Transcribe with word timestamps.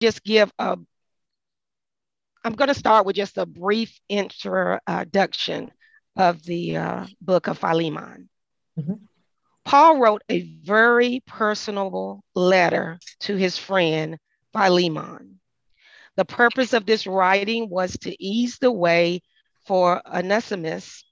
just 0.00 0.24
give 0.24 0.52
a 0.58 0.78
I'm 2.44 2.54
going 2.54 2.68
to 2.68 2.74
start 2.74 3.06
with 3.06 3.16
just 3.16 3.38
a 3.38 3.44
brief 3.44 3.98
introduction 4.08 5.72
of 6.16 6.44
the 6.44 6.76
uh, 6.76 7.06
book 7.20 7.48
of 7.48 7.58
Philemon. 7.58 8.28
Mm-hmm. 8.78 8.94
Paul 9.64 9.98
wrote 9.98 10.22
a 10.28 10.42
very 10.62 11.24
personable 11.26 12.22
letter 12.36 13.00
to 13.22 13.34
his 13.34 13.58
friend 13.58 14.16
Philemon. 14.52 15.40
The 16.14 16.24
purpose 16.24 16.72
of 16.72 16.86
this 16.86 17.04
writing 17.04 17.68
was 17.68 17.98
to 17.98 18.24
ease 18.24 18.58
the 18.58 18.70
way 18.70 19.22
for 19.66 20.00
Onesimus, 20.06 21.04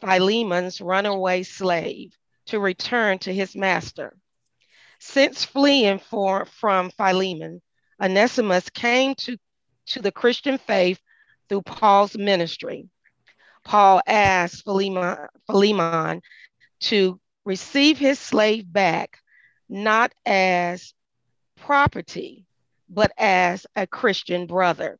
Philemon's 0.00 0.80
runaway 0.80 1.44
slave, 1.44 2.12
to 2.46 2.58
return 2.58 3.20
to 3.20 3.32
his 3.32 3.54
master. 3.54 4.16
Since 4.98 5.44
fleeing 5.44 6.00
for, 6.00 6.46
from 6.46 6.90
Philemon, 6.90 7.62
Onesimus 8.00 8.70
came 8.70 9.14
to, 9.16 9.36
to 9.86 10.00
the 10.00 10.12
Christian 10.12 10.58
faith 10.58 11.00
through 11.48 11.62
Paul's 11.62 12.16
ministry. 12.16 12.88
Paul 13.64 14.00
asked 14.06 14.64
Philemon, 14.64 15.28
Philemon 15.46 16.22
to 16.80 17.20
receive 17.44 17.98
his 17.98 18.18
slave 18.18 18.70
back, 18.72 19.18
not 19.68 20.12
as 20.24 20.94
property, 21.56 22.46
but 22.88 23.12
as 23.18 23.66
a 23.76 23.86
Christian 23.86 24.46
brother. 24.46 24.98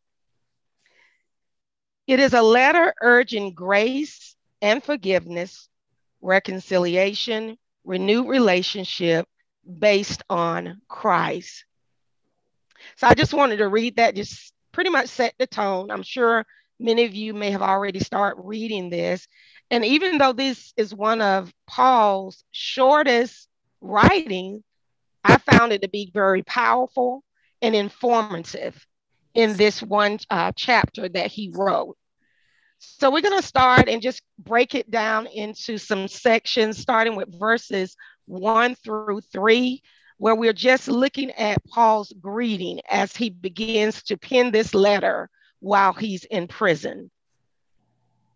It 2.06 2.20
is 2.20 2.34
a 2.34 2.42
letter 2.42 2.94
urging 3.00 3.54
grace 3.54 4.36
and 4.60 4.82
forgiveness, 4.82 5.68
reconciliation, 6.20 7.56
renewed 7.84 8.28
relationship 8.28 9.26
based 9.78 10.22
on 10.28 10.82
Christ. 10.88 11.64
So 12.96 13.06
I 13.06 13.14
just 13.14 13.34
wanted 13.34 13.58
to 13.58 13.68
read 13.68 13.96
that, 13.96 14.14
just 14.14 14.52
pretty 14.72 14.90
much 14.90 15.08
set 15.08 15.34
the 15.38 15.46
tone. 15.46 15.90
I'm 15.90 16.02
sure 16.02 16.44
many 16.78 17.04
of 17.04 17.14
you 17.14 17.34
may 17.34 17.50
have 17.50 17.62
already 17.62 18.00
started 18.00 18.42
reading 18.44 18.90
this. 18.90 19.26
And 19.70 19.84
even 19.84 20.18
though 20.18 20.32
this 20.32 20.72
is 20.76 20.94
one 20.94 21.20
of 21.20 21.52
Paul's 21.66 22.44
shortest 22.50 23.48
writings, 23.80 24.62
I 25.22 25.38
found 25.38 25.72
it 25.72 25.82
to 25.82 25.88
be 25.88 26.10
very 26.12 26.42
powerful 26.42 27.22
and 27.62 27.74
informative 27.74 28.86
in 29.34 29.56
this 29.56 29.82
one 29.82 30.18
uh, 30.30 30.52
chapter 30.56 31.08
that 31.08 31.30
he 31.30 31.52
wrote. 31.54 31.96
So 32.78 33.10
we're 33.10 33.20
going 33.20 33.40
to 33.40 33.46
start 33.46 33.88
and 33.88 34.00
just 34.00 34.22
break 34.38 34.74
it 34.74 34.90
down 34.90 35.26
into 35.26 35.76
some 35.76 36.08
sections, 36.08 36.78
starting 36.78 37.14
with 37.14 37.38
verses 37.38 37.94
one 38.26 38.74
through 38.74 39.20
three, 39.32 39.82
where 40.20 40.34
we're 40.34 40.52
just 40.52 40.86
looking 40.86 41.30
at 41.30 41.64
Paul's 41.64 42.12
greeting 42.20 42.78
as 42.90 43.16
he 43.16 43.30
begins 43.30 44.02
to 44.02 44.18
pen 44.18 44.50
this 44.50 44.74
letter 44.74 45.30
while 45.60 45.94
he's 45.94 46.24
in 46.24 46.46
prison. 46.46 47.10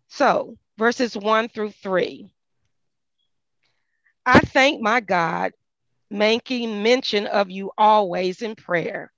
So, 0.07 0.57
verses 0.79 1.15
one 1.15 1.47
through 1.47 1.73
three. 1.83 2.31
I 4.25 4.39
thank 4.39 4.81
my 4.81 4.99
God, 4.99 5.51
making 6.09 6.81
mention 6.81 7.27
of 7.27 7.51
you 7.51 7.69
always 7.77 8.41
in 8.41 8.55
prayer, 8.55 9.13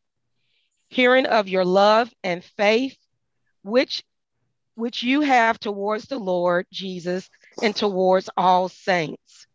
hearing 0.89 1.25
of 1.25 1.47
your 1.47 1.63
love 1.63 2.13
and 2.21 2.43
faith, 2.43 2.97
which 3.63 4.03
which 4.75 5.03
you 5.03 5.21
have 5.21 5.57
towards 5.57 6.07
the 6.07 6.19
Lord 6.19 6.65
Jesus 6.69 7.29
and 7.63 7.73
towards 7.73 8.29
all 8.35 8.67
saints, 8.67 9.47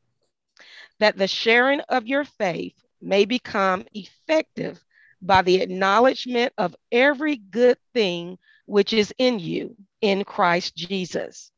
that 0.99 1.19
the 1.19 1.29
sharing 1.29 1.81
of 1.91 2.07
your 2.07 2.25
faith 2.25 2.73
may 3.03 3.25
become 3.25 3.85
effective 3.95 4.83
by 5.21 5.43
the 5.43 5.61
acknowledgement 5.61 6.53
of 6.59 6.77
every 6.91 7.37
good 7.37 7.79
thing 7.93 8.39
which 8.67 8.93
is 8.93 9.13
in 9.19 9.39
you 9.39 9.77
in 10.01 10.25
Christ 10.25 10.75
Jesus. 10.75 11.51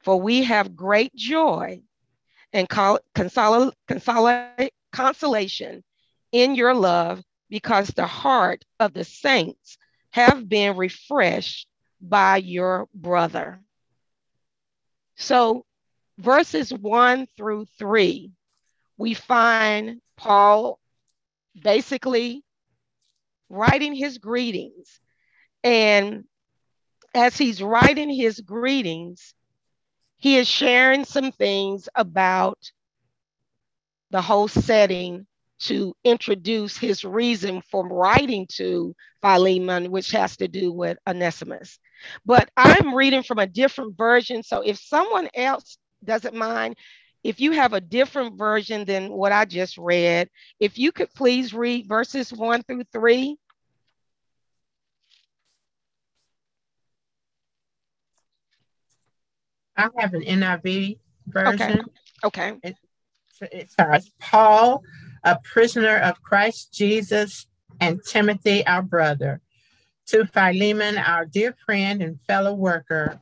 For 0.00 0.20
we 0.20 0.44
have 0.44 0.76
great 0.76 1.14
joy 1.14 1.80
and 2.52 2.68
consol- 2.68 3.00
consol- 3.14 3.72
consolation 4.92 5.82
in 6.32 6.54
your 6.54 6.74
love 6.74 7.22
because 7.48 7.88
the 7.88 8.06
heart 8.06 8.64
of 8.80 8.92
the 8.92 9.04
saints 9.04 9.78
have 10.10 10.48
been 10.48 10.76
refreshed 10.76 11.68
by 12.00 12.36
your 12.36 12.88
brother. 12.94 13.60
So, 15.16 15.64
verses 16.18 16.72
one 16.72 17.26
through 17.36 17.66
three, 17.78 18.32
we 18.96 19.14
find 19.14 20.00
Paul 20.16 20.78
basically 21.60 22.42
writing 23.48 23.94
his 23.94 24.18
greetings. 24.18 25.00
And 25.62 26.24
as 27.14 27.36
he's 27.36 27.62
writing 27.62 28.10
his 28.10 28.40
greetings, 28.40 29.34
he 30.18 30.36
is 30.36 30.48
sharing 30.48 31.04
some 31.04 31.32
things 31.32 31.88
about 31.94 32.58
the 34.10 34.22
whole 34.22 34.48
setting 34.48 35.26
to 35.60 35.94
introduce 36.04 36.76
his 36.76 37.04
reason 37.04 37.62
for 37.70 37.86
writing 37.88 38.46
to 38.52 38.94
Philemon, 39.22 39.90
which 39.90 40.10
has 40.10 40.36
to 40.36 40.48
do 40.48 40.72
with 40.72 40.98
Onesimus. 41.06 41.78
But 42.26 42.50
I'm 42.56 42.94
reading 42.94 43.22
from 43.22 43.38
a 43.38 43.46
different 43.46 43.96
version. 43.96 44.42
So 44.42 44.60
if 44.60 44.78
someone 44.78 45.28
else 45.34 45.78
doesn't 46.04 46.34
mind, 46.34 46.76
if 47.24 47.40
you 47.40 47.52
have 47.52 47.72
a 47.72 47.80
different 47.80 48.36
version 48.36 48.84
than 48.84 49.10
what 49.10 49.32
I 49.32 49.46
just 49.46 49.78
read, 49.78 50.28
if 50.60 50.78
you 50.78 50.92
could 50.92 51.12
please 51.14 51.54
read 51.54 51.88
verses 51.88 52.30
one 52.30 52.62
through 52.62 52.84
three. 52.92 53.36
I 59.76 59.88
have 59.98 60.12
an 60.12 60.22
NIV 60.22 60.98
version. 61.26 61.82
Okay. 62.22 62.52
okay. 62.52 62.58
It, 62.62 62.76
it 63.40 63.70
starts 63.70 64.10
Paul, 64.20 64.82
a 65.24 65.38
prisoner 65.42 65.96
of 65.96 66.22
Christ 66.22 66.74
Jesus, 66.74 67.46
and 67.80 68.00
Timothy, 68.06 68.64
our 68.66 68.82
brother, 68.82 69.40
to 70.08 70.26
Philemon, 70.26 70.98
our 70.98 71.24
dear 71.24 71.56
friend 71.64 72.02
and 72.02 72.20
fellow 72.28 72.54
worker, 72.54 73.20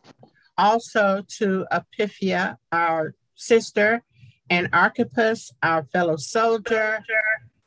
also 0.58 1.24
to 1.38 1.66
Apphia, 1.72 2.56
our 2.70 3.14
sister, 3.42 4.02
and 4.50 4.68
Archippus, 4.72 5.52
our 5.62 5.84
fellow 5.84 6.16
soldier, 6.16 7.04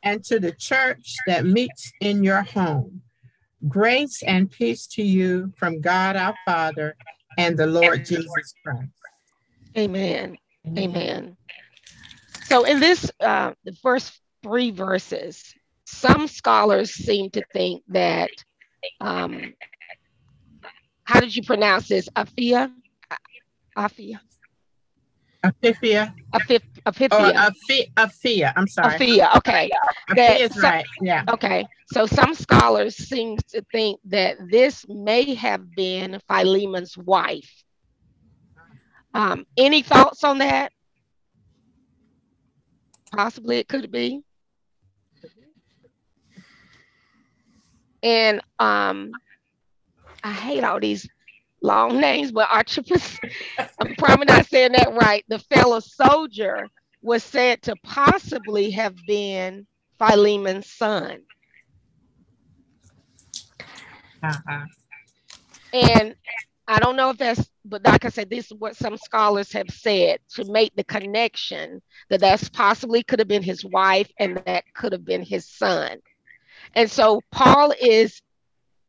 and 0.02 0.22
to 0.24 0.38
the 0.38 0.52
church 0.52 1.16
that 1.26 1.44
meets 1.44 1.92
in 2.00 2.22
your 2.22 2.42
home. 2.42 3.02
Grace 3.68 4.22
and 4.22 4.50
peace 4.50 4.86
to 4.86 5.02
you 5.02 5.52
from 5.56 5.80
God 5.80 6.16
our 6.16 6.34
Father 6.44 6.96
and 7.38 7.56
the 7.56 7.66
Lord 7.66 8.04
Jesus 8.04 8.54
Christ. 8.64 8.90
Amen. 9.76 10.38
Amen. 10.76 11.36
So, 12.44 12.64
in 12.64 12.80
this, 12.80 13.10
uh, 13.20 13.52
the 13.64 13.72
first 13.72 14.20
three 14.42 14.70
verses, 14.70 15.54
some 15.84 16.28
scholars 16.28 16.92
seem 16.92 17.30
to 17.30 17.42
think 17.52 17.82
that, 17.88 18.30
um, 19.00 19.54
how 21.04 21.20
did 21.20 21.34
you 21.34 21.42
pronounce 21.42 21.88
this? 21.88 22.08
Aphia? 25.62 26.14
Aphia. 26.32 26.60
Aphia. 26.86 27.08
Oh, 27.10 27.50
Aphia. 27.96 28.52
I'm 28.56 28.66
sorry. 28.66 28.94
Aphia. 28.94 29.30
Okay. 29.36 29.70
Aphia 30.10 30.36
is 30.36 30.56
right. 30.62 30.84
Yeah. 31.00 31.24
Okay. 31.30 31.66
So 31.92 32.06
some 32.06 32.34
scholars 32.34 32.96
seem 32.96 33.38
to 33.48 33.62
think 33.72 34.00
that 34.06 34.36
this 34.50 34.86
may 34.88 35.34
have 35.34 35.74
been 35.74 36.20
Philemon's 36.28 36.96
wife. 36.96 37.64
Um, 39.14 39.46
any 39.56 39.82
thoughts 39.82 40.24
on 40.24 40.38
that? 40.38 40.72
Possibly 43.12 43.58
it 43.58 43.68
could 43.68 43.90
be. 43.90 44.22
And 48.02 48.40
um, 48.58 49.12
I 50.22 50.32
hate 50.32 50.64
all 50.64 50.78
these 50.80 51.08
long 51.66 52.00
names, 52.00 52.32
but 52.32 52.48
Archippus, 52.50 53.18
I'm 53.58 53.94
probably 53.96 54.26
not 54.26 54.46
saying 54.46 54.72
that 54.72 54.94
right. 54.94 55.24
The 55.28 55.40
fellow 55.40 55.80
soldier 55.80 56.68
was 57.02 57.22
said 57.22 57.62
to 57.62 57.76
possibly 57.82 58.70
have 58.70 58.94
been 59.06 59.66
Philemon's 59.98 60.70
son. 60.70 61.22
Uh-huh. 64.22 64.64
And 65.72 66.14
I 66.68 66.80
don't 66.80 66.96
know 66.96 67.10
if 67.10 67.18
that's, 67.18 67.48
but 67.64 67.84
like 67.84 68.04
I 68.04 68.08
said, 68.08 68.30
this 68.30 68.46
is 68.46 68.58
what 68.58 68.76
some 68.76 68.96
scholars 68.96 69.52
have 69.52 69.70
said 69.70 70.18
to 70.34 70.44
make 70.50 70.74
the 70.74 70.84
connection 70.84 71.80
that 72.08 72.20
that's 72.20 72.48
possibly 72.48 73.02
could 73.02 73.18
have 73.18 73.28
been 73.28 73.42
his 73.42 73.64
wife 73.64 74.10
and 74.18 74.42
that 74.46 74.64
could 74.74 74.92
have 74.92 75.04
been 75.04 75.22
his 75.22 75.48
son. 75.48 75.98
And 76.74 76.90
so 76.90 77.20
Paul 77.30 77.72
is 77.80 78.20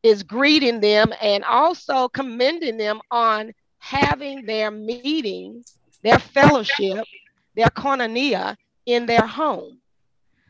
is 0.08 0.24
greeting 0.24 0.80
them 0.80 1.14
and 1.22 1.44
also 1.44 2.08
commending 2.08 2.78
them 2.78 3.02
on 3.12 3.52
having 3.80 4.46
their 4.46 4.72
meetings, 4.72 5.78
their 6.02 6.18
fellowship, 6.18 7.06
their 7.56 7.68
koinonia 7.68 8.56
in 8.86 9.06
their 9.06 9.28
home. 9.28 9.80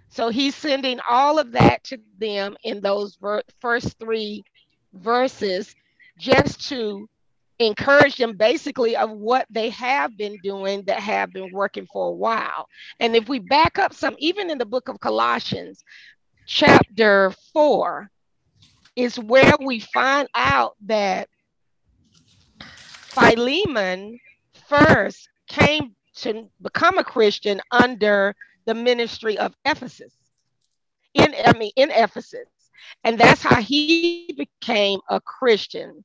So 0.09 0.29
he's 0.29 0.55
sending 0.55 0.99
all 1.09 1.39
of 1.39 1.51
that 1.53 1.83
to 1.85 1.97
them 2.19 2.55
in 2.63 2.81
those 2.81 3.15
ver- 3.15 3.41
first 3.59 3.97
three 3.99 4.43
verses 4.93 5.75
just 6.19 6.69
to 6.69 7.09
encourage 7.57 8.17
them 8.17 8.37
basically 8.37 8.95
of 8.95 9.09
what 9.09 9.47
they 9.49 9.71
have 9.71 10.15
been 10.15 10.37
doing 10.43 10.83
that 10.83 10.99
have 10.99 11.33
been 11.33 11.51
working 11.51 11.87
for 11.91 12.09
a 12.09 12.15
while. 12.15 12.67
And 12.99 13.15
if 13.15 13.27
we 13.27 13.39
back 13.39 13.79
up 13.79 13.91
some, 13.91 14.15
even 14.19 14.51
in 14.51 14.59
the 14.59 14.65
book 14.65 14.87
of 14.87 14.99
Colossians, 14.99 15.83
chapter 16.45 17.33
four, 17.53 18.11
is 18.97 19.19
where 19.19 19.53
we 19.63 19.79
find 19.79 20.27
out 20.33 20.75
that 20.87 21.29
Philemon 22.59 24.19
first 24.67 25.29
came 25.47 25.95
to 26.15 26.49
become 26.61 26.97
a 26.97 27.03
Christian 27.03 27.61
under 27.71 28.35
the 28.65 28.73
ministry 28.73 29.37
of 29.37 29.53
Ephesus. 29.65 30.13
In 31.13 31.33
I 31.45 31.57
mean 31.57 31.71
in 31.75 31.91
Ephesus. 31.91 32.49
And 33.03 33.19
that's 33.19 33.41
how 33.41 33.61
he 33.61 34.33
became 34.35 34.99
a 35.09 35.21
Christian 35.21 36.03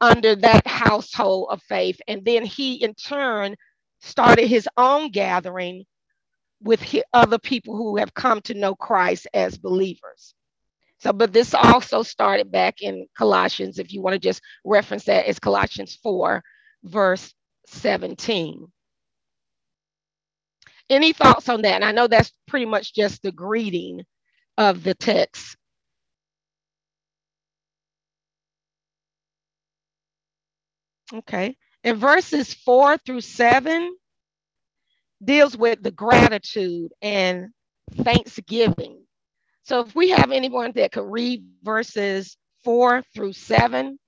under 0.00 0.34
that 0.36 0.66
household 0.66 1.48
of 1.50 1.62
faith. 1.62 2.00
And 2.08 2.24
then 2.24 2.44
he, 2.44 2.82
in 2.82 2.94
turn, 2.94 3.54
started 4.00 4.48
his 4.48 4.68
own 4.76 5.10
gathering 5.10 5.84
with 6.60 6.94
other 7.12 7.38
people 7.38 7.76
who 7.76 7.96
have 7.96 8.14
come 8.14 8.40
to 8.42 8.54
know 8.54 8.74
Christ 8.74 9.28
as 9.32 9.58
believers. 9.58 10.34
So, 11.00 11.12
but 11.12 11.32
this 11.32 11.54
also 11.54 12.02
started 12.02 12.52
back 12.52 12.82
in 12.82 13.06
Colossians, 13.16 13.78
if 13.78 13.92
you 13.92 14.02
want 14.02 14.14
to 14.14 14.20
just 14.20 14.42
reference 14.64 15.04
that, 15.04 15.28
it's 15.28 15.38
Colossians 15.38 15.98
4, 16.02 16.42
verse 16.84 17.34
17. 17.68 18.66
Any 20.90 21.12
thoughts 21.12 21.48
on 21.48 21.62
that? 21.62 21.74
And 21.76 21.84
I 21.84 21.92
know 21.92 22.06
that's 22.08 22.32
pretty 22.48 22.66
much 22.66 22.94
just 22.94 23.22
the 23.22 23.32
greeting 23.32 24.04
of 24.58 24.82
the 24.84 24.94
text. 24.94 25.56
Okay. 31.14 31.56
And 31.84 31.98
verses 31.98 32.54
four 32.54 32.98
through 32.98 33.22
seven 33.22 33.96
deals 35.24 35.56
with 35.56 35.82
the 35.82 35.92
gratitude 35.92 36.92
and 37.02 37.48
thanksgiving. 37.94 39.05
So 39.66 39.80
if 39.80 39.96
we 39.96 40.10
have 40.10 40.30
anyone 40.30 40.70
that 40.76 40.92
could 40.92 41.10
read 41.10 41.44
verses 41.64 42.36
four 42.62 43.02
through 43.12 43.32
seven. 43.32 43.98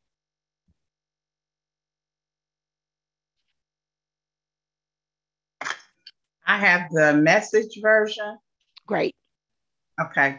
I 6.47 6.59
have 6.59 6.89
the 6.93 7.15
message 7.15 7.81
version. 7.83 8.39
Great. 8.87 9.17
Okay. 10.01 10.39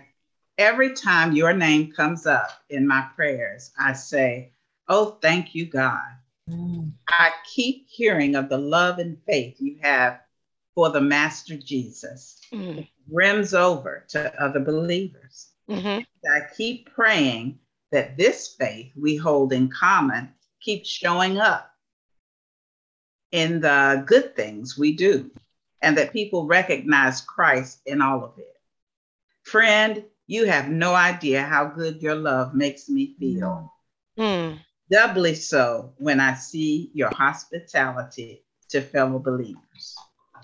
Every 0.57 0.93
time 0.93 1.33
your 1.35 1.53
name 1.53 1.91
comes 1.91 2.25
up 2.25 2.51
in 2.69 2.87
my 2.87 3.05
prayers, 3.15 3.71
I 3.77 3.93
say, 3.93 4.53
Oh, 4.87 5.17
thank 5.21 5.53
you, 5.53 5.65
God. 5.65 6.01
Mm. 6.49 6.93
I 7.09 7.31
keep 7.45 7.87
hearing 7.89 8.35
of 8.35 8.47
the 8.47 8.57
love 8.57 8.99
and 8.99 9.17
faith 9.25 9.57
you 9.59 9.79
have 9.81 10.21
for 10.75 10.89
the 10.89 11.01
Master 11.01 11.57
Jesus. 11.57 12.39
Mm. 12.53 12.87
Rims 13.11 13.53
over 13.53 14.05
to 14.09 14.43
other 14.43 14.59
believers. 14.59 15.49
Mm-hmm. 15.69 16.01
I 16.29 16.41
keep 16.55 16.93
praying 16.93 17.59
that 17.91 18.17
this 18.17 18.55
faith 18.59 18.91
we 18.95 19.15
hold 19.15 19.53
in 19.53 19.69
common 19.69 20.33
keeps 20.61 20.89
showing 20.89 21.37
up 21.37 21.71
in 23.31 23.61
the 23.61 24.03
good 24.05 24.35
things 24.35 24.77
we 24.77 24.95
do 24.95 25.31
and 25.81 25.97
that 25.97 26.13
people 26.13 26.45
recognize 26.45 27.21
Christ 27.21 27.81
in 27.85 28.01
all 28.01 28.23
of 28.23 28.37
it. 28.37 28.57
Friend, 29.43 30.03
you 30.27 30.45
have 30.45 30.69
no 30.69 30.93
idea 30.93 31.41
how 31.41 31.65
good 31.65 32.01
your 32.01 32.15
love 32.15 32.53
makes 32.53 32.89
me 32.89 33.15
feel. 33.19 33.71
Mm 34.17 34.59
doubly 34.89 35.35
so 35.35 35.93
when 35.97 36.19
I 36.19 36.33
see 36.33 36.91
your 36.93 37.09
hospitality 37.09 38.43
to 38.69 38.81
fellow 38.81 39.19
believers. 39.19 39.95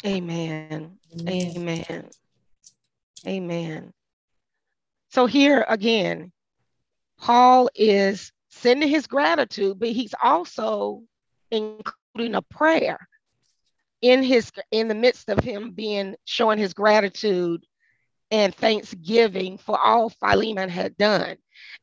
Amen. 0.05 0.97
Amen. 1.19 1.53
Amen. 1.57 2.09
So 5.09 5.25
here 5.25 5.65
again, 5.67 6.31
Paul 7.17 7.69
is 7.75 8.31
sending 8.49 8.89
his 8.89 9.07
gratitude, 9.07 9.79
but 9.79 9.89
he's 9.89 10.13
also 10.21 11.03
including 11.51 12.35
a 12.35 12.41
prayer 12.41 12.99
in 14.01 14.23
his 14.23 14.51
in 14.71 14.87
the 14.87 14.95
midst 14.95 15.29
of 15.29 15.39
him 15.39 15.71
being 15.71 16.15
showing 16.25 16.59
his 16.59 16.73
gratitude 16.73 17.65
and 18.31 18.53
thanksgiving 18.53 19.57
for 19.57 19.79
all 19.79 20.09
Philemon 20.09 20.69
had 20.69 20.97
done. 20.97 21.37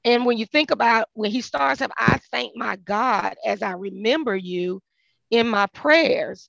And 0.04 0.26
when 0.26 0.38
you 0.38 0.46
think 0.46 0.70
about 0.70 1.08
when 1.14 1.30
he 1.30 1.40
starts 1.40 1.80
up, 1.80 1.92
I 1.96 2.18
thank 2.30 2.56
my 2.56 2.76
God 2.76 3.36
as 3.44 3.62
I 3.62 3.72
remember 3.72 4.36
you 4.36 4.82
in 5.30 5.48
my 5.48 5.66
prayers. 5.66 6.48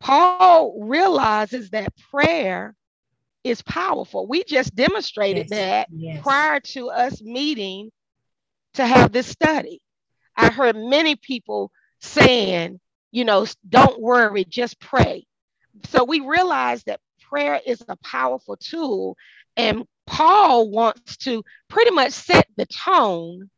Paul 0.00 0.82
realizes 0.82 1.70
that 1.70 1.96
prayer 2.10 2.74
is 3.44 3.62
powerful. 3.62 4.26
We 4.26 4.42
just 4.42 4.74
demonstrated 4.74 5.48
yes, 5.50 5.58
that 5.58 5.88
yes. 5.92 6.22
prior 6.22 6.60
to 6.60 6.90
us 6.90 7.22
meeting 7.22 7.90
to 8.74 8.86
have 8.86 9.12
this 9.12 9.28
study. 9.28 9.80
I 10.36 10.50
heard 10.50 10.74
many 10.74 11.14
people 11.14 11.70
saying, 12.00 12.80
you 13.12 13.24
know, 13.24 13.46
don't 13.68 14.00
worry, 14.00 14.44
just 14.44 14.80
pray. 14.80 15.26
So 15.84 16.04
we 16.04 16.20
realized 16.20 16.86
that 16.86 17.00
prayer 17.20 17.60
is 17.64 17.82
a 17.88 17.96
powerful 17.96 18.56
tool. 18.56 19.16
And 19.56 19.84
Paul 20.06 20.70
wants 20.70 21.18
to 21.18 21.44
pretty 21.68 21.90
much 21.92 22.12
set 22.12 22.48
the 22.56 22.66
tone 22.66 23.50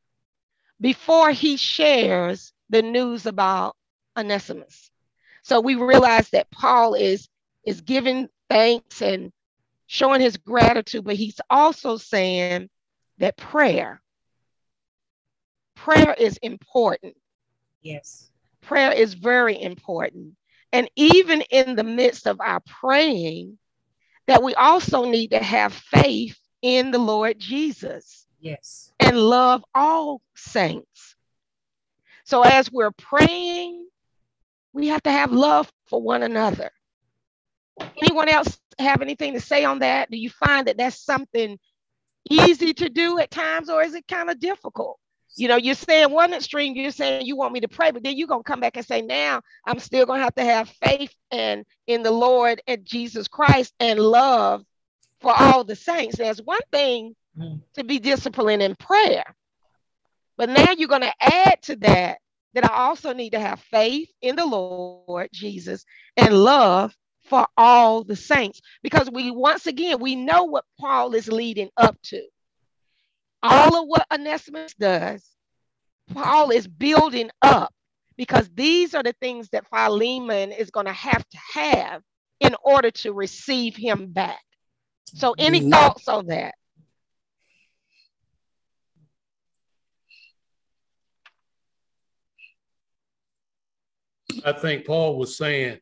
before 0.81 1.31
he 1.31 1.57
shares 1.57 2.53
the 2.69 2.83
news 2.83 3.27
about 3.27 3.77
Onesimus. 4.17 4.91
So 5.43 5.61
we 5.61 5.77
realize 5.77 6.29
that 6.31 6.51
Paul 6.51 6.95
is, 6.95 7.29
is 7.65 7.81
giving 7.81 8.29
thanks 8.51 9.01
and 9.01 9.33
showing 9.87 10.21
his 10.21 10.37
gratitude, 10.37 11.05
but 11.05 11.17
he's 11.17 11.41
also 11.49 11.97
saying 11.97 12.69
that 13.19 13.37
prayer, 13.37 14.01
prayer 15.75 16.15
is 16.19 16.39
important. 16.39 17.17
Yes. 17.83 18.31
Prayer 18.63 18.93
is 18.93 19.15
very 19.15 19.61
important. 19.61 20.35
And 20.73 20.91
even 20.97 21.43
in 21.43 21.77
the 21.77 21.85
midst 21.85 22.27
of 22.27 22.41
our 22.41 22.61
praying, 22.67 23.59
that 24.27 24.43
we 24.43 24.55
also 24.55 25.05
need 25.05 25.31
to 25.31 25.39
have 25.39 25.73
faith 25.73 26.37
in 26.63 26.91
the 26.91 26.99
Lord 26.99 27.39
Jesus. 27.39 28.27
Yes. 28.41 28.93
And 28.99 29.17
love 29.17 29.65
all 29.75 30.21
saints. 30.35 31.15
So 32.25 32.43
as 32.43 32.71
we're 32.73 32.91
praying, 32.91 33.87
we 34.73 34.89
have 34.89 35.03
to 35.05 35.11
have 35.13 35.33
love 35.33 35.73
for 35.87 36.03
one 36.03 36.25
another. 36.25 36.71
Anyone 38.03 38.29
else 38.29 38.59
have 38.79 39.03
anything 39.03 39.35
to 39.35 39.41
say 39.41 39.65
on 39.65 39.81
that? 39.81 40.11
Do 40.11 40.17
you 40.17 40.31
find 40.31 40.67
that 40.67 40.77
that's 40.77 41.05
something 41.05 41.59
easy 42.31 42.75
to 42.75 42.89
do 42.89 43.19
at 43.19 43.31
times, 43.31 43.69
or 43.69 43.83
is 43.83 43.95
it 43.95 44.07
kind 44.09 44.31
of 44.31 44.39
difficult? 44.39 44.99
You 45.37 45.49
know, 45.49 45.57
you're 45.57 45.75
saying 45.75 46.11
one 46.11 46.33
extreme, 46.33 46.75
you're 46.75 46.91
saying 46.91 47.27
you 47.27 47.37
want 47.37 47.53
me 47.53 47.61
to 47.61 47.69
pray, 47.69 47.91
but 47.91 48.03
then 48.03 48.17
you're 48.17 48.29
gonna 48.29 48.43
come 48.43 48.61
back 48.61 48.77
and 48.77 48.87
say, 48.87 49.03
now 49.03 49.43
I'm 49.67 49.79
still 49.79 50.07
gonna 50.07 50.23
have 50.23 50.35
to 50.37 50.45
have 50.45 50.71
faith 50.83 51.15
and 51.31 51.65
in 51.87 52.03
the 52.03 52.11
Lord 52.11 52.63
and 52.67 52.85
Jesus 52.85 53.29
Christ 53.29 53.75
and 53.79 53.99
love 53.99 54.65
for 55.21 55.35
all 55.37 55.63
the 55.63 55.77
saints. 55.77 56.17
There's 56.17 56.41
one 56.41 56.61
thing 56.73 57.15
mm. 57.39 57.61
to 57.75 57.85
be 57.85 57.99
disciplined 57.99 58.63
in 58.63 58.77
prayer, 58.77 59.37
but 60.39 60.49
now 60.49 60.73
you're 60.73 60.89
gonna 60.89 61.13
add 61.21 61.63
to 61.65 61.77
that 61.77 62.19
that 62.55 62.65
I 62.65 62.75
also 62.75 63.13
need 63.13 63.31
to 63.31 63.41
have 63.41 63.61
faith 63.61 64.09
in 64.23 64.37
the 64.37 64.47
Lord 64.47 65.29
Jesus 65.33 65.85
and 66.17 66.33
love 66.33 66.97
for 67.27 67.47
all 67.57 68.05
the 68.05 68.17
saints 68.17 68.61
because 68.83 69.11
we 69.11 69.31
once 69.31 69.67
again 69.67 69.99
we 70.01 70.15
know 70.15 70.45
what 70.45 70.65
Paul 70.79 71.15
is 71.15 71.29
leading 71.29 71.71
up 71.77 71.97
to 72.05 72.23
all 73.43 73.83
of 73.83 73.89
what 73.89 74.07
Onesimus 74.13 74.75
does, 74.75 75.25
Paul 76.13 76.51
is 76.51 76.67
building 76.67 77.31
up 77.43 77.73
because 78.17 78.49
these 78.55 78.95
are 78.95 79.03
the 79.03 79.15
things 79.21 79.49
that 79.51 79.67
Philemon 79.69 80.53
is 80.53 80.71
going 80.71 80.87
to 80.87 80.93
have 80.93 81.27
to 81.29 81.39
have 81.55 82.03
in 82.41 82.55
order 82.63 82.91
to 82.91 83.13
receive 83.13 83.77
him 83.77 84.13
back. 84.13 84.43
So, 85.07 85.35
any 85.39 85.61
mm-hmm. 85.61 85.71
thoughts 85.71 86.09
on 86.09 86.27
that? 86.27 86.55
I 94.45 94.53
think 94.53 94.85
Paul 94.85 95.17
was 95.17 95.37
saying 95.37 95.79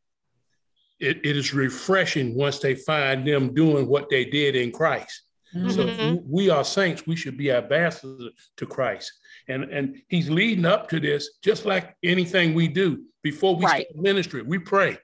it, 1.04 1.18
it 1.24 1.36
is 1.36 1.54
refreshing 1.54 2.34
once 2.34 2.58
they 2.58 2.74
find 2.74 3.26
them 3.26 3.54
doing 3.54 3.86
what 3.86 4.08
they 4.10 4.24
did 4.24 4.56
in 4.56 4.72
Christ. 4.72 5.22
Mm-hmm. 5.54 5.70
So 5.70 6.22
we 6.28 6.50
are 6.50 6.64
saints, 6.64 7.06
we 7.06 7.16
should 7.16 7.36
be 7.36 7.52
ambassadors 7.52 8.30
to 8.56 8.66
Christ. 8.66 9.12
And 9.46 9.64
and 9.64 10.02
he's 10.08 10.30
leading 10.30 10.64
up 10.64 10.88
to 10.88 10.98
this 10.98 11.38
just 11.42 11.64
like 11.64 11.94
anything 12.02 12.54
we 12.54 12.66
do 12.66 13.04
before 13.22 13.54
we 13.54 13.64
right. 13.64 13.86
start 13.90 14.02
ministry, 14.02 14.42
we 14.42 14.58
pray. 14.58 14.98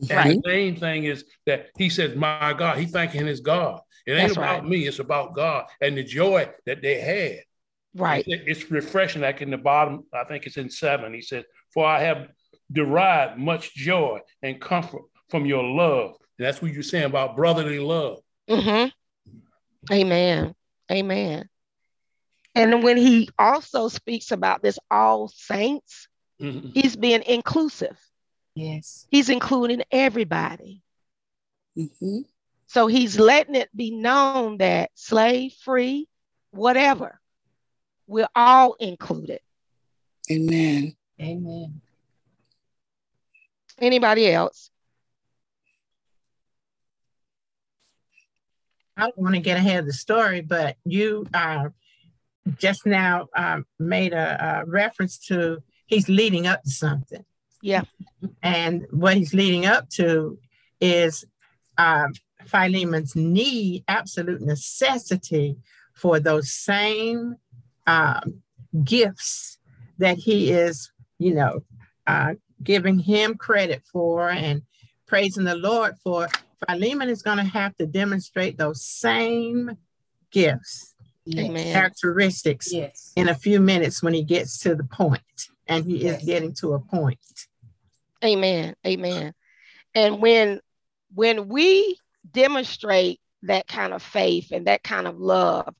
And 0.00 0.10
right. 0.10 0.42
the 0.42 0.48
main 0.48 0.76
thing 0.76 1.04
is 1.04 1.24
that 1.46 1.68
he 1.78 1.88
says, 1.88 2.14
My 2.14 2.54
God, 2.56 2.78
he 2.78 2.86
thanking 2.86 3.26
his 3.26 3.40
God. 3.40 3.80
It 4.06 4.12
ain't 4.12 4.28
That's 4.28 4.36
about 4.36 4.62
right. 4.62 4.68
me, 4.68 4.86
it's 4.86 4.98
about 4.98 5.34
God 5.34 5.66
and 5.80 5.96
the 5.96 6.04
joy 6.04 6.50
that 6.66 6.82
they 6.82 7.00
had. 7.00 7.44
Right. 7.96 8.24
It's 8.26 8.70
refreshing, 8.70 9.22
like 9.22 9.40
in 9.40 9.50
the 9.50 9.56
bottom, 9.56 10.04
I 10.12 10.24
think 10.24 10.46
it's 10.46 10.56
in 10.56 10.68
seven. 10.68 11.14
He 11.14 11.22
said, 11.22 11.44
For 11.72 11.86
I 11.86 12.00
have 12.00 12.28
derived 12.72 13.38
much 13.38 13.74
joy 13.74 14.20
and 14.42 14.60
comfort 14.60 15.02
from 15.28 15.46
your 15.46 15.62
love. 15.62 16.16
And 16.38 16.46
that's 16.46 16.60
what 16.60 16.72
you're 16.72 16.82
saying 16.82 17.04
about 17.04 17.36
brotherly 17.36 17.78
love. 17.78 18.18
Mm-hmm. 18.48 19.92
Amen. 19.92 20.54
Amen. 20.90 21.48
And 22.54 22.82
when 22.82 22.96
he 22.96 23.28
also 23.38 23.88
speaks 23.88 24.30
about 24.30 24.62
this 24.62 24.78
all 24.90 25.28
saints, 25.28 26.08
mm-hmm. 26.40 26.68
he's 26.72 26.96
being 26.96 27.22
inclusive. 27.22 27.98
Yes. 28.54 29.06
He's 29.10 29.28
including 29.28 29.82
everybody. 29.90 30.82
Mm-hmm. 31.76 32.20
So 32.68 32.86
he's 32.86 33.18
letting 33.18 33.56
it 33.56 33.68
be 33.74 33.90
known 33.90 34.58
that 34.58 34.90
slave 34.94 35.52
free, 35.64 36.08
whatever, 36.50 37.20
we're 38.06 38.28
all 38.34 38.74
included. 38.74 39.40
Amen. 40.30 40.94
Amen. 41.20 41.80
Anybody 43.78 44.30
else? 44.30 44.70
I 48.96 49.02
don't 49.02 49.18
want 49.18 49.34
to 49.34 49.40
get 49.40 49.56
ahead 49.56 49.80
of 49.80 49.86
the 49.86 49.92
story, 49.92 50.40
but 50.40 50.76
you 50.84 51.26
uh, 51.34 51.68
just 52.56 52.86
now 52.86 53.28
uh, 53.34 53.60
made 53.78 54.12
a, 54.12 54.62
a 54.62 54.66
reference 54.66 55.18
to 55.26 55.62
he's 55.86 56.08
leading 56.08 56.46
up 56.46 56.62
to 56.62 56.70
something. 56.70 57.24
Yeah. 57.62 57.82
And 58.42 58.86
what 58.90 59.16
he's 59.16 59.32
leading 59.32 59.66
up 59.66 59.88
to 59.90 60.38
is 60.80 61.24
um, 61.78 62.12
Philemon's 62.46 63.16
need, 63.16 63.84
absolute 63.88 64.42
necessity 64.42 65.56
for 65.94 66.20
those 66.20 66.52
same 66.52 67.36
um, 67.86 68.42
gifts 68.82 69.58
that 69.98 70.18
he 70.18 70.50
is, 70.50 70.90
you 71.18 71.34
know, 71.34 71.60
uh, 72.06 72.34
giving 72.62 72.98
him 72.98 73.36
credit 73.36 73.82
for 73.90 74.28
and 74.28 74.62
praising 75.06 75.44
the 75.44 75.54
Lord 75.54 75.94
for. 76.02 76.28
Philemon 76.68 77.08
is 77.08 77.22
going 77.22 77.38
to 77.38 77.44
have 77.44 77.76
to 77.76 77.86
demonstrate 77.86 78.58
those 78.58 78.84
same 78.84 79.76
gifts, 80.30 80.94
Amen. 81.36 81.72
characteristics 81.72 82.72
yes. 82.72 83.12
in 83.16 83.28
a 83.28 83.34
few 83.34 83.60
minutes 83.60 84.02
when 84.02 84.14
he 84.14 84.22
gets 84.22 84.58
to 84.60 84.74
the 84.74 84.84
point, 84.84 85.22
and 85.66 85.84
he 85.84 86.04
yes. 86.04 86.20
is 86.20 86.26
getting 86.26 86.54
to 86.54 86.74
a 86.74 86.80
point. 86.80 87.18
Amen. 88.24 88.74
Amen. 88.86 89.34
And 89.94 90.20
when 90.20 90.60
when 91.14 91.48
we 91.48 91.98
demonstrate 92.30 93.20
that 93.42 93.66
kind 93.68 93.92
of 93.92 94.02
faith 94.02 94.50
and 94.50 94.66
that 94.66 94.82
kind 94.82 95.06
of 95.06 95.18
love 95.18 95.74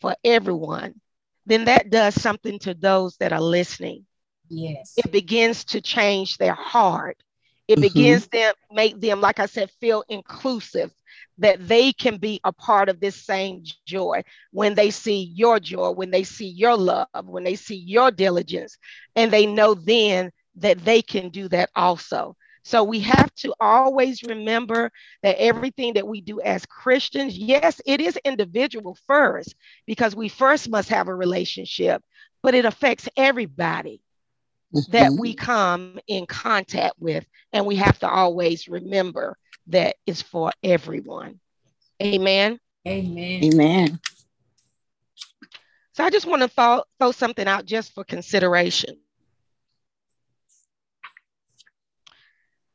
for 0.00 0.16
everyone, 0.24 1.00
then 1.46 1.66
that 1.66 1.90
does 1.90 2.20
something 2.20 2.58
to 2.60 2.74
those 2.74 3.16
that 3.18 3.32
are 3.32 3.40
listening. 3.40 4.06
Yes. 4.48 4.94
It 4.96 5.12
begins 5.12 5.64
to 5.66 5.80
change 5.80 6.38
their 6.38 6.54
heart. 6.54 7.22
It 7.68 7.74
mm-hmm. 7.74 7.82
begins 7.82 8.28
to 8.28 8.54
make 8.70 9.00
them, 9.00 9.20
like 9.20 9.38
I 9.38 9.46
said, 9.46 9.70
feel 9.80 10.04
inclusive, 10.08 10.92
that 11.38 11.66
they 11.66 11.92
can 11.92 12.18
be 12.18 12.40
a 12.44 12.52
part 12.52 12.88
of 12.88 13.00
this 13.00 13.16
same 13.16 13.64
joy 13.86 14.22
when 14.50 14.74
they 14.74 14.90
see 14.90 15.32
your 15.34 15.58
joy, 15.58 15.90
when 15.90 16.10
they 16.10 16.24
see 16.24 16.48
your 16.48 16.76
love, 16.76 17.06
when 17.24 17.44
they 17.44 17.54
see 17.54 17.76
your 17.76 18.10
diligence, 18.10 18.76
and 19.16 19.30
they 19.30 19.46
know 19.46 19.74
then 19.74 20.30
that 20.56 20.84
they 20.84 21.02
can 21.02 21.30
do 21.30 21.48
that 21.48 21.70
also. 21.74 22.36
So 22.64 22.84
we 22.84 23.00
have 23.00 23.34
to 23.36 23.54
always 23.58 24.22
remember 24.22 24.92
that 25.22 25.40
everything 25.40 25.94
that 25.94 26.06
we 26.06 26.20
do 26.20 26.40
as 26.40 26.64
Christians, 26.66 27.36
yes, 27.36 27.80
it 27.86 28.00
is 28.00 28.16
individual 28.24 28.96
first, 29.06 29.54
because 29.86 30.14
we 30.14 30.28
first 30.28 30.68
must 30.68 30.88
have 30.90 31.08
a 31.08 31.14
relationship, 31.14 32.02
but 32.42 32.54
it 32.54 32.64
affects 32.64 33.08
everybody. 33.16 34.00
That 34.72 35.10
mm-hmm. 35.10 35.20
we 35.20 35.34
come 35.34 35.98
in 36.06 36.26
contact 36.26 36.94
with. 36.98 37.24
And 37.52 37.66
we 37.66 37.76
have 37.76 37.98
to 38.00 38.08
always 38.08 38.68
remember 38.68 39.36
that 39.68 39.96
it's 40.06 40.22
for 40.22 40.52
everyone. 40.62 41.40
Amen. 42.02 42.58
Amen. 42.86 43.44
Amen. 43.44 44.00
So 45.92 46.04
I 46.04 46.10
just 46.10 46.26
want 46.26 46.42
to 46.42 46.48
throw, 46.48 46.82
throw 46.98 47.12
something 47.12 47.46
out 47.46 47.66
just 47.66 47.92
for 47.94 48.02
consideration. 48.02 48.96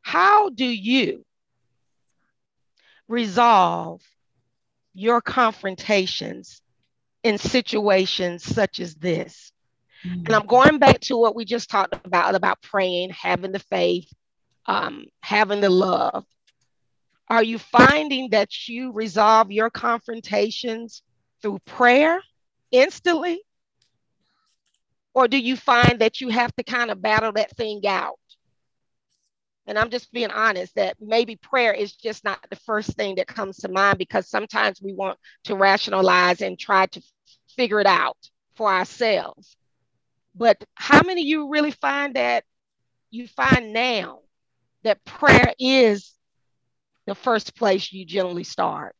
How 0.02 0.50
do 0.50 0.66
you 0.66 1.26
resolve 3.08 4.02
your 4.94 5.20
confrontations 5.22 6.62
in 7.24 7.38
situations 7.38 8.44
such 8.44 8.80
as 8.80 8.96
this? 8.96 9.52
Mm-hmm. 10.06 10.26
And 10.26 10.36
I'm 10.36 10.46
going 10.46 10.80
back 10.80 11.00
to 11.02 11.18
what 11.18 11.36
we 11.36 11.46
just 11.46 11.70
talked 11.70 11.94
about 12.06 12.36
about 12.36 12.62
praying, 12.62 13.10
having 13.12 13.52
the 13.52 13.60
faith, 13.60 14.12
um, 14.66 15.06
having 15.22 15.62
the 15.62 15.70
love. 15.70 16.26
Are 17.30 17.44
you 17.44 17.60
finding 17.60 18.30
that 18.30 18.68
you 18.68 18.92
resolve 18.94 19.52
your 19.52 19.70
confrontations 19.70 21.04
through 21.42 21.60
prayer 21.66 22.22
instantly? 22.72 23.42
Or 25.14 25.28
do 25.28 25.38
you 25.38 25.56
find 25.56 26.00
that 26.00 26.22
you 26.22 26.30
have 26.30 26.56
to 26.56 26.64
kind 26.64 26.92
of 26.92 27.02
battle 27.02 27.32
that 27.34 27.56
thing 27.58 27.86
out? 27.88 28.20
And 29.66 29.78
I'm 29.78 29.90
just 29.90 30.14
being 30.14 30.32
honest 30.32 30.76
that 30.76 30.96
maybe 31.02 31.36
prayer 31.36 31.74
is 31.74 31.92
just 31.94 32.24
not 32.24 32.40
the 32.50 32.56
first 32.56 32.92
thing 32.92 33.16
that 33.16 33.28
comes 33.28 33.58
to 33.58 33.70
mind 33.70 33.98
because 33.98 34.30
sometimes 34.30 34.82
we 34.82 34.94
want 34.94 35.20
to 35.44 35.56
rationalize 35.56 36.42
and 36.42 36.58
try 36.58 36.86
to 36.86 37.02
figure 37.50 37.82
it 37.82 37.88
out 37.88 38.18
for 38.56 38.72
ourselves. 38.72 39.58
But 40.38 40.64
how 40.76 41.02
many 41.04 41.22
of 41.22 41.28
you 41.28 41.50
really 41.50 41.72
find 41.72 42.16
that 42.16 42.44
you 43.10 43.28
find 43.28 43.74
now 43.74 44.20
that 44.84 45.04
prayer 45.04 45.54
is 45.58 46.14
the 47.08 47.16
first 47.16 47.56
place 47.56 47.92
you 47.92 48.06
generally 48.06 48.44
start? 48.44 48.96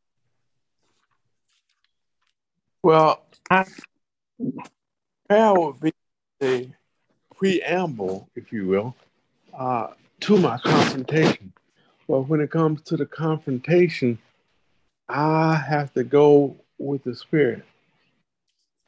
Well, 2.82 3.22
I, 3.52 3.66
prayer 5.30 5.54
would 5.54 5.80
be 5.80 5.94
the 6.40 6.70
preamble, 7.36 8.30
if 8.36 8.52
you 8.52 8.68
will, 8.68 8.96
uh, 9.54 9.90
to 10.22 10.38
my 10.38 10.58
confrontation. 10.58 11.54
But 12.08 12.22
when 12.22 12.42
it 12.42 12.50
comes 12.50 12.82
to 12.84 12.98
the 12.98 13.06
confrontation, 13.06 14.18
I 15.08 15.56
have 15.56 15.94
to 15.94 16.04
go 16.04 16.56
with 16.80 17.04
the 17.04 17.16
spirit. 17.16 17.64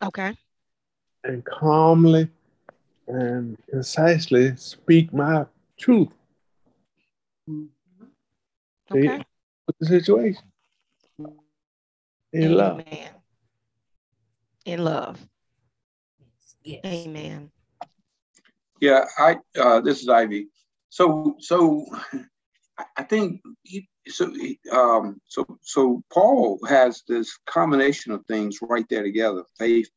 Okay. 0.02 0.36
And 1.24 1.44
calmly 1.46 2.30
and 3.10 3.58
concisely 3.70 4.56
speak 4.56 5.12
my 5.14 5.46
truth. 5.78 6.10
Okay. 8.92 9.24
With 9.68 9.78
the 9.80 9.86
situation. 9.86 10.44
In 12.32 12.44
Amen. 12.44 12.58
love. 12.58 12.84
In 14.66 14.84
love. 14.86 15.28
Yes. 16.64 16.82
Amen. 16.86 17.52
Yeah, 18.80 19.06
I 19.18 19.38
uh, 19.60 19.82
this 19.82 20.02
is 20.02 20.08
Ivy. 20.08 20.48
So, 20.90 21.36
so 21.40 21.86
I 22.98 23.04
think 23.04 23.42
he, 23.64 23.88
so. 24.08 24.32
Um, 24.72 25.20
so, 25.26 25.46
so 25.62 26.04
Paul 26.14 26.60
has 26.68 27.04
this 27.08 27.38
combination 27.46 28.12
of 28.12 28.26
things 28.26 28.60
right 28.62 28.86
there 28.90 29.04
together: 29.04 29.44
faith, 29.58 29.90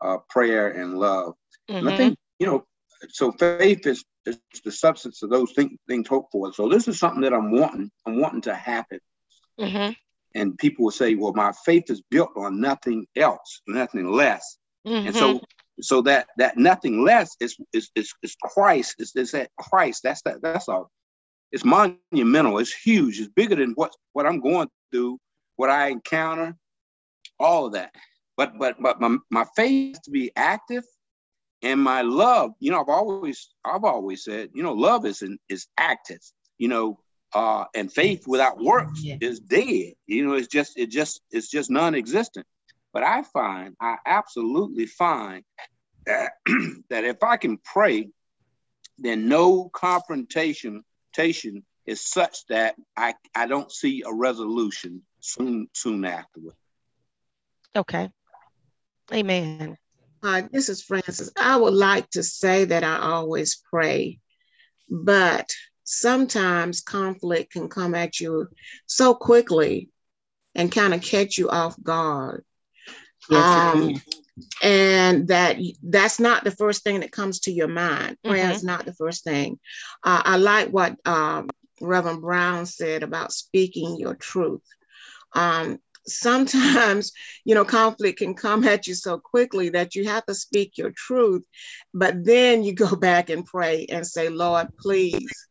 uh, 0.00 0.18
prayer, 0.28 0.68
and 0.68 0.98
love. 0.98 1.34
Mm-hmm. 1.68 1.78
And 1.78 1.88
I 1.88 1.96
think 1.96 2.12
mm-hmm. 2.12 2.29
You 2.40 2.46
know, 2.46 2.64
so 3.10 3.30
faith 3.32 3.86
is, 3.86 4.04
is 4.26 4.40
the 4.64 4.72
substance 4.72 5.22
of 5.22 5.30
those 5.30 5.52
things, 5.52 5.78
things 5.88 6.08
hoped 6.08 6.32
for. 6.32 6.52
So 6.52 6.68
this 6.68 6.88
is 6.88 6.98
something 6.98 7.22
that 7.22 7.32
I'm 7.32 7.52
wanting. 7.52 7.90
I'm 8.06 8.20
wanting 8.20 8.42
to 8.42 8.54
happen. 8.54 8.98
Mm-hmm. 9.60 9.92
And 10.34 10.58
people 10.58 10.84
will 10.84 10.92
say, 10.92 11.14
"Well, 11.14 11.32
my 11.32 11.52
faith 11.64 11.90
is 11.90 12.02
built 12.10 12.30
on 12.36 12.60
nothing 12.60 13.06
else, 13.16 13.62
nothing 13.66 14.10
less." 14.10 14.58
Mm-hmm. 14.86 15.08
And 15.08 15.16
so 15.16 15.40
so 15.82 16.02
that 16.02 16.28
that 16.38 16.56
nothing 16.56 17.04
less 17.04 17.36
is 17.40 17.56
is 17.72 17.90
is, 17.94 18.12
is 18.22 18.36
Christ. 18.42 18.96
Is 18.98 19.14
is 19.16 19.32
that 19.32 19.50
Christ? 19.58 20.02
That's 20.02 20.22
that. 20.22 20.42
That's 20.42 20.68
all. 20.68 20.90
It's 21.52 21.64
monumental. 21.64 22.58
It's 22.58 22.72
huge. 22.72 23.18
It's 23.18 23.28
bigger 23.28 23.56
than 23.56 23.72
what 23.72 23.92
what 24.12 24.26
I'm 24.26 24.40
going 24.40 24.68
through, 24.92 25.18
what 25.56 25.70
I 25.70 25.88
encounter, 25.88 26.56
all 27.38 27.66
of 27.66 27.72
that. 27.72 27.92
But 28.36 28.58
but 28.58 28.76
but 28.80 29.00
my 29.00 29.16
my 29.30 29.44
faith 29.56 30.00
to 30.04 30.10
be 30.10 30.30
active, 30.36 30.84
and 31.62 31.80
my 31.80 32.02
love. 32.02 32.52
You 32.58 32.70
know, 32.70 32.80
I've 32.80 32.88
always 32.88 33.50
I've 33.64 33.84
always 33.84 34.24
said, 34.24 34.50
you 34.54 34.62
know, 34.62 34.72
love 34.72 35.06
is 35.06 35.22
an, 35.22 35.38
is 35.48 35.66
active. 35.76 36.20
You 36.58 36.68
know, 36.68 37.00
uh, 37.32 37.64
and 37.74 37.92
faith 37.92 38.24
without 38.26 38.58
works 38.58 39.02
yeah. 39.02 39.16
is 39.20 39.40
dead. 39.40 39.94
You 40.06 40.26
know, 40.26 40.34
it's 40.34 40.48
just 40.48 40.78
it 40.78 40.90
just 40.90 41.20
it's 41.30 41.48
just 41.48 41.70
non-existent. 41.70 42.46
But 42.92 43.04
I 43.04 43.22
find, 43.22 43.76
I 43.80 43.96
absolutely 44.04 44.86
find 44.86 45.44
that, 46.06 46.32
that 46.90 47.04
if 47.04 47.22
I 47.22 47.36
can 47.36 47.58
pray, 47.58 48.08
then 48.98 49.28
no 49.28 49.68
confrontation 49.68 50.82
is 51.86 52.00
such 52.00 52.46
that 52.48 52.74
I, 52.96 53.14
I 53.34 53.46
don't 53.46 53.70
see 53.70 54.02
a 54.04 54.12
resolution 54.12 55.02
soon 55.20 55.68
soon 55.74 56.04
afterward. 56.04 56.54
Okay. 57.76 58.10
Amen. 59.12 59.76
Hi, 60.22 60.42
this 60.42 60.68
is 60.68 60.82
Francis. 60.82 61.30
I 61.38 61.56
would 61.56 61.72
like 61.72 62.10
to 62.10 62.22
say 62.22 62.66
that 62.66 62.84
I 62.84 62.98
always 62.98 63.62
pray, 63.70 64.18
but 64.90 65.50
sometimes 65.84 66.82
conflict 66.82 67.52
can 67.52 67.68
come 67.68 67.94
at 67.94 68.20
you 68.20 68.48
so 68.86 69.14
quickly 69.14 69.88
and 70.54 70.70
kind 70.70 70.92
of 70.92 71.00
catch 71.00 71.38
you 71.38 71.48
off 71.48 71.74
guard. 71.82 72.44
Yes, 73.30 73.74
um, 73.74 74.02
and 74.62 75.28
that 75.28 75.56
that's 75.82 76.20
not 76.20 76.44
the 76.44 76.50
first 76.50 76.84
thing 76.84 77.00
that 77.00 77.12
comes 77.12 77.40
to 77.40 77.52
your 77.52 77.68
mind. 77.68 78.18
Prayer 78.22 78.44
mm-hmm. 78.44 78.54
is 78.54 78.64
not 78.64 78.84
the 78.84 78.94
first 78.94 79.24
thing. 79.24 79.58
Uh, 80.04 80.20
I 80.22 80.36
like 80.36 80.68
what 80.68 80.96
um, 81.06 81.48
Reverend 81.80 82.20
Brown 82.20 82.66
said 82.66 83.02
about 83.02 83.32
speaking 83.32 83.98
your 83.98 84.14
truth. 84.14 84.62
Um, 85.32 85.78
sometimes, 86.06 87.12
you 87.44 87.54
know, 87.54 87.64
conflict 87.64 88.18
can 88.18 88.34
come 88.34 88.64
at 88.64 88.86
you 88.86 88.94
so 88.94 89.18
quickly 89.18 89.70
that 89.70 89.94
you 89.94 90.04
have 90.06 90.24
to 90.26 90.34
speak 90.34 90.78
your 90.78 90.90
truth, 90.90 91.44
but 91.94 92.24
then 92.24 92.62
you 92.62 92.74
go 92.74 92.96
back 92.96 93.30
and 93.30 93.46
pray 93.46 93.86
and 93.88 94.06
say, 94.06 94.28
Lord, 94.28 94.68
please 94.78 95.46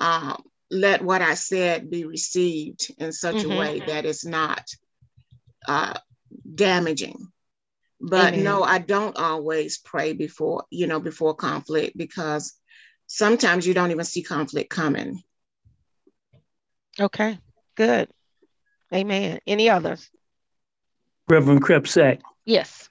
um, 0.00 0.42
let 0.70 1.02
what 1.02 1.22
I 1.22 1.34
said 1.34 1.90
be 1.90 2.04
received 2.04 2.92
in 2.98 3.12
such 3.12 3.36
mm-hmm. 3.36 3.52
a 3.52 3.58
way 3.58 3.80
that 3.86 4.04
it's 4.06 4.24
not 4.24 4.64
uh, 5.66 5.94
damaging. 6.54 7.28
But 8.00 8.32
Amen. 8.32 8.44
no, 8.44 8.62
I 8.62 8.78
don't 8.78 9.16
always 9.18 9.76
pray 9.78 10.14
before, 10.14 10.64
you 10.70 10.86
know, 10.86 11.00
before 11.00 11.34
conflict 11.34 11.98
because 11.98 12.54
sometimes 13.06 13.66
you 13.66 13.74
don't 13.74 13.90
even 13.90 14.04
see 14.04 14.22
conflict 14.22 14.70
coming. 14.70 15.22
Okay, 16.98 17.38
good. 17.74 18.08
Amen. 18.92 19.40
Any 19.46 19.70
others? 19.70 20.10
Reverend 21.28 21.62
Crepsac. 21.62 22.20
Yes. 22.44 22.88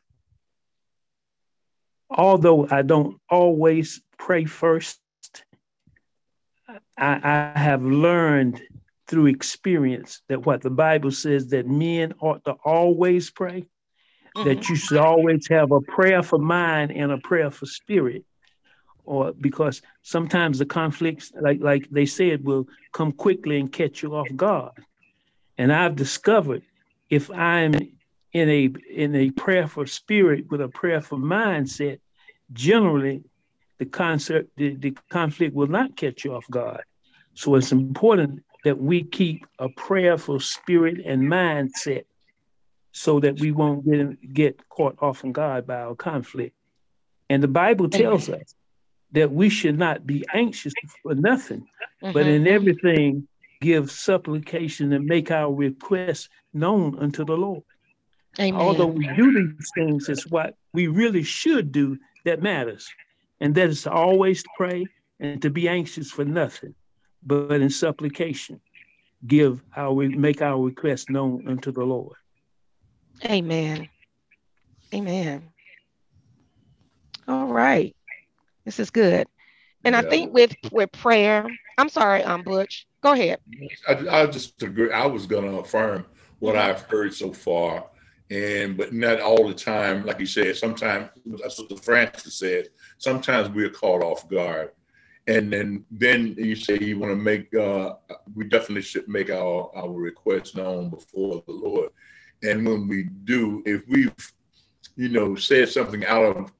Although 2.09 2.67
I 2.69 2.81
don't 2.81 3.17
always 3.29 4.01
pray 4.17 4.45
first, 4.45 4.99
I, 6.97 7.51
I 7.55 7.59
have 7.59 7.83
learned 7.83 8.61
through 9.07 9.27
experience 9.27 10.21
that 10.27 10.45
what 10.45 10.61
the 10.61 10.69
Bible 10.69 11.11
says 11.11 11.47
that 11.47 11.67
men 11.67 12.13
ought 12.19 12.43
to 12.45 12.51
always 12.63 13.29
pray, 13.31 13.65
mm-hmm. 14.35 14.47
that 14.47 14.69
you 14.69 14.75
should 14.75 14.97
always 14.97 15.47
have 15.47 15.71
a 15.71 15.81
prayer 15.81 16.23
for 16.23 16.39
mind 16.39 16.91
and 16.91 17.11
a 17.11 17.17
prayer 17.17 17.51
for 17.51 17.65
spirit. 17.65 18.23
Or 19.03 19.33
because 19.33 19.81
sometimes 20.03 20.59
the 20.59 20.67
conflicts, 20.67 21.31
like 21.39 21.59
like 21.61 21.89
they 21.89 22.05
said, 22.05 22.45
will 22.45 22.67
come 22.93 23.11
quickly 23.11 23.59
and 23.59 23.71
catch 23.71 24.03
you 24.03 24.15
off 24.15 24.27
guard. 24.35 24.73
And 25.59 25.73
I've 25.73 25.97
discovered 25.97 26.63
if 27.09 27.29
I'm 27.29 27.73
in 28.31 28.49
a 28.49 28.69
in 28.89 29.13
a 29.13 29.29
prayer 29.31 29.67
for 29.67 29.85
spirit 29.85 30.49
with 30.49 30.61
a 30.61 30.69
prayer 30.69 31.01
for 31.01 31.17
mindset, 31.17 31.99
generally 32.53 33.23
the 33.77 33.85
concept 33.85 34.51
the, 34.55 34.75
the 34.75 34.97
conflict 35.09 35.53
will 35.53 35.67
not 35.67 35.97
catch 35.97 36.23
you 36.23 36.33
off 36.33 36.49
guard. 36.49 36.83
So 37.33 37.55
it's 37.55 37.73
important 37.73 38.41
that 38.63 38.79
we 38.79 39.03
keep 39.03 39.45
a 39.59 39.67
prayerful 39.67 40.39
spirit 40.39 41.01
and 41.05 41.23
mindset 41.23 42.05
so 42.93 43.19
that 43.19 43.39
we 43.39 43.51
won't 43.51 43.85
get, 43.85 44.33
get 44.33 44.69
caught 44.69 44.97
off 45.01 45.23
in 45.25 45.33
guard 45.33 45.67
by 45.67 45.81
our 45.81 45.95
conflict. 45.95 46.55
And 47.29 47.43
the 47.43 47.47
Bible 47.47 47.89
tells 47.89 48.29
us 48.29 48.55
that 49.11 49.31
we 49.31 49.49
should 49.49 49.77
not 49.77 50.07
be 50.07 50.25
anxious 50.33 50.73
for 51.03 51.15
nothing, 51.15 51.67
mm-hmm. 52.01 52.13
but 52.13 52.27
in 52.27 52.47
everything 52.47 53.27
give 53.61 53.91
supplication 53.91 54.93
and 54.93 55.05
make 55.05 55.31
our 55.31 55.53
requests 55.53 56.29
known 56.53 56.97
unto 56.99 57.25
the 57.25 57.35
Lord. 57.35 57.63
Amen. 58.39 58.59
Although 58.59 58.87
we 58.87 59.07
do 59.15 59.33
these 59.33 59.71
things, 59.75 60.07
it's 60.07 60.27
what 60.27 60.55
we 60.73 60.87
really 60.87 61.23
should 61.23 61.71
do 61.71 61.97
that 62.25 62.41
matters. 62.41 62.87
And 63.41 63.55
that 63.55 63.69
is 63.69 63.83
to 63.83 63.91
always 63.91 64.43
pray 64.57 64.85
and 65.19 65.41
to 65.41 65.49
be 65.49 65.67
anxious 65.67 66.11
for 66.11 66.23
nothing, 66.23 66.75
but 67.23 67.61
in 67.61 67.69
supplication, 67.69 68.61
give 69.25 69.61
our 69.75 70.07
make 70.07 70.41
our 70.41 70.61
requests 70.61 71.09
known 71.09 71.47
unto 71.47 71.71
the 71.71 71.83
Lord. 71.83 72.15
Amen. 73.25 73.89
Amen. 74.93 75.43
All 77.27 77.47
right. 77.47 77.95
This 78.63 78.79
is 78.79 78.89
good. 78.89 79.27
And 79.83 79.93
yeah. 79.93 79.99
I 79.99 80.09
think 80.09 80.33
with 80.33 80.55
with 80.71 80.91
prayer, 80.93 81.45
I'm 81.77 81.89
sorry, 81.89 82.23
um 82.23 82.43
Butch. 82.43 82.87
Go 83.01 83.13
ahead. 83.13 83.39
I, 83.87 84.21
I 84.21 84.25
just 84.27 84.61
agree. 84.61 84.91
I 84.91 85.05
was 85.05 85.25
going 85.25 85.49
to 85.49 85.59
affirm 85.59 86.05
what 86.39 86.55
mm-hmm. 86.55 86.69
I've 86.69 86.81
heard 86.83 87.13
so 87.13 87.31
far, 87.31 87.85
and 88.29 88.77
but 88.77 88.93
not 88.93 89.21
all 89.21 89.47
the 89.47 89.53
time. 89.53 90.05
Like 90.05 90.19
you 90.19 90.25
said, 90.25 90.57
sometimes 90.57 91.09
that's 91.41 91.59
what 91.59 91.69
the 91.69 91.77
Francis 91.77 92.35
said. 92.35 92.67
Sometimes 92.97 93.49
we're 93.49 93.69
caught 93.69 94.03
off 94.03 94.29
guard, 94.29 94.71
and 95.27 95.51
then 95.51 95.85
then 95.91 96.35
you 96.37 96.55
say 96.55 96.77
you 96.79 96.99
want 96.99 97.11
to 97.11 97.15
make. 97.15 97.53
Uh, 97.53 97.93
we 98.35 98.45
definitely 98.45 98.81
should 98.81 99.07
make 99.07 99.29
our 99.29 99.71
our 99.75 99.91
requests 99.91 100.55
known 100.55 100.89
before 100.89 101.41
the 101.45 101.53
Lord, 101.53 101.89
and 102.43 102.67
when 102.67 102.87
we 102.87 103.03
do, 103.23 103.63
if 103.65 103.87
we've 103.87 104.33
you 104.97 105.07
know 105.07 105.35
said 105.35 105.69
something 105.69 106.05
out 106.05 106.35
of 106.35 106.51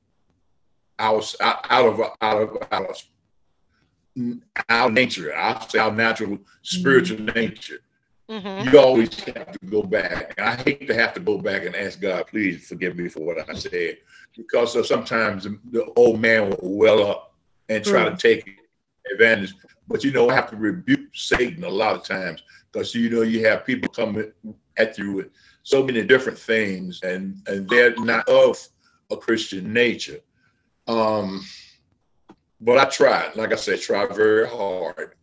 our 0.99 1.21
out 1.41 1.86
of 1.86 2.02
out 2.21 2.41
of 2.41 2.58
our 2.71 2.93
our 4.69 4.91
nature, 4.91 5.36
I 5.36 5.54
our, 5.54 5.82
our 5.82 5.91
natural 5.91 6.39
spiritual 6.62 7.17
mm-hmm. 7.17 7.39
nature. 7.39 7.80
Mm-hmm. 8.30 8.69
You 8.69 8.80
always 8.80 9.19
have 9.24 9.52
to 9.54 9.65
go 9.65 9.82
back. 9.82 10.36
And 10.38 10.48
I 10.48 10.56
hate 10.56 10.88
to 10.88 10.93
have 10.93 11.13
to 11.15 11.19
go 11.19 11.39
back 11.39 11.65
and 11.65 11.76
ask 11.76 12.00
God, 12.00 12.28
please 12.28 12.67
forgive 12.67 12.95
me 12.95 13.08
for 13.10 13.22
what 13.22 13.50
I 13.50 13.54
said, 13.54 13.98
because 14.38 14.88
sometimes 14.88 15.48
the 15.72 15.86
old 15.95 16.19
man 16.19 16.50
will 16.50 16.60
well 16.62 17.08
up 17.08 17.34
and 17.69 17.84
try 17.84 18.06
mm-hmm. 18.06 18.15
to 18.15 18.22
take 18.22 18.60
advantage. 19.12 19.54
But 19.88 20.04
you 20.04 20.12
know, 20.12 20.30
I 20.30 20.36
have 20.36 20.50
to 20.52 20.56
rebuke 20.56 21.10
Satan 21.13 21.63
a 21.63 21.69
lot 21.69 21.95
of 21.95 22.04
times 22.04 22.43
because 22.72 22.93
you 22.93 23.10
know 23.10 23.24
you 23.24 23.45
have 23.48 23.65
people 23.65 23.89
coming 23.89 24.32
at 24.78 24.98
you 24.98 25.13
with 25.13 25.30
so 25.63 25.84
many 25.84 26.04
different 26.04 26.38
things, 26.38 27.02
and 27.02 27.41
and 27.48 27.67
they're 27.67 27.95
not 27.98 28.28
of 28.30 28.58
a 29.12 29.17
Christian 29.17 29.74
nature. 29.74 30.19
Um, 30.88 31.43
but 32.62 32.78
I 32.78 32.86
tried, 32.86 33.36
like 33.36 33.54
I 33.54 33.56
said, 33.56 33.80
tried 33.80 34.15
very 34.15 34.48
hard 34.48 35.15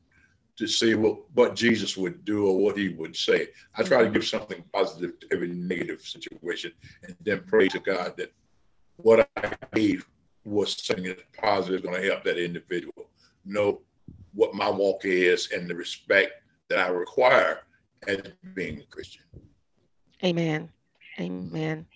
to 0.57 0.67
see 0.67 0.95
what, 0.95 1.19
what 1.35 1.55
Jesus 1.55 1.97
would 1.97 2.25
do 2.25 2.47
or 2.47 2.59
what 2.59 2.79
he 2.79 2.89
would 2.91 3.15
say. 3.15 3.49
I 3.75 3.83
try 3.83 4.03
to 4.03 4.09
give 4.09 4.27
something 4.27 4.65
positive 4.73 5.21
to 5.21 5.27
every 5.33 5.49
negative 5.49 6.01
situation 6.01 6.73
and 7.03 7.15
then 7.21 7.45
pray 7.47 7.69
to 7.69 7.79
God 7.79 8.17
that 8.17 8.33
what 8.97 9.29
I 9.37 9.53
gave 9.75 10.07
was 10.45 10.83
something 10.83 11.05
that's 11.05 11.23
positive 11.37 11.83
going 11.83 12.01
to 12.01 12.09
help 12.09 12.25
that 12.25 12.43
individual 12.43 13.11
know 13.45 13.83
what 14.33 14.55
my 14.55 14.71
walk 14.71 15.05
is 15.05 15.51
and 15.53 15.69
the 15.69 15.75
respect 15.75 16.33
that 16.69 16.79
I 16.79 16.89
require 16.89 17.61
as 18.07 18.23
being 18.55 18.81
a 18.81 18.85
Christian. 18.85 19.23
Amen. 20.25 20.71
Amen. 21.21 21.87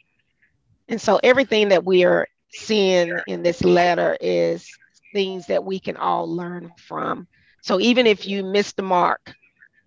And 0.89 1.01
so 1.01 1.21
everything 1.23 1.69
that 1.71 1.85
we 1.85 2.05
are 2.05 2.27
seeing 2.53 3.19
in 3.27 3.43
this 3.43 3.63
letter 3.63 4.19
is 4.21 4.69
things 5.13 5.47
that 5.47 5.65
we 5.65 5.79
can 5.79 5.97
all 5.97 6.29
learn 6.29 6.73
from. 6.77 7.27
So 7.63 7.81
even 7.81 8.07
if 8.07 8.27
you 8.27 8.45
missed 8.45 8.77
the 8.77 8.83
mark 8.83 9.35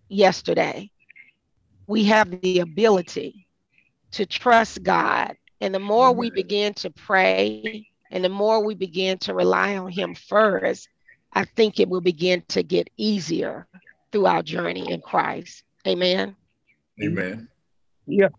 yesterday, 0.08 0.92
we 1.88 2.06
have 2.06 2.42
the 2.42 2.60
ability 2.60 3.48
to 4.12 4.26
trust 4.26 4.84
God. 4.84 5.36
And 5.60 5.74
the 5.74 5.80
more 5.80 6.12
we 6.14 6.30
begin 6.30 6.74
to 6.76 6.90
pray 6.90 7.88
and 8.12 8.24
the 8.24 8.30
more 8.30 8.64
we 8.64 8.76
begin 8.76 9.18
to 9.20 9.34
rely 9.34 9.78
on 9.78 9.92
Him 9.92 10.14
first, 10.14 10.88
I 11.34 11.46
think 11.46 11.80
it 11.80 11.90
will 11.90 12.02
begin 12.02 12.44
to 12.50 12.62
get 12.62 12.90
easier 12.96 13.68
through 14.12 14.28
our 14.28 14.44
journey 14.44 14.92
in 14.92 15.02
Christ. 15.02 15.64
Amen. 15.88 16.36
Amen. 17.02 17.50
Yeah. 18.06 18.30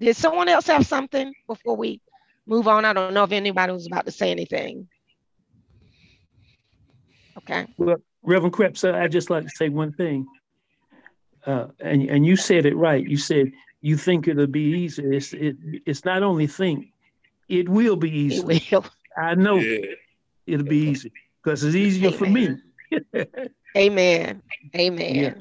Did 0.00 0.16
someone 0.16 0.48
else 0.48 0.66
have 0.66 0.86
something 0.86 1.32
before 1.46 1.76
we 1.76 2.00
move 2.46 2.66
on? 2.66 2.84
I 2.84 2.92
don't 2.92 3.14
know 3.14 3.22
if 3.22 3.32
anybody 3.32 3.72
was 3.72 3.86
about 3.86 4.06
to 4.06 4.12
say 4.12 4.30
anything. 4.30 4.88
Okay. 7.38 7.66
Well, 7.76 7.96
Reverend 8.22 8.52
Krebs, 8.52 8.84
I'd 8.84 9.12
just 9.12 9.30
like 9.30 9.44
to 9.44 9.50
say 9.50 9.68
one 9.68 9.92
thing. 9.92 10.26
Uh, 11.46 11.66
and, 11.80 12.02
and 12.08 12.24
you 12.24 12.36
said 12.36 12.64
it 12.64 12.76
right. 12.76 13.06
You 13.06 13.16
said 13.16 13.52
you 13.82 13.96
think 13.96 14.28
it'll 14.28 14.46
be 14.46 14.60
easy. 14.60 15.16
It's, 15.16 15.32
it, 15.34 15.56
it's 15.84 16.04
not 16.04 16.22
only 16.22 16.46
think, 16.46 16.86
it 17.48 17.68
will 17.68 17.96
be 17.96 18.10
easy. 18.10 18.42
It 18.48 18.72
Will. 18.72 18.86
I 19.16 19.34
know 19.34 19.56
yeah. 19.56 19.94
it'll 20.46 20.66
be 20.66 20.78
easy 20.78 21.12
because 21.42 21.62
it's 21.62 21.76
easier 21.76 22.08
Amen. 22.08 22.18
for 22.18 22.26
me. 22.26 23.26
Amen. 23.76 24.42
Amen. 24.74 25.14
Yeah. 25.14 25.34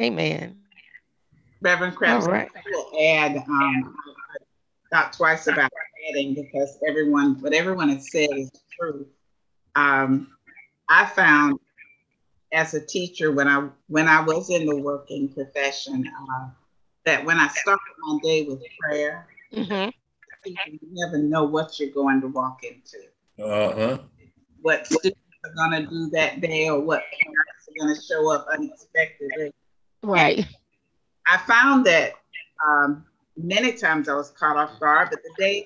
Amen. 0.00 0.58
Reverend 1.62 1.96
Krebs, 1.96 2.26
right. 2.26 2.50
I 2.54 2.60
will 2.70 3.00
add, 3.00 3.36
um, 3.48 3.94
thought 4.92 5.12
twice 5.14 5.46
about 5.46 5.70
adding 6.10 6.34
because 6.34 6.76
everyone, 6.86 7.40
what 7.40 7.54
everyone 7.54 7.88
has 7.88 8.10
said 8.10 8.28
is 8.32 8.50
true. 8.78 9.06
Um, 9.74 10.28
I 10.88 11.06
found 11.06 11.58
as 12.52 12.74
a 12.74 12.84
teacher 12.84 13.32
when 13.32 13.48
I 13.48 13.68
when 13.88 14.08
I 14.08 14.20
was 14.20 14.50
in 14.50 14.66
the 14.66 14.76
working 14.76 15.28
profession, 15.28 16.08
uh, 16.30 16.48
that 17.04 17.24
when 17.24 17.38
I 17.38 17.48
start 17.48 17.80
my 18.00 18.18
day 18.22 18.44
with 18.44 18.62
prayer, 18.80 19.26
mm-hmm. 19.52 19.90
you 20.44 20.78
never 20.92 21.18
know 21.18 21.44
what 21.44 21.80
you're 21.80 21.90
going 21.90 22.20
to 22.20 22.28
walk 22.28 22.60
into. 22.62 22.98
Uh-huh. 23.42 23.98
What 24.60 24.86
students 24.86 25.18
are 25.44 25.54
going 25.54 25.82
to 25.82 25.90
do 25.90 26.10
that 26.10 26.40
day 26.40 26.68
or 26.68 26.80
what 26.80 27.02
parents 27.10 27.68
are 27.68 27.84
going 27.84 27.96
to 27.96 28.02
show 28.02 28.30
up 28.30 28.46
unexpectedly. 28.52 29.52
Right. 30.02 30.46
I 31.26 31.38
found 31.38 31.86
that 31.86 32.12
um, 32.66 33.04
many 33.36 33.72
times 33.72 34.08
I 34.08 34.14
was 34.14 34.30
caught 34.30 34.56
off 34.56 34.78
guard, 34.78 35.08
but 35.10 35.20
the 35.22 35.42
days 35.42 35.64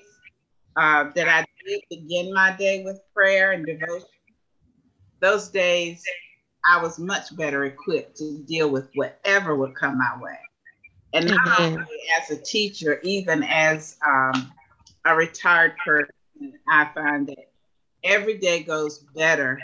uh, 0.75 1.05
that 1.15 1.27
I 1.27 1.45
did 1.65 1.81
begin 1.89 2.33
my 2.33 2.55
day 2.55 2.83
with 2.83 2.99
prayer 3.13 3.51
and 3.51 3.65
devotion, 3.65 4.07
those 5.19 5.49
days 5.49 6.03
I 6.67 6.81
was 6.81 6.99
much 6.99 7.35
better 7.35 7.65
equipped 7.65 8.17
to 8.17 8.39
deal 8.39 8.69
with 8.69 8.89
whatever 8.95 9.55
would 9.55 9.75
come 9.75 9.97
my 9.97 10.21
way. 10.21 10.37
And 11.13 11.29
mm-hmm. 11.29 11.81
as 12.21 12.29
a 12.29 12.41
teacher, 12.41 12.99
even 13.03 13.43
as 13.43 13.97
um, 14.05 14.51
a 15.05 15.15
retired 15.15 15.73
person, 15.83 16.13
I 16.67 16.89
find 16.93 17.27
that 17.27 17.51
every 18.03 18.37
day 18.37 18.63
goes 18.63 18.99
better. 19.15 19.59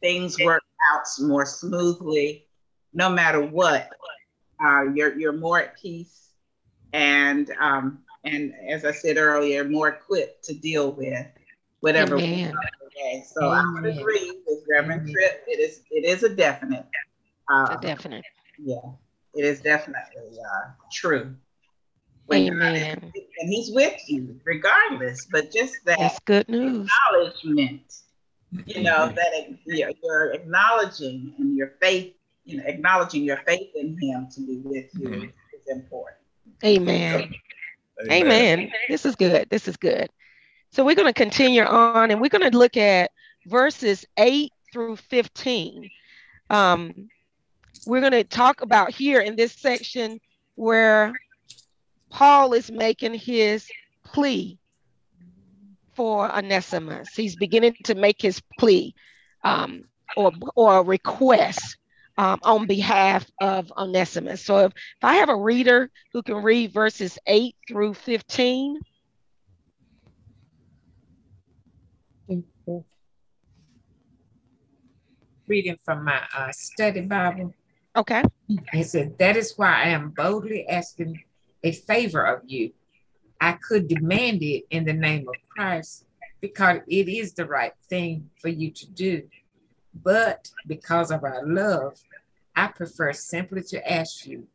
Things 0.00 0.38
work 0.42 0.62
out 0.92 1.04
more 1.20 1.44
smoothly, 1.44 2.46
no 2.94 3.10
matter 3.10 3.42
what. 3.42 3.90
Uh, 4.64 4.84
you're 4.94 5.18
you're 5.18 5.32
more 5.34 5.60
at 5.60 5.78
peace, 5.78 6.30
and 6.94 7.50
um, 7.60 7.98
and 8.24 8.54
as 8.70 8.86
I 8.86 8.92
said 8.92 9.18
earlier, 9.18 9.64
more 9.64 9.88
equipped 9.88 10.44
to 10.44 10.54
deal 10.54 10.92
with 10.92 11.26
whatever. 11.80 12.18
So 13.24 13.44
Amen. 13.44 13.58
I 13.58 13.80
would 13.80 13.98
agree 13.98 14.40
with 14.46 14.60
Reverend 14.70 15.10
Tripp. 15.10 15.44
It 15.46 15.60
is 15.60 15.82
it 15.90 16.04
is 16.04 16.22
a 16.22 16.28
definite. 16.28 16.86
Uh, 17.50 17.76
a 17.78 17.78
definite. 17.80 18.24
Yeah, 18.58 18.76
it 19.34 19.44
is 19.44 19.60
definitely 19.60 20.38
uh, 20.40 20.70
true. 20.92 21.34
Amen. 22.32 23.12
And 23.40 23.50
he's 23.52 23.70
with 23.72 24.00
you 24.08 24.40
regardless, 24.44 25.26
but 25.30 25.52
just 25.52 25.76
that 25.84 25.98
That's 25.98 26.18
good 26.20 26.48
news. 26.48 26.88
acknowledgement, 27.12 27.82
you 28.64 28.82
know, 28.82 29.12
that 29.14 29.58
you're, 29.64 29.90
you're 30.02 30.32
acknowledging 30.32 31.34
and 31.38 31.56
your 31.56 31.74
faith, 31.80 32.14
you 32.44 32.58
know, 32.58 32.64
acknowledging 32.66 33.22
your 33.22 33.38
faith 33.46 33.70
in 33.74 33.96
him 34.00 34.28
to 34.34 34.40
be 34.40 34.58
with 34.64 34.86
you 34.94 35.08
mm-hmm. 35.08 35.24
is 35.24 35.68
important. 35.68 36.18
Amen. 36.64 37.32
Amen. 38.10 38.60
Amen. 38.60 38.70
This 38.88 39.06
is 39.06 39.14
good. 39.16 39.48
This 39.50 39.68
is 39.68 39.76
good. 39.76 40.08
So 40.76 40.84
we're 40.84 40.94
going 40.94 41.08
to 41.08 41.14
continue 41.14 41.62
on 41.62 42.10
and 42.10 42.20
we're 42.20 42.28
going 42.28 42.50
to 42.50 42.54
look 42.54 42.76
at 42.76 43.10
verses 43.46 44.04
8 44.18 44.52
through 44.70 44.96
15. 44.96 45.88
Um, 46.50 47.08
we're 47.86 48.02
going 48.02 48.12
to 48.12 48.24
talk 48.24 48.60
about 48.60 48.90
here 48.90 49.22
in 49.22 49.36
this 49.36 49.54
section 49.54 50.20
where 50.54 51.14
Paul 52.10 52.52
is 52.52 52.70
making 52.70 53.14
his 53.14 53.66
plea 54.04 54.58
for 55.94 56.30
Onesimus. 56.30 57.08
He's 57.14 57.36
beginning 57.36 57.76
to 57.84 57.94
make 57.94 58.20
his 58.20 58.42
plea 58.58 58.94
um, 59.44 59.84
or, 60.14 60.30
or 60.54 60.84
request 60.84 61.78
um, 62.18 62.38
on 62.42 62.66
behalf 62.66 63.24
of 63.40 63.72
Onesimus. 63.78 64.44
So 64.44 64.58
if, 64.58 64.72
if 64.72 65.04
I 65.04 65.14
have 65.14 65.30
a 65.30 65.36
reader 65.36 65.90
who 66.12 66.22
can 66.22 66.42
read 66.42 66.74
verses 66.74 67.18
8 67.26 67.56
through 67.66 67.94
15. 67.94 68.82
Reading 75.46 75.76
from 75.84 76.04
my 76.04 76.20
uh, 76.36 76.50
study 76.52 77.00
Bible. 77.02 77.54
Okay. 77.94 78.22
He 78.72 78.82
said, 78.82 79.18
That 79.18 79.36
is 79.36 79.54
why 79.56 79.84
I 79.84 79.88
am 79.88 80.10
boldly 80.10 80.68
asking 80.68 81.22
a 81.62 81.72
favor 81.72 82.22
of 82.22 82.42
you. 82.46 82.72
I 83.40 83.52
could 83.52 83.88
demand 83.88 84.42
it 84.42 84.64
in 84.70 84.84
the 84.84 84.92
name 84.92 85.28
of 85.28 85.34
Christ 85.48 86.04
because 86.40 86.80
it 86.86 87.08
is 87.08 87.32
the 87.32 87.46
right 87.46 87.72
thing 87.88 88.30
for 88.40 88.48
you 88.48 88.70
to 88.70 88.90
do. 88.90 89.22
But 89.94 90.50
because 90.66 91.10
of 91.10 91.24
our 91.24 91.46
love, 91.46 91.98
I 92.54 92.68
prefer 92.68 93.12
simply 93.12 93.62
to 93.64 93.90
ask 93.92 94.26
you. 94.26 94.46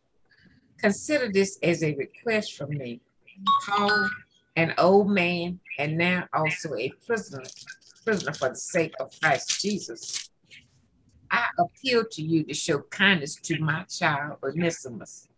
Consider 0.77 1.31
this 1.31 1.59
as 1.61 1.83
a 1.83 1.95
request 1.95 2.57
from 2.57 2.71
me. 2.71 3.01
Paul, 3.65 4.09
an 4.55 4.73
old 4.77 5.09
man, 5.09 5.59
and 5.77 5.97
now 5.97 6.27
also 6.33 6.75
a 6.75 6.91
prisoner, 7.05 7.43
prisoner 8.03 8.33
for 8.33 8.49
the 8.49 8.55
sake 8.55 8.93
of 8.99 9.11
Christ 9.19 9.61
Jesus 9.61 10.30
I 11.31 11.47
appeal 11.57 12.03
to 12.11 12.21
you 12.21 12.43
to 12.43 12.53
show 12.53 12.79
kindness 12.79 13.35
to 13.35 13.59
my 13.59 13.83
child, 13.83 14.39
Onesimus. 14.43 15.29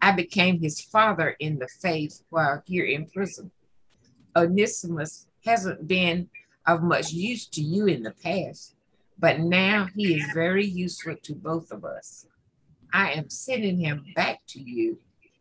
I 0.00 0.12
became 0.12 0.60
his 0.60 0.80
father 0.80 1.36
in 1.40 1.58
the 1.58 1.66
faith 1.66 2.22
while 2.30 2.62
here 2.64 2.84
in 2.84 3.06
prison. 3.06 3.50
Onesimus 4.36 5.26
hasn't 5.44 5.88
been 5.88 6.28
of 6.66 6.82
much 6.82 7.12
use 7.12 7.46
to 7.48 7.60
you 7.60 7.86
in 7.86 8.04
the 8.04 8.12
past, 8.12 8.76
but 9.18 9.40
now 9.40 9.88
he 9.96 10.14
is 10.14 10.24
very 10.32 10.64
useful 10.64 11.16
to 11.22 11.34
both 11.34 11.72
of 11.72 11.84
us. 11.84 12.26
I 12.92 13.12
am 13.12 13.28
sending 13.28 13.78
him 13.78 14.04
back 14.14 14.40
to 14.48 14.60
you, 14.60 14.98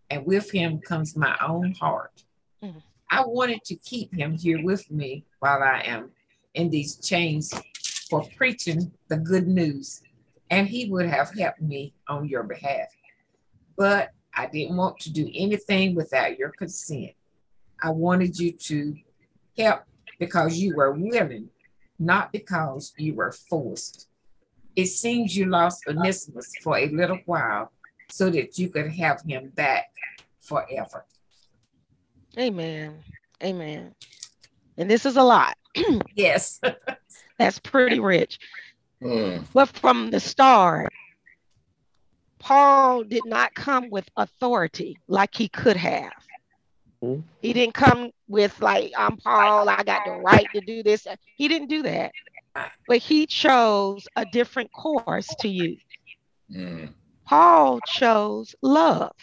and 0.10 0.26
with 0.26 0.50
him 0.50 0.80
comes 0.80 1.16
my 1.16 1.38
own 1.46 1.74
heart. 1.74 2.24
Mm-hmm. 2.64 2.80
I 3.12 3.24
wanted 3.26 3.64
to 3.66 3.76
keep 3.76 4.14
him 4.14 4.34
here 4.34 4.64
with 4.64 4.90
me 4.90 5.26
while 5.40 5.62
I 5.62 5.82
am 5.86 6.10
in 6.56 6.72
these 6.72 6.96
chains 6.96 7.54
for 8.10 8.24
preaching 8.36 8.92
the 9.10 9.18
good 9.18 9.48
news, 9.48 10.02
and 10.50 10.68
he 10.68 10.90
would 10.90 11.08
have 11.08 11.34
helped 11.38 11.62
me 11.62 11.94
on 12.08 12.28
your 12.28 12.44
behalf. 12.44 12.88
But 13.78 14.12
I 14.34 14.48
didn't 14.48 14.78
want 14.78 15.00
to 15.00 15.12
do 15.12 15.30
anything 15.34 15.96
without 15.96 16.38
your 16.38 16.50
consent. 16.50 17.12
I 17.82 17.90
wanted 17.92 18.40
you 18.40 18.52
to 18.52 18.96
help 19.58 19.84
because 20.20 20.58
you 20.58 20.76
were 20.76 20.92
willing, 20.92 21.50
not 22.00 22.32
because 22.32 22.94
you 22.98 23.16
were 23.16 23.32
forced. 23.32 24.08
It 24.76 24.88
seems 24.88 25.36
you 25.36 25.46
lost 25.46 25.84
Onesimus 25.88 26.54
for 26.62 26.78
a 26.78 26.90
little 26.90 27.20
while 27.26 27.72
so 28.10 28.30
that 28.30 28.58
you 28.58 28.70
could 28.70 28.92
have 28.92 29.22
him 29.22 29.50
back 29.56 29.92
forever. 30.40 31.06
Amen. 32.38 33.00
Amen. 33.44 33.96
And 34.78 34.90
this 34.90 35.06
is 35.06 35.18
a 35.18 35.24
lot. 35.24 35.58
yes. 36.16 36.60
That's 37.38 37.60
pretty 37.60 38.00
rich. 38.00 38.40
Mm. 39.02 39.44
But 39.54 39.70
from 39.70 40.10
the 40.10 40.20
start, 40.20 40.92
Paul 42.40 43.04
did 43.04 43.26
not 43.26 43.54
come 43.54 43.90
with 43.90 44.10
authority 44.16 44.98
like 45.08 45.36
he 45.36 45.48
could 45.48 45.78
have. 45.78 46.14
Mm. 47.04 47.24
He 47.42 47.54
didn't 47.54 47.74
come 47.74 48.12
with 48.28 48.60
like 48.62 48.92
I'm 48.98 49.18
Paul, 49.18 49.70
I 49.70 49.84
got 49.84 50.06
the 50.06 50.12
right 50.12 50.48
to 50.54 50.62
do 50.62 50.84
this. 50.84 51.08
He 51.36 51.48
didn't 51.48 51.70
do 51.70 51.84
that. 51.84 52.12
But 52.88 52.98
he 52.98 53.28
chose 53.28 54.08
a 54.16 54.26
different 54.26 54.72
course 54.72 55.28
to 55.40 55.48
use. 55.48 55.82
Mm. 56.52 56.94
Paul 57.26 57.80
chose 57.82 58.56
love. 58.62 59.14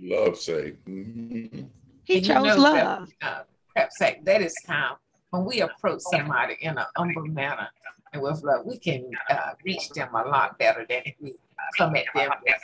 Love 0.00 0.36
say. 0.36 0.72
Mm-hmm. 0.88 1.62
He 2.04 2.16
and 2.16 2.26
chose 2.26 2.36
you 2.36 2.42
know 2.42 2.56
love. 2.56 3.12
That, 3.20 3.28
uh, 3.28 3.42
perhaps 3.74 3.98
that 3.98 4.42
is 4.42 4.54
how 4.66 4.96
when 5.30 5.44
we 5.44 5.60
approach 5.60 6.00
somebody 6.00 6.56
in 6.60 6.76
an 6.76 6.84
humble 6.96 7.26
manner 7.26 7.68
and 8.12 8.22
with 8.22 8.42
love, 8.42 8.66
we 8.66 8.78
can 8.78 9.10
uh, 9.28 9.52
reach 9.64 9.88
them 9.90 10.14
a 10.14 10.24
lot 10.24 10.58
better 10.58 10.84
than 10.88 11.02
if 11.04 11.14
we 11.20 11.34
come 11.78 11.94
at 11.96 12.06
them 12.14 12.30
with, 12.44 12.54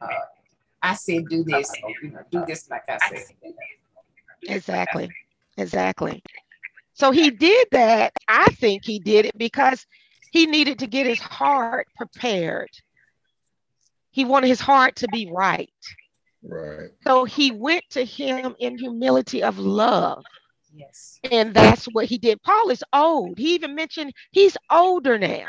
uh, 0.00 0.08
I 0.82 0.94
said, 0.94 1.28
do 1.28 1.42
this, 1.44 1.72
or, 1.82 1.90
you 2.02 2.10
know, 2.10 2.20
do 2.30 2.44
this 2.46 2.70
like 2.70 2.84
I 2.88 2.98
said. 3.08 3.24
Exactly. 4.44 5.10
Exactly. 5.56 6.22
So 6.94 7.10
he 7.10 7.30
did 7.30 7.68
that. 7.72 8.12
I 8.28 8.46
think 8.52 8.84
he 8.84 8.98
did 8.98 9.26
it 9.26 9.36
because 9.36 9.86
he 10.30 10.46
needed 10.46 10.78
to 10.80 10.86
get 10.86 11.06
his 11.06 11.20
heart 11.20 11.88
prepared. 11.96 12.70
He 14.12 14.24
wanted 14.24 14.48
his 14.48 14.60
heart 14.60 14.96
to 14.96 15.08
be 15.08 15.30
right. 15.32 15.70
Right. 16.42 16.90
So 17.04 17.24
he 17.24 17.50
went 17.50 17.84
to 17.90 18.04
him 18.04 18.54
in 18.58 18.78
humility 18.78 19.42
of 19.42 19.58
love. 19.58 20.24
Yes. 20.74 21.20
And 21.30 21.54
that's 21.54 21.84
what 21.86 22.06
he 22.06 22.18
did. 22.18 22.42
Paul 22.42 22.70
is 22.70 22.82
old. 22.92 23.38
He 23.38 23.54
even 23.54 23.74
mentioned 23.74 24.12
he's 24.30 24.56
older 24.70 25.18
now. 25.18 25.46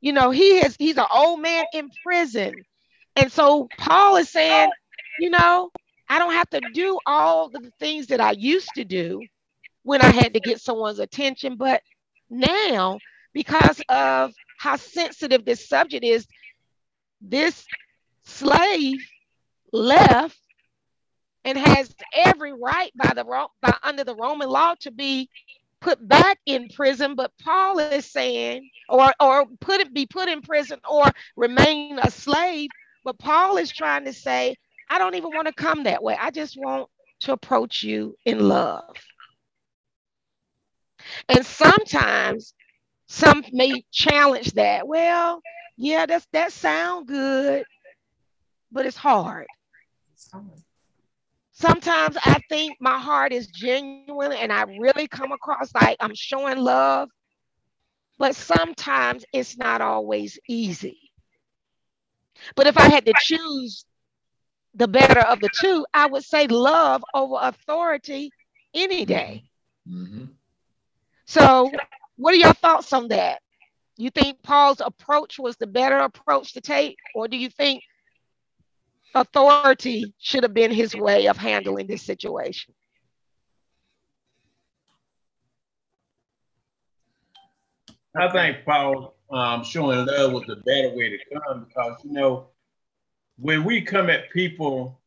You 0.00 0.12
know, 0.12 0.30
he 0.30 0.58
is 0.58 0.76
he's 0.78 0.96
an 0.96 1.06
old 1.12 1.40
man 1.40 1.64
in 1.72 1.90
prison. 2.02 2.54
And 3.16 3.30
so 3.30 3.68
Paul 3.78 4.16
is 4.16 4.30
saying, 4.30 4.70
you 5.18 5.30
know, 5.30 5.70
I 6.08 6.18
don't 6.18 6.32
have 6.32 6.48
to 6.50 6.60
do 6.72 6.98
all 7.04 7.48
the 7.50 7.70
things 7.78 8.06
that 8.08 8.20
I 8.20 8.32
used 8.32 8.70
to 8.76 8.84
do 8.84 9.20
when 9.82 10.00
I 10.00 10.10
had 10.10 10.34
to 10.34 10.40
get 10.40 10.60
someone's 10.60 10.98
attention, 10.98 11.56
but 11.56 11.82
now 12.30 12.98
because 13.32 13.80
of 13.88 14.32
how 14.58 14.76
sensitive 14.76 15.44
this 15.44 15.68
subject 15.68 16.04
is, 16.04 16.26
this 17.20 17.66
slave 18.24 18.98
left 19.72 20.38
and 21.44 21.56
has 21.56 21.94
every 22.14 22.52
right 22.52 22.92
by 22.96 23.12
the 23.14 23.24
by 23.62 23.76
under 23.82 24.04
the 24.04 24.14
Roman 24.14 24.48
law 24.48 24.74
to 24.80 24.90
be 24.90 25.28
put 25.80 26.06
back 26.06 26.38
in 26.46 26.68
prison. 26.68 27.14
But 27.14 27.32
Paul 27.42 27.78
is 27.78 28.06
saying, 28.06 28.68
or 28.88 29.12
or 29.20 29.46
put 29.60 29.80
it 29.80 29.94
be 29.94 30.06
put 30.06 30.28
in 30.28 30.42
prison 30.42 30.80
or 30.88 31.04
remain 31.36 31.98
a 31.98 32.10
slave. 32.10 32.70
But 33.04 33.18
Paul 33.18 33.56
is 33.56 33.70
trying 33.70 34.04
to 34.04 34.12
say, 34.12 34.56
I 34.90 34.98
don't 34.98 35.14
even 35.14 35.30
want 35.30 35.46
to 35.46 35.54
come 35.54 35.84
that 35.84 36.02
way. 36.02 36.16
I 36.20 36.30
just 36.30 36.56
want 36.56 36.88
to 37.20 37.32
approach 37.32 37.82
you 37.82 38.16
in 38.24 38.48
love. 38.48 38.96
And 41.28 41.44
sometimes 41.44 42.54
some 43.06 43.42
may 43.52 43.84
challenge 43.92 44.52
that. 44.52 44.86
Well, 44.86 45.40
yeah, 45.76 46.06
that's 46.06 46.26
that 46.32 46.52
sound 46.52 47.06
good, 47.06 47.64
but 48.70 48.84
it's 48.84 48.96
hard. 48.96 49.46
Sometimes 51.60 52.16
I 52.24 52.38
think 52.48 52.76
my 52.80 53.00
heart 53.00 53.32
is 53.32 53.48
genuine 53.48 54.30
and 54.30 54.52
I 54.52 54.62
really 54.78 55.08
come 55.08 55.32
across 55.32 55.74
like 55.74 55.96
I'm 55.98 56.14
showing 56.14 56.58
love, 56.58 57.08
but 58.16 58.36
sometimes 58.36 59.24
it's 59.32 59.58
not 59.58 59.80
always 59.80 60.38
easy. 60.48 61.10
But 62.54 62.68
if 62.68 62.78
I 62.78 62.88
had 62.88 63.06
to 63.06 63.12
choose 63.18 63.84
the 64.74 64.86
better 64.86 65.18
of 65.18 65.40
the 65.40 65.48
two, 65.60 65.84
I 65.92 66.06
would 66.06 66.22
say 66.22 66.46
love 66.46 67.02
over 67.12 67.34
authority 67.40 68.30
any 68.72 69.04
day. 69.04 69.42
Mm-hmm. 69.90 70.26
So, 71.26 71.72
what 72.18 72.34
are 72.34 72.38
your 72.38 72.54
thoughts 72.54 72.92
on 72.92 73.08
that? 73.08 73.40
You 73.96 74.10
think 74.10 74.44
Paul's 74.44 74.80
approach 74.80 75.40
was 75.40 75.56
the 75.56 75.66
better 75.66 75.98
approach 75.98 76.52
to 76.52 76.60
take, 76.60 76.96
or 77.16 77.26
do 77.26 77.36
you 77.36 77.50
think 77.50 77.82
authority 79.14 80.12
should 80.18 80.42
have 80.42 80.54
been 80.54 80.70
his 80.70 80.94
way 80.94 81.26
of 81.26 81.36
handling 81.36 81.86
this 81.86 82.02
situation? 82.02 82.74
I 88.16 88.30
think 88.30 88.64
Paul 88.64 89.14
um, 89.30 89.62
showing 89.62 90.06
love 90.06 90.32
was 90.32 90.44
the 90.46 90.56
better 90.56 90.96
way 90.96 91.10
to 91.10 91.18
come 91.32 91.66
because 91.66 92.00
you 92.04 92.12
know 92.12 92.48
when 93.38 93.64
we 93.64 93.80
come 93.82 94.10
at 94.10 94.30
people 94.30 94.98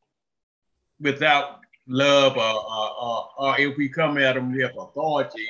without 1.00 1.60
love 1.88 2.38
or, 2.38 2.42
or, 2.42 3.30
or 3.38 3.60
if 3.60 3.78
we 3.78 3.90
come 3.90 4.18
at 4.18 4.36
them 4.36 4.54
with 4.54 4.72
authority, 4.78 5.48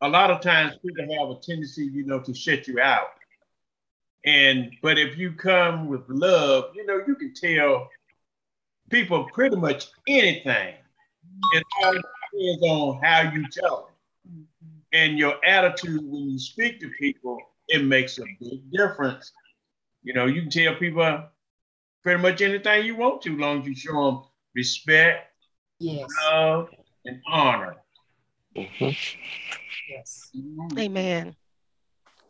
a 0.00 0.08
lot 0.08 0.30
of 0.30 0.40
times 0.40 0.74
people 0.84 1.04
have 1.18 1.30
a 1.30 1.40
tendency, 1.40 1.84
you 1.84 2.04
know, 2.04 2.20
to 2.20 2.34
shut 2.34 2.66
you 2.66 2.80
out. 2.80 3.08
And 4.24 4.72
but 4.82 4.98
if 4.98 5.18
you 5.18 5.32
come 5.32 5.88
with 5.88 6.02
love, 6.08 6.74
you 6.74 6.86
know, 6.86 7.00
you 7.06 7.16
can 7.16 7.34
tell 7.34 7.88
people 8.90 9.24
pretty 9.32 9.56
much 9.56 9.88
anything. 10.06 10.74
It 11.54 11.64
all 11.82 11.92
depends 11.92 12.62
on 12.62 13.00
how 13.02 13.32
you 13.32 13.46
tell 13.48 13.88
them. 14.26 14.46
And 14.92 15.18
your 15.18 15.42
attitude 15.44 16.02
when 16.04 16.30
you 16.30 16.38
speak 16.38 16.78
to 16.80 16.90
people, 16.98 17.38
it 17.68 17.84
makes 17.84 18.18
a 18.18 18.24
big 18.40 18.70
difference. 18.70 19.32
You 20.02 20.12
know, 20.12 20.26
you 20.26 20.42
can 20.42 20.50
tell 20.50 20.74
people 20.74 21.24
pretty 22.02 22.20
much 22.20 22.42
anything 22.42 22.84
you 22.84 22.96
want 22.96 23.22
to, 23.22 23.36
long 23.36 23.62
as 23.62 23.66
you 23.66 23.74
show 23.74 24.04
them 24.04 24.22
respect, 24.54 25.32
yes. 25.78 26.08
love, 26.30 26.68
and 27.06 27.20
honor. 27.26 27.76
Mm-hmm. 28.56 28.90
Yes. 29.90 30.30
Amen. 30.78 31.34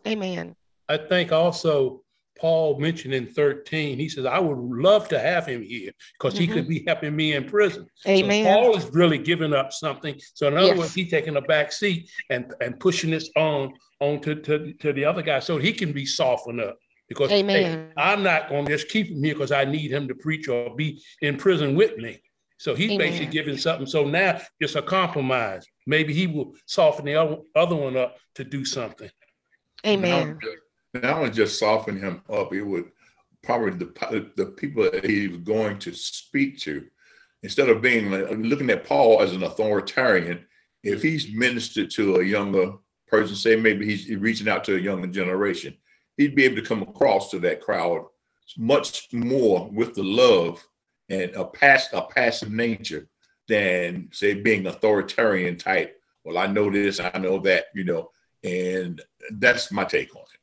Amen. 0.07 0.57
I 0.93 0.99
think 0.99 1.33
also 1.33 2.03
Paul 2.39 2.79
mentioned 2.81 3.15
in 3.15 3.27
13, 3.27 3.99
he 3.99 4.09
says, 4.09 4.27
I 4.27 4.39
would 4.39 4.59
love 4.59 5.09
to 5.09 5.19
have 5.19 5.47
him 5.47 5.63
here 5.63 5.93
because 6.19 6.35
mm-hmm. 6.35 6.41
he 6.41 6.47
could 6.49 6.65
mm-hmm. 6.65 6.69
be 6.71 6.85
helping 6.87 7.15
me 7.15 7.35
in 7.35 7.45
prison. 7.45 7.87
Amen. 8.07 8.45
So 8.45 8.51
Paul 8.51 8.77
is 8.77 8.93
really 8.93 9.19
giving 9.19 9.53
up 9.53 9.73
something. 9.73 10.21
So 10.35 10.49
in 10.49 10.57
other 10.57 10.67
yes. 10.69 10.79
words, 10.79 10.95
he's 10.95 11.11
taking 11.11 11.37
a 11.37 11.41
back 11.41 11.73
seat 11.73 12.11
and, 12.31 12.53
and 12.61 12.81
pushing 12.81 13.11
this 13.11 13.31
on, 13.37 13.73
on 14.01 14.21
to, 14.23 14.35
to, 14.35 14.73
to 14.73 14.93
the 14.93 15.05
other 15.05 15.23
guy 15.23 15.39
so 15.39 15.57
he 15.57 15.73
can 15.73 15.93
be 15.93 16.05
softened 16.05 16.61
up. 16.61 16.77
Because 17.09 17.31
hey, 17.31 17.89
I'm 17.97 18.23
not 18.23 18.49
going 18.49 18.65
to 18.65 18.73
just 18.73 18.89
keep 18.89 19.09
him 19.09 19.23
here 19.23 19.35
because 19.35 19.53
I 19.53 19.65
need 19.65 19.93
him 19.93 20.09
to 20.09 20.15
preach 20.15 20.49
or 20.49 20.75
be 20.75 21.03
in 21.21 21.37
prison 21.37 21.75
with 21.75 21.97
me. 21.99 22.23
So 22.59 22.75
he's 22.75 22.93
Amen. 22.93 22.99
basically 22.99 23.27
giving 23.27 23.57
something. 23.57 23.87
So 23.87 24.05
now 24.05 24.41
it's 24.59 24.77
a 24.77 24.83
compromise. 24.83 25.67
Maybe 25.87 26.15
he 26.15 26.27
will 26.27 26.55
soften 26.67 27.05
the 27.05 27.17
other, 27.17 27.37
other 27.55 27.77
one 27.77 27.97
up 27.97 28.17
to 28.37 28.45
do 28.45 28.65
something. 28.65 29.11
Amen. 29.87 30.39
Not 30.95 31.05
only 31.19 31.31
just 31.31 31.59
soften 31.59 31.99
him 31.99 32.23
up, 32.29 32.53
it 32.53 32.63
would 32.63 32.91
probably 33.43 33.71
the, 33.71 34.31
the 34.37 34.47
people 34.47 34.85
that 34.91 35.05
he 35.05 35.29
was 35.29 35.39
going 35.39 35.79
to 35.81 35.93
speak 35.93 36.59
to, 36.61 36.87
instead 37.43 37.69
of 37.69 37.83
being 37.83 38.11
looking 38.11 38.71
at 38.71 38.85
Paul 38.85 39.23
as 39.23 39.33
an 39.33 39.43
authoritarian, 39.43 40.45
if 40.83 41.03
he's 41.03 41.33
ministered 41.33 41.91
to 41.93 42.17
a 42.17 42.25
younger 42.25 42.73
person, 43.07 43.37
say 43.37 43.57
maybe 43.57 43.87
he's 43.87 44.15
reaching 44.17 44.49
out 44.49 44.65
to 44.65 44.77
a 44.77 44.81
younger 44.81 45.09
generation, 45.09 45.77
he'd 46.17 46.35
be 46.35 46.45
able 46.45 46.57
to 46.57 46.63
come 46.63 46.83
across 46.83 47.31
to 47.31 47.39
that 47.41 47.61
crowd 47.61 48.07
much 48.59 49.09
more 49.13 49.69
with 49.73 49.95
the 49.95 50.03
love 50.03 50.65
and 51.09 51.31
a 51.33 51.45
past 51.45 51.91
a 51.93 52.03
passive 52.03 52.51
nature 52.51 53.09
than 53.49 54.09
say 54.13 54.35
being 54.35 54.67
authoritarian 54.67 55.57
type. 55.57 55.99
Well, 56.25 56.39
I 56.39 56.47
know 56.47 56.71
this, 56.71 57.01
I 57.01 57.19
know 57.19 57.39
that, 57.41 57.67
you 57.75 57.85
know, 57.85 58.11
and 58.45 59.01
that's 59.33 59.73
my 59.73 59.85
take 59.85 60.15
on 60.15 60.23
it. 60.23 60.42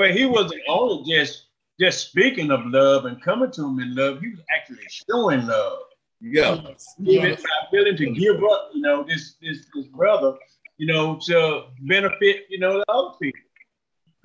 Well, 0.00 0.10
he 0.10 0.24
wasn't 0.24 0.62
only 0.66 1.12
just 1.12 1.48
just 1.78 2.08
speaking 2.08 2.50
of 2.50 2.64
love 2.64 3.04
and 3.04 3.22
coming 3.22 3.50
to 3.50 3.66
him 3.66 3.80
in 3.80 3.94
love, 3.94 4.22
he 4.22 4.30
was 4.30 4.40
actually 4.50 4.86
showing 4.88 5.46
love. 5.46 5.78
Yeah. 6.22 6.54
Even 7.00 7.32
yes. 7.32 7.42
willing 7.70 7.98
to 7.98 8.06
give 8.12 8.42
up, 8.42 8.70
you 8.72 8.80
know, 8.80 9.04
this 9.06 9.34
this 9.42 9.66
this 9.74 9.84
brother, 9.88 10.38
you 10.78 10.86
know, 10.86 11.18
to 11.26 11.64
benefit, 11.80 12.46
you 12.48 12.58
know, 12.58 12.78
the 12.78 12.84
other 12.90 13.14
people. 13.20 13.40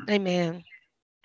Amen. 0.10 0.64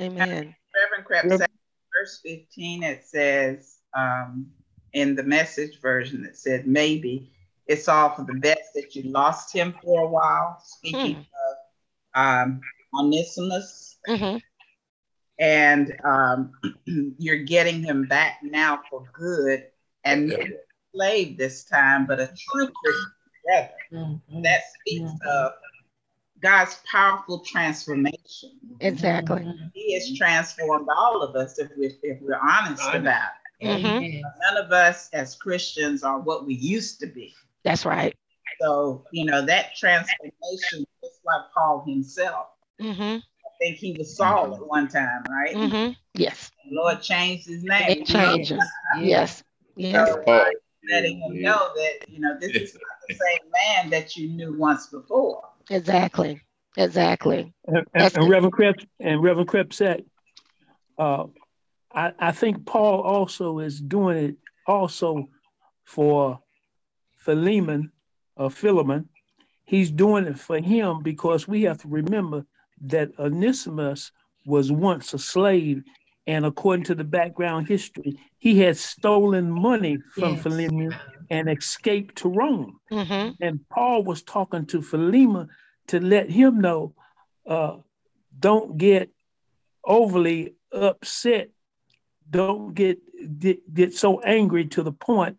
Amen. 0.03 0.57
Reverend 0.75 1.05
Krebs 1.05 1.37
said, 1.37 1.51
verse 1.97 2.21
15, 2.25 2.83
it 2.83 3.05
says, 3.05 3.77
um, 3.97 4.49
in 4.95 5.15
the 5.15 5.23
message 5.23 5.81
version, 5.81 6.25
it 6.25 6.37
said, 6.37 6.67
maybe 6.67 7.31
it's 7.69 7.87
all 7.87 8.17
for 8.17 8.25
the 8.25 8.35
best 8.35 8.75
that 8.75 8.97
you 8.97 9.13
lost 9.13 9.55
him 9.55 9.77
for 9.81 10.07
a 10.07 10.09
while. 10.09 10.61
Speaking 10.65 11.15
hmm. 11.15 11.21
of 11.21 12.49
um, 12.49 12.61
Onesimus. 12.95 13.99
Mm-hmm. 14.09 14.39
And 15.39 15.97
um, 16.05 16.53
you're 17.19 17.45
getting 17.45 17.83
him 17.83 18.07
back 18.07 18.41
now 18.43 18.81
for 18.91 19.05
good 19.13 19.65
and 20.05 20.31
yeah. 20.31 20.45
slave 20.95 21.39
this 21.39 21.65
time, 21.65 22.07
but 22.07 22.21
a 22.21 22.27
true 22.27 22.69
Christian 22.69 23.13
brother. 23.45 23.71
Mm-hmm. 23.93 24.43
That 24.43 24.61
speaks 24.75 25.11
mm-hmm. 25.11 25.29
of 25.29 25.53
God's 26.41 26.81
powerful 26.91 27.41
transformation. 27.41 28.53
Exactly. 28.81 29.47
He 29.75 29.95
has 29.95 30.17
transformed 30.17 30.89
all 30.95 31.23
of 31.23 31.37
us 31.37 31.59
if 31.59 31.71
we're, 31.77 31.91
if 32.03 32.21
we're 32.21 32.39
honest 32.41 32.83
about 32.93 33.29
it. 33.61 33.67
Mm-hmm. 33.67 34.21
None 34.21 34.65
of 34.65 34.73
us 34.73 35.11
as 35.13 35.35
Christians 35.35 36.03
are 36.03 36.19
what 36.19 36.47
we 36.47 36.55
used 36.55 37.01
to 37.01 37.07
be. 37.07 37.35
That's 37.63 37.85
right. 37.85 38.17
So, 38.61 39.05
you 39.13 39.25
know, 39.27 39.45
that 39.45 39.77
transformation, 39.77 40.87
just 41.03 41.21
like 41.25 41.43
Paul 41.55 41.85
himself. 41.87 42.47
Mm-hmm. 42.81 43.03
I 43.03 43.51
think 43.61 43.77
he 43.77 43.93
was 43.99 44.17
Saul 44.17 44.55
at 44.55 44.67
one 44.67 44.89
time, 44.89 45.23
right? 45.29 45.55
Mm-hmm. 45.55 45.93
Yes. 46.15 46.51
The 46.69 46.75
Lord 46.75 47.03
changed 47.03 47.47
his 47.47 47.63
name. 47.63 47.85
It 47.89 48.07
changes. 48.07 48.63
yes. 48.99 49.43
Yes. 49.77 50.09
So, 50.09 50.51
letting 50.89 51.21
him 51.21 51.43
know 51.43 51.71
that, 51.75 52.09
you 52.09 52.21
know, 52.21 52.37
this 52.39 52.53
is 52.53 52.75
not 52.75 52.83
the 53.09 53.15
same 53.15 53.51
man 53.53 53.91
that 53.91 54.17
you 54.17 54.29
knew 54.29 54.57
once 54.59 54.87
before. 54.87 55.43
Exactly. 55.69 56.41
Exactly. 56.77 57.53
And, 57.67 57.87
and, 57.95 58.17
and 58.17 58.29
Reverend 58.29 58.53
Krebs 58.53 58.85
and 58.99 59.23
Reverend 59.23 59.49
Krebs 59.49 59.77
said, 59.77 60.05
uh, 60.99 61.25
I, 61.93 62.13
I 62.19 62.33
think 62.33 62.67
Paul 62.67 63.01
also 63.03 63.59
is 63.59 63.81
doing 63.81 64.17
it 64.17 64.37
also 64.67 65.29
for 65.85 66.41
Philemon 67.17 67.93
or 68.37 68.51
Philemon. 68.51 69.09
He's 69.65 69.91
doing 69.91 70.27
it 70.27 70.39
for 70.39 70.59
him 70.59 71.03
because 71.03 71.47
we 71.47 71.63
have 71.63 71.79
to 71.79 71.89
remember 71.89 72.47
that 72.83 73.11
Onesimus 73.19 74.13
was 74.47 74.73
once 74.73 75.13
a 75.15 75.19
slave, 75.19 75.83
and 76.27 76.47
according 76.47 76.85
to 76.85 76.95
the 76.95 77.05
background 77.05 77.69
history, 77.69 78.19
he 78.39 78.59
had 78.59 78.77
stolen 78.77 79.51
money 79.51 79.99
from 80.15 80.35
yes. 80.35 80.43
Philemon 80.43 80.97
and 81.29 81.49
escaped 81.49 82.17
to 82.19 82.29
Rome. 82.29 82.81
Mm-hmm. 82.91 83.43
And 83.43 83.69
Paul 83.69 84.05
was 84.05 84.23
talking 84.23 84.67
to 84.67 84.83
Philemon 84.83 85.49
to 85.89 86.01
let 86.01 86.31
him 86.31 86.61
know 86.61 86.95
uh, 87.47 87.77
don't 88.39 88.77
get 88.77 89.11
overly 89.85 90.55
upset, 90.73 91.51
don't 92.29 92.75
get, 92.75 92.99
get, 93.39 93.75
get 93.75 93.95
so 93.95 94.21
angry 94.21 94.67
to 94.67 94.83
the 94.83 94.93
point 94.93 95.37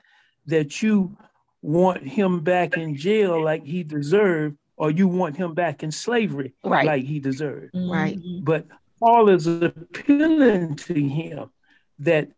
that 0.48 0.82
you 0.82 1.18
want 1.62 2.06
him 2.06 2.42
back 2.42 2.76
in 2.78 2.96
jail 2.96 3.42
like 3.44 3.64
he 3.64 3.84
deserved, 3.84 4.58
or 4.82 4.90
you 4.90 5.08
want 5.08 5.38
him 5.38 5.54
back 5.54 5.84
in 5.84 5.92
slavery 5.92 6.56
right. 6.64 6.88
like 6.88 7.04
he 7.04 7.20
deserved. 7.20 7.70
Right. 7.76 8.18
But 8.42 8.66
Paul 9.00 9.30
is 9.30 9.46
appealing 9.46 10.76
to 10.78 10.94
him 10.96 11.52
that 12.00 12.30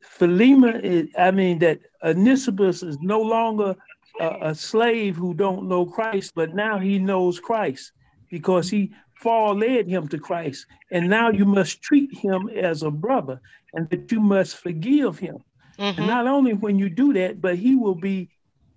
Philemon 0.00 0.80
is, 0.80 1.08
I 1.18 1.30
mean, 1.30 1.58
that 1.58 1.80
Onesimus 2.02 2.82
is 2.82 2.96
no 3.02 3.20
longer 3.20 3.76
a, 4.18 4.36
a, 4.40 4.54
slave 4.54 5.14
who 5.14 5.34
don't 5.34 5.68
know 5.68 5.84
Christ, 5.84 6.32
but 6.34 6.54
now 6.54 6.78
he 6.78 6.98
knows 6.98 7.38
Christ 7.38 7.92
because 8.30 8.70
he 8.70 8.94
Paul 9.22 9.58
led 9.58 9.86
him 9.86 10.08
to 10.08 10.18
Christ. 10.18 10.64
And 10.90 11.10
now 11.10 11.28
you 11.28 11.44
must 11.44 11.82
treat 11.82 12.16
him 12.16 12.48
as 12.48 12.82
a 12.82 12.90
brother 12.90 13.42
and 13.74 13.90
that 13.90 14.10
you 14.10 14.20
must 14.20 14.56
forgive 14.56 15.18
him. 15.18 15.36
Mm-hmm. 15.78 15.98
And 15.98 16.06
not 16.06 16.26
only 16.26 16.54
when 16.54 16.78
you 16.78 16.88
do 16.88 17.12
that, 17.12 17.42
but 17.42 17.58
he 17.58 17.76
will 17.76 17.94
be 17.94 18.30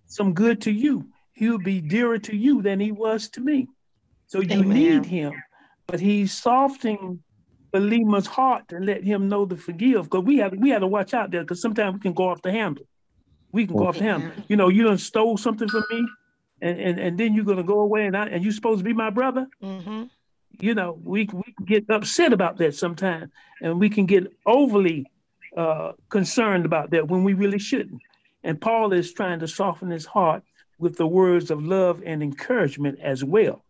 some 0.08 0.34
good 0.34 0.60
to 0.64 0.72
you. 0.72 1.08
He 1.38 1.48
will 1.50 1.60
be 1.60 1.82
dearer 1.82 2.18
to 2.18 2.36
you 2.36 2.64
than 2.64 2.80
he 2.80 2.92
was 2.92 3.30
to 3.30 3.42
me. 3.42 3.68
So 4.26 4.42
you 4.42 4.60
Amen. 4.60 4.70
need 4.70 5.06
him. 5.06 5.34
But 5.86 6.00
he's 6.00 6.34
softening 6.34 7.22
Philemon's 7.72 8.26
heart 8.26 8.68
to 8.70 8.80
let 8.80 9.04
him 9.04 9.30
know 9.30 9.46
to 9.46 9.56
forgive. 9.56 10.06
Because 10.06 10.24
we 10.24 10.38
have 10.38 10.54
we 10.54 10.72
have 10.72 10.82
to 10.82 10.88
watch 10.88 11.14
out 11.14 11.30
there 11.30 11.42
because 11.42 11.62
sometimes 11.62 11.94
we 11.94 12.00
can 12.00 12.14
go 12.14 12.30
off 12.30 12.42
the 12.42 12.52
handle. 12.52 12.86
We 13.52 13.68
can 13.68 13.78
go 13.78 13.88
off 13.88 14.00
the 14.00 14.06
handle. 14.06 14.32
You 14.48 14.56
know, 14.56 14.70
you 14.70 14.84
done 14.84 14.98
stole 14.98 15.38
something 15.38 15.70
from 15.70 15.84
me, 15.92 16.08
and, 16.60 16.80
and, 16.80 17.00
and 17.00 17.18
then 17.20 17.36
you're 17.36 17.46
gonna 17.46 17.62
go 17.62 17.82
away 17.82 18.08
and 18.08 18.18
I, 18.18 18.26
and 18.26 18.44
you're 18.44 18.52
supposed 18.52 18.80
to 18.80 18.84
be 18.84 18.94
my 18.94 19.12
brother. 19.12 19.46
Mm-hmm. 19.62 20.06
You 20.60 20.74
know, 20.74 21.00
we 21.04 21.30
we 21.32 21.54
can 21.56 21.66
get 21.68 21.86
upset 21.92 22.34
about 22.34 22.58
that 22.58 22.74
sometimes, 22.74 23.32
and 23.62 23.80
we 23.80 23.92
can 23.92 24.08
get 24.08 24.26
overly 24.48 25.06
uh, 25.56 25.92
concerned 26.10 26.66
about 26.66 26.90
that 26.92 27.08
when 27.08 27.24
we 27.24 27.36
really 27.36 27.60
shouldn't. 27.60 28.02
And 28.44 28.60
Paul 28.60 28.92
is 28.92 29.14
trying 29.14 29.40
to 29.42 29.48
soften 29.48 29.92
his 29.92 30.08
heart 30.08 30.42
with 30.80 30.98
the 30.98 31.08
words 31.08 31.52
of 31.52 31.64
love 31.64 32.02
and 32.06 32.22
encouragement 32.22 33.00
as 33.02 33.24
well. 33.24 33.64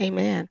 Amen. 0.00 0.48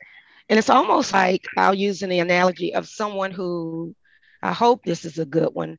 And 0.50 0.60
it's 0.60 0.70
almost 0.70 1.14
like 1.14 1.46
I'll 1.58 1.74
use 1.74 2.02
an 2.04 2.12
analogy 2.12 2.74
of 2.74 2.88
someone 2.88 3.32
who, 3.32 3.96
I 4.42 4.54
hope 4.54 4.84
this 4.84 5.06
is 5.06 5.18
a 5.18 5.26
good 5.26 5.50
one, 5.54 5.78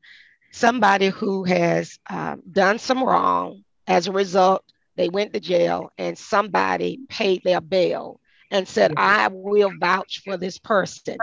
somebody 0.51 1.07
who 1.09 1.43
has 1.45 1.97
um, 2.09 2.41
done 2.51 2.79
some 2.79 3.03
wrong. 3.03 3.63
As 3.87 4.07
a 4.07 4.11
result, 4.11 4.63
they 4.95 5.09
went 5.09 5.33
to 5.33 5.39
jail 5.39 5.91
and 5.97 6.17
somebody 6.17 6.99
paid 7.09 7.41
their 7.43 7.61
bail 7.61 8.19
and 8.51 8.67
said, 8.67 8.93
I 8.97 9.29
will 9.31 9.71
vouch 9.79 10.21
for 10.23 10.37
this 10.37 10.59
person. 10.59 11.17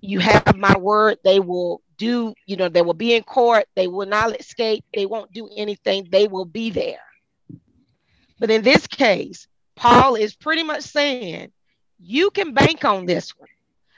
You 0.00 0.18
have 0.20 0.56
my 0.56 0.76
word, 0.78 1.18
they 1.24 1.40
will 1.40 1.82
do, 1.96 2.34
you 2.46 2.56
know, 2.56 2.68
they 2.68 2.82
will 2.82 2.94
be 2.94 3.14
in 3.14 3.22
court, 3.22 3.66
they 3.74 3.88
will 3.88 4.06
not 4.06 4.38
escape, 4.38 4.84
they 4.94 5.06
won't 5.06 5.32
do 5.32 5.48
anything, 5.56 6.08
they 6.10 6.28
will 6.28 6.44
be 6.44 6.70
there. 6.70 7.00
But 8.38 8.50
in 8.50 8.62
this 8.62 8.86
case, 8.86 9.46
Paul 9.76 10.14
is 10.14 10.34
pretty 10.34 10.62
much 10.62 10.82
saying, 10.82 11.52
you 12.00 12.30
can 12.30 12.54
bank 12.54 12.84
on 12.84 13.06
this 13.06 13.36
one 13.36 13.48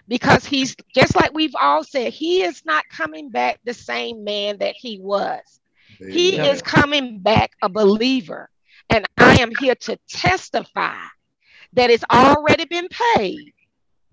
because 0.08 0.44
he's 0.44 0.76
just 0.94 1.16
like 1.16 1.32
we've 1.34 1.54
all 1.60 1.82
said, 1.84 2.12
he 2.12 2.42
is 2.42 2.64
not 2.64 2.88
coming 2.88 3.30
back 3.30 3.60
the 3.64 3.74
same 3.74 4.24
man 4.24 4.58
that 4.58 4.74
he 4.76 4.98
was. 5.00 5.60
He 6.06 6.40
is 6.40 6.62
coming 6.62 7.20
back 7.20 7.52
a 7.62 7.68
believer. 7.68 8.48
And 8.90 9.04
I 9.18 9.40
am 9.40 9.50
here 9.58 9.74
to 9.74 9.98
testify 10.08 10.96
that 11.72 11.90
it's 11.90 12.04
already 12.10 12.64
been 12.66 12.88
paid 12.88 13.52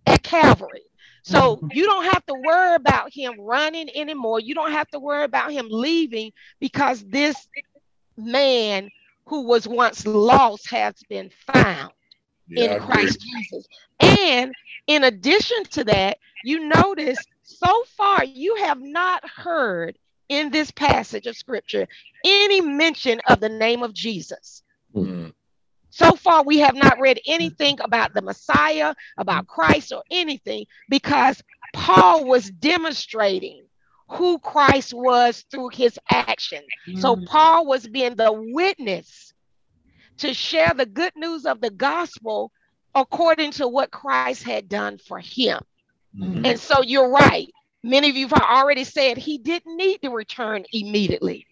at 0.05 0.23
Calvary. 0.23 0.81
So 1.23 1.61
you 1.71 1.85
don't 1.85 2.05
have 2.05 2.25
to 2.25 2.35
worry 2.35 2.75
about 2.75 3.13
him 3.13 3.39
running 3.39 3.89
anymore. 3.95 4.39
You 4.39 4.55
don't 4.55 4.71
have 4.71 4.89
to 4.91 4.99
worry 4.99 5.23
about 5.23 5.51
him 5.51 5.67
leaving 5.69 6.31
because 6.59 7.03
this 7.03 7.47
man 8.17 8.89
who 9.25 9.47
was 9.47 9.67
once 9.67 10.05
lost 10.05 10.69
has 10.69 10.95
been 11.09 11.31
found 11.51 11.91
yeah, 12.47 12.75
in 12.75 12.81
Christ 12.81 13.19
Jesus. 13.21 13.67
And 13.99 14.53
in 14.87 15.03
addition 15.03 15.63
to 15.71 15.83
that, 15.85 16.17
you 16.43 16.67
notice 16.67 17.19
so 17.43 17.83
far 17.95 18.23
you 18.23 18.55
have 18.55 18.81
not 18.81 19.23
heard 19.27 19.97
in 20.29 20.49
this 20.49 20.71
passage 20.71 21.27
of 21.27 21.37
scripture 21.37 21.87
any 22.25 22.61
mention 22.61 23.21
of 23.29 23.39
the 23.39 23.49
name 23.49 23.83
of 23.83 23.93
Jesus. 23.93 24.63
Mm-hmm. 24.95 25.29
So 25.89 26.13
far, 26.13 26.43
we 26.43 26.57
have 26.57 26.73
not 26.73 26.99
read 26.99 27.19
anything 27.27 27.77
about 27.79 28.15
the 28.15 28.23
Messiah, 28.23 28.95
about 29.17 29.45
Christ, 29.45 29.93
or 29.93 30.01
anything 30.09 30.65
because 30.89 31.43
Paul 31.73 32.25
was 32.25 32.49
demonstrating 32.49 33.62
who 34.13 34.39
Christ 34.39 34.93
was 34.93 35.43
through 35.49 35.69
his 35.69 35.97
action. 36.11 36.63
Mm. 36.87 36.99
So 36.99 37.15
Paul 37.25 37.65
was 37.65 37.87
being 37.87 38.15
the 38.15 38.31
witness 38.31 39.33
to 40.17 40.33
share 40.33 40.73
the 40.75 40.85
good 40.85 41.13
news 41.15 41.45
of 41.45 41.61
the 41.61 41.71
gospel 41.71 42.51
according 42.95 43.51
to 43.51 43.67
what 43.67 43.91
Christ 43.91 44.43
had 44.43 44.69
done 44.69 44.99
for 44.99 45.19
him. 45.19 45.59
Mm. 46.17 46.45
And 46.45 46.59
so 46.59 46.83
you're 46.83 47.09
right. 47.09 47.47
Many 47.83 48.09
of 48.09 48.15
you 48.15 48.27
have 48.27 48.41
already 48.41 48.83
said 48.83 49.17
he 49.17 49.37
didn't 49.37 49.75
need 49.75 50.01
to 50.03 50.09
return 50.09 50.63
immediately 50.71 51.45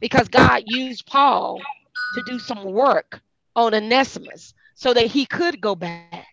because 0.00 0.28
God 0.28 0.62
used 0.66 1.06
Paul 1.06 1.60
to 2.14 2.22
do 2.26 2.38
some 2.38 2.64
work 2.64 3.20
on 3.56 3.74
Onesimus 3.74 4.54
so 4.74 4.94
that 4.94 5.06
he 5.06 5.26
could 5.26 5.60
go 5.60 5.74
back 5.74 6.26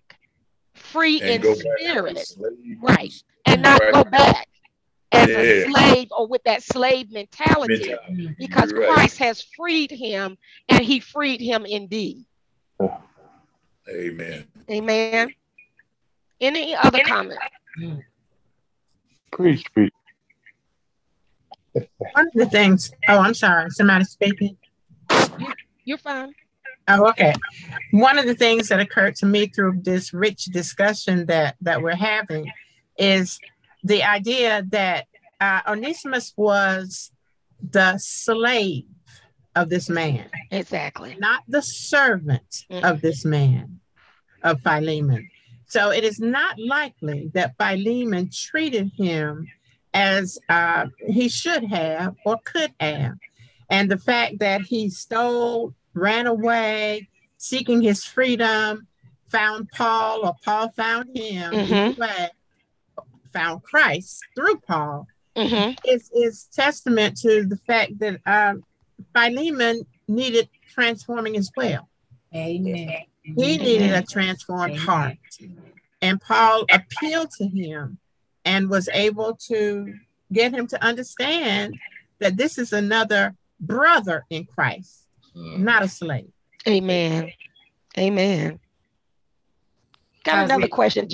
free 0.73 1.21
and 1.21 1.43
in 1.43 1.55
spirit, 1.55 2.37
right? 2.81 3.13
And 3.45 3.63
not 3.63 3.81
right. 3.81 3.93
go 3.93 4.03
back 4.03 4.47
as 5.11 5.27
yeah. 5.29 5.37
a 5.37 5.71
slave 5.71 6.07
or 6.11 6.27
with 6.27 6.43
that 6.43 6.63
slave 6.63 7.11
mentality, 7.11 7.89
mentality. 7.89 8.35
because 8.37 8.71
right. 8.73 8.89
Christ 8.89 9.17
has 9.19 9.41
freed 9.55 9.91
him 9.91 10.37
and 10.67 10.83
he 10.83 10.99
freed 10.99 11.41
him 11.41 11.65
indeed. 11.65 12.25
Amen. 13.89 14.45
Amen. 14.69 15.33
Any 16.39 16.75
other 16.75 16.99
comments? 16.99 17.41
Preach, 19.31 19.63
preach. 19.73 19.93
One 21.73 22.27
of 22.27 22.33
the 22.33 22.45
things, 22.47 22.91
oh, 23.07 23.19
I'm 23.19 23.33
sorry, 23.33 23.69
somebody 23.71 24.05
speaking. 24.05 24.57
You're 25.85 25.97
fine. 25.97 26.33
Oh, 26.87 27.07
okay. 27.09 27.33
One 27.91 28.17
of 28.17 28.25
the 28.25 28.33
things 28.33 28.69
that 28.69 28.79
occurred 28.79 29.15
to 29.17 29.25
me 29.25 29.47
through 29.47 29.81
this 29.83 30.13
rich 30.13 30.45
discussion 30.45 31.27
that 31.27 31.55
that 31.61 31.81
we're 31.81 31.95
having 31.95 32.51
is 32.97 33.39
the 33.83 34.03
idea 34.03 34.63
that 34.69 35.07
uh, 35.39 35.61
Onesimus 35.67 36.33
was 36.35 37.11
the 37.61 37.97
slave 37.97 38.85
of 39.55 39.69
this 39.69 39.89
man. 39.89 40.29
Exactly. 40.51 41.15
Not 41.19 41.43
the 41.47 41.61
servant 41.61 42.65
mm-hmm. 42.69 42.85
of 42.85 43.01
this 43.01 43.25
man, 43.25 43.79
of 44.43 44.61
Philemon. 44.61 45.29
So 45.65 45.91
it 45.91 46.03
is 46.03 46.19
not 46.19 46.57
likely 46.57 47.29
that 47.33 47.55
Philemon 47.57 48.29
treated 48.33 48.91
him 48.95 49.47
as 49.93 50.37
uh, 50.49 50.87
he 51.05 51.29
should 51.29 51.63
have 51.65 52.15
or 52.25 52.37
could 52.43 52.73
have. 52.79 53.13
And 53.69 53.89
the 53.89 53.97
fact 53.97 54.39
that 54.39 54.61
he 54.61 54.89
stole 54.89 55.73
ran 55.93 56.25
away, 56.25 57.09
seeking 57.37 57.81
his 57.81 58.03
freedom, 58.03 58.87
found 59.27 59.69
Paul, 59.69 60.25
or 60.25 60.35
Paul 60.43 60.69
found 60.69 61.15
him, 61.15 61.53
mm-hmm. 61.53 62.01
Way, 63.33 63.39
found 63.41 63.63
Christ 63.63 64.21
through 64.35 64.57
Paul, 64.67 65.07
mm-hmm. 65.35 65.73
is, 65.87 66.09
is 66.13 66.47
testament 66.53 67.17
to 67.17 67.45
the 67.45 67.57
fact 67.67 67.99
that 67.99 68.19
um, 68.25 68.63
Philemon 69.13 69.85
needed 70.07 70.49
transforming 70.67 71.37
as 71.37 71.51
well. 71.55 71.89
Amen. 72.35 73.03
He 73.23 73.57
needed 73.57 73.91
a 73.91 74.03
transformed 74.03 74.73
Amen. 74.73 74.85
heart. 74.85 75.17
And 76.01 76.21
Paul 76.21 76.65
appealed 76.71 77.31
to 77.37 77.47
him 77.47 77.97
and 78.45 78.69
was 78.69 78.89
able 78.93 79.35
to 79.47 79.93
get 80.31 80.53
him 80.53 80.67
to 80.67 80.83
understand 80.83 81.75
that 82.19 82.37
this 82.37 82.57
is 82.57 82.73
another 82.73 83.35
brother 83.59 84.25
in 84.29 84.45
Christ 84.45 84.99
mm. 85.35 85.59
not 85.59 85.83
a 85.83 85.87
slave. 85.87 86.29
Amen. 86.67 87.31
Amen. 87.97 88.59
Got 90.23 90.45
another 90.45 90.67
question. 90.67 91.07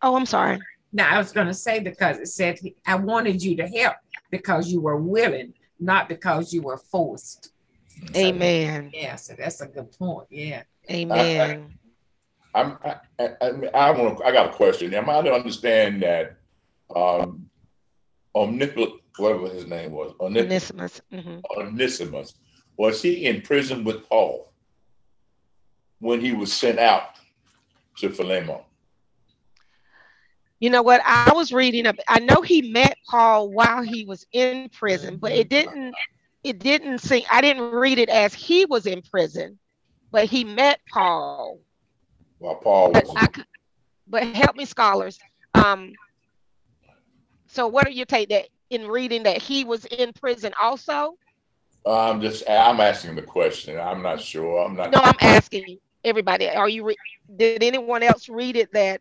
Oh, 0.00 0.16
I'm 0.16 0.26
sorry. 0.26 0.60
Now 0.92 1.14
I 1.14 1.18
was 1.18 1.32
going 1.32 1.46
to 1.46 1.54
say 1.54 1.80
because 1.80 2.18
it 2.18 2.28
said 2.28 2.58
I 2.86 2.96
wanted 2.96 3.42
you 3.42 3.56
to 3.56 3.66
help 3.66 3.96
because 4.30 4.70
you 4.70 4.80
were 4.80 4.96
willing, 4.96 5.54
not 5.80 6.08
because 6.08 6.52
you 6.52 6.62
were 6.62 6.76
forced. 6.76 7.52
Amen. 8.16 8.90
So, 8.92 8.98
yeah, 8.98 9.16
so 9.16 9.34
that's 9.38 9.60
a 9.60 9.66
good 9.66 9.92
point. 9.92 10.28
Yeah. 10.30 10.62
Amen. 10.90 11.78
I, 12.54 12.60
I, 12.60 12.96
I, 13.18 13.28
I, 13.40 13.48
I 13.74 13.90
want. 13.92 14.22
I 14.24 14.32
got 14.32 14.50
a 14.50 14.52
question. 14.52 14.92
Am 14.92 15.08
I 15.08 15.22
to 15.22 15.32
understand 15.32 16.02
that 16.02 16.36
um, 16.94 17.48
Omnipol, 18.34 18.98
whatever 19.16 19.48
his 19.48 19.66
name 19.66 19.92
was, 19.92 20.12
Onesimus, 20.20 21.00
mm-hmm. 21.12 21.38
Onesimus 21.56 22.34
was 22.76 23.00
he 23.00 23.26
in 23.26 23.42
prison 23.42 23.84
with 23.84 24.08
Paul 24.08 24.52
when 26.00 26.20
he 26.20 26.32
was 26.32 26.52
sent 26.52 26.78
out 26.78 27.16
to 27.98 28.10
Philemon? 28.10 28.60
You 30.62 30.70
know 30.70 30.82
what? 30.82 31.00
I 31.04 31.32
was 31.34 31.52
reading 31.52 31.88
up. 31.88 31.96
I 32.06 32.20
know 32.20 32.40
he 32.40 32.70
met 32.70 32.96
Paul 33.08 33.50
while 33.50 33.82
he 33.82 34.04
was 34.04 34.24
in 34.30 34.68
prison, 34.68 35.16
but 35.16 35.32
it 35.32 35.48
didn't. 35.48 35.92
It 36.44 36.60
didn't 36.60 36.98
seem. 36.98 37.24
I 37.28 37.40
didn't 37.40 37.72
read 37.72 37.98
it 37.98 38.08
as 38.08 38.32
he 38.32 38.64
was 38.64 38.86
in 38.86 39.02
prison, 39.02 39.58
but 40.12 40.26
he 40.26 40.44
met 40.44 40.78
Paul. 40.88 41.58
While 42.38 42.54
Paul 42.54 42.92
was. 42.92 43.12
Could, 43.32 43.44
but 44.06 44.22
help 44.22 44.54
me, 44.54 44.64
scholars. 44.64 45.18
Um. 45.54 45.94
So, 47.48 47.66
what 47.66 47.84
do 47.84 47.92
you 47.92 48.04
take 48.04 48.28
that 48.28 48.46
in 48.70 48.86
reading 48.86 49.24
that 49.24 49.42
he 49.42 49.64
was 49.64 49.84
in 49.86 50.12
prison 50.12 50.52
also? 50.62 51.16
I'm 51.84 52.20
just 52.20 52.48
I'm 52.48 52.78
asking 52.78 53.16
the 53.16 53.22
question. 53.22 53.80
I'm 53.80 54.00
not 54.00 54.20
sure. 54.20 54.64
I'm 54.64 54.76
not. 54.76 54.92
No, 54.92 55.00
I'm 55.02 55.16
asking 55.22 55.78
everybody. 56.04 56.48
Are 56.48 56.68
you? 56.68 56.84
Re- 56.84 56.96
did 57.34 57.64
anyone 57.64 58.04
else 58.04 58.28
read 58.28 58.54
it 58.54 58.72
that 58.74 59.00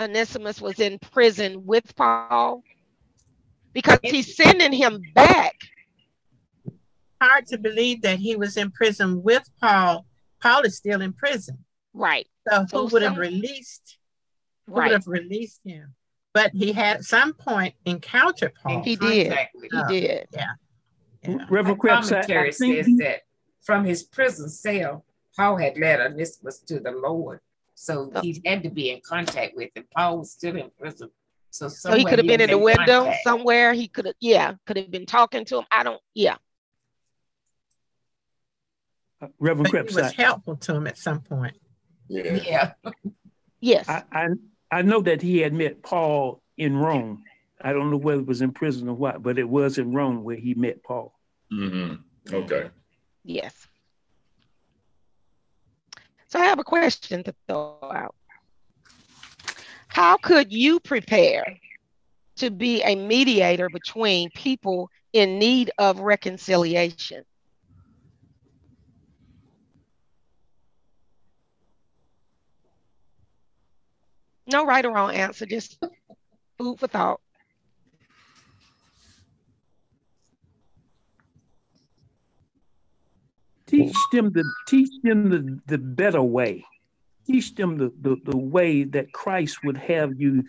Onesimus 0.00 0.60
was 0.60 0.80
in 0.80 0.98
prison 0.98 1.64
with 1.66 1.94
Paul? 1.96 2.62
because 3.72 4.00
he's 4.02 4.34
sending 4.36 4.72
him 4.72 5.00
back. 5.14 5.54
Hard 7.20 7.46
to 7.48 7.58
believe 7.58 8.02
that 8.02 8.18
he 8.18 8.34
was 8.34 8.56
in 8.56 8.70
prison 8.72 9.22
with 9.22 9.48
Paul. 9.60 10.06
Paul 10.42 10.62
is 10.62 10.76
still 10.76 11.00
in 11.02 11.12
prison. 11.12 11.64
Right. 11.94 12.26
So 12.48 12.62
who 12.62 12.68
So 12.68 12.88
would 12.88 13.02
have 13.02 13.12
some- 13.12 13.20
released? 13.20 13.98
Who 14.66 14.72
Right. 14.72 14.86
would 14.86 14.92
have 14.92 15.06
released 15.06 15.60
him? 15.64 15.94
But 16.32 16.52
he 16.52 16.72
had 16.72 16.96
at 16.98 17.04
some 17.04 17.32
point 17.34 17.74
encountered 17.84 18.54
Paul. 18.56 18.82
He 18.82 18.96
did. 18.96 19.28
Contact 19.28 19.56
He 19.62 20.00
did. 20.00 20.28
Yeah. 20.32 20.54
Reverend 21.48 21.66
The 21.68 21.74
Krebs, 21.80 22.10
I, 22.12 22.20
I 22.20 22.50
says 22.50 22.86
he- 22.86 22.96
that 22.96 23.20
from 23.60 23.84
his 23.84 24.02
prison 24.02 24.48
cell, 24.48 25.04
Paul 25.36 25.58
had 25.58 25.76
led 25.78 26.00
Onesimus 26.00 26.58
to 26.62 26.80
the 26.80 26.90
Lord. 26.92 27.40
So 27.80 28.12
Oh. 28.14 28.20
he 28.20 28.42
had 28.44 28.62
to 28.64 28.70
be 28.70 28.90
in 28.90 29.00
contact 29.00 29.56
with 29.56 29.70
him. 29.74 29.84
Paul 29.96 30.18
was 30.18 30.32
still 30.32 30.54
in 30.54 30.70
prison. 30.78 31.08
So, 31.50 31.68
So 31.68 31.94
he 31.94 32.04
could 32.04 32.18
have 32.18 32.26
been 32.26 32.42
in 32.42 32.50
the 32.50 32.58
window 32.58 33.04
contact. 33.04 33.24
somewhere. 33.24 33.72
He 33.72 33.88
could 33.88 34.04
have, 34.04 34.14
yeah, 34.20 34.54
could 34.66 34.76
have 34.76 34.90
been 34.90 35.06
talking 35.06 35.46
to 35.46 35.58
him. 35.58 35.64
I 35.72 35.82
don't, 35.82 36.00
yeah. 36.14 36.36
Reverend 39.38 39.64
But 39.64 39.70
Krebs, 39.70 39.94
he 39.94 40.00
was 40.02 40.12
I, 40.12 40.22
helpful 40.22 40.56
to 40.56 40.74
him 40.74 40.86
at 40.86 40.98
some 40.98 41.20
point. 41.20 41.56
Yeah. 42.08 42.34
Yeah. 42.44 42.72
Yes. 43.60 43.88
I, 43.88 44.02
I 44.12 44.26
I 44.70 44.82
know 44.82 45.00
that 45.02 45.22
he 45.22 45.38
had 45.38 45.52
met 45.54 45.82
Paul 45.82 46.42
in 46.58 46.76
Rome. 46.76 47.24
I 47.60 47.72
don't 47.72 47.90
know 47.90 47.96
whether 47.96 48.20
it 48.20 48.26
was 48.26 48.40
in 48.42 48.52
prison 48.52 48.88
or 48.88 48.94
what, 48.94 49.22
but 49.22 49.38
it 49.38 49.48
was 49.48 49.78
in 49.78 49.92
Rome 49.92 50.22
where 50.24 50.36
he 50.36 50.54
met 50.54 50.82
Paul. 50.82 51.12
hmm 51.50 51.94
Okay. 52.32 52.70
Yes. 53.24 53.66
So 56.30 56.38
I 56.38 56.44
have 56.44 56.60
a 56.60 56.64
question 56.64 57.24
to 57.24 57.34
throw 57.48 57.76
out. 57.82 58.14
How 59.88 60.16
could 60.16 60.52
you 60.52 60.78
prepare 60.78 61.44
to 62.36 62.50
be 62.50 62.82
a 62.82 62.94
mediator 62.94 63.68
between 63.68 64.30
people 64.30 64.88
in 65.12 65.40
need 65.40 65.72
of 65.78 65.98
reconciliation? 65.98 67.24
No 74.46 74.64
right 74.64 74.84
or 74.84 74.92
wrong 74.92 75.14
answer, 75.14 75.46
just 75.46 75.78
food 76.58 76.78
for 76.78 76.86
thought. 76.86 77.20
Teach 83.70 83.96
them 84.12 84.32
the 84.32 84.44
teach 84.66 84.90
them 85.02 85.30
the, 85.30 85.60
the 85.66 85.78
better 85.78 86.22
way. 86.22 86.64
Teach 87.26 87.54
them 87.54 87.78
the, 87.78 87.92
the, 88.00 88.16
the 88.24 88.36
way 88.36 88.82
that 88.84 89.12
Christ 89.12 89.62
would 89.62 89.76
have 89.76 90.20
you 90.20 90.44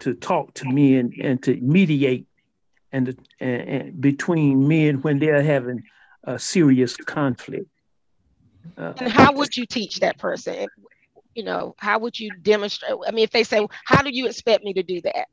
to 0.00 0.14
talk 0.14 0.54
to 0.54 0.70
men 0.70 1.12
and 1.22 1.42
to 1.42 1.56
mediate 1.60 2.26
and, 2.92 3.06
to- 3.06 3.16
and, 3.40 3.68
and 3.68 4.00
between 4.00 4.66
men 4.68 5.02
when 5.02 5.18
they're 5.18 5.42
having 5.42 5.82
a 6.24 6.38
serious 6.38 6.96
conflict. 6.96 7.66
Uh, 8.78 8.92
And 8.98 9.12
how 9.12 9.32
would 9.32 9.56
you 9.56 9.66
teach 9.66 10.00
that 10.00 10.18
person? 10.18 10.66
You 11.34 11.44
know, 11.44 11.74
how 11.78 11.98
would 11.98 12.18
you 12.18 12.30
demonstrate? 12.42 12.92
I 13.06 13.10
mean, 13.10 13.24
if 13.24 13.30
they 13.30 13.44
say, 13.44 13.66
How 13.84 14.02
do 14.02 14.10
you 14.10 14.26
expect 14.26 14.64
me 14.64 14.72
to 14.74 14.82
do 14.82 15.02
that? 15.02 15.26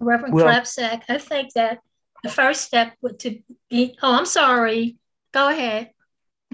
Reverend 0.00 0.34
Well- 0.34 0.46
Crepsac, 0.46 1.02
I 1.08 1.18
think 1.18 1.54
that 1.54 1.78
the 2.22 2.28
first 2.30 2.62
step 2.62 2.94
would 3.02 3.18
to 3.20 3.40
be, 3.70 3.96
oh, 4.02 4.14
I'm 4.14 4.26
sorry. 4.26 4.96
Go 5.32 5.48
ahead. 5.48 5.90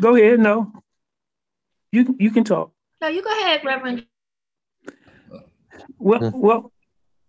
go 0.01 0.17
ahead, 0.17 0.41
no. 0.41 0.73
You 1.93 2.17
you 2.19 2.31
can 2.31 2.45
talk. 2.45 2.73
No, 3.01 3.09
you 3.09 3.23
go 3.23 3.31
ahead, 3.31 3.62
Reverend 3.65 4.07
Well, 5.99 6.33
well, 6.35 6.73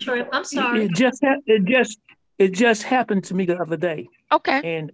Tripp. 0.02 0.30
I'm 0.32 0.44
sorry. 0.44 0.86
it 0.86 0.96
just 0.96 1.20
it 1.46 1.66
just 1.66 2.00
it 2.38 2.52
just 2.54 2.84
happened 2.84 3.26
to 3.26 3.34
me 3.36 3.46
the 3.46 3.58
other 3.58 3.78
day. 3.78 4.10
Okay. 4.32 4.78
and 4.78 4.92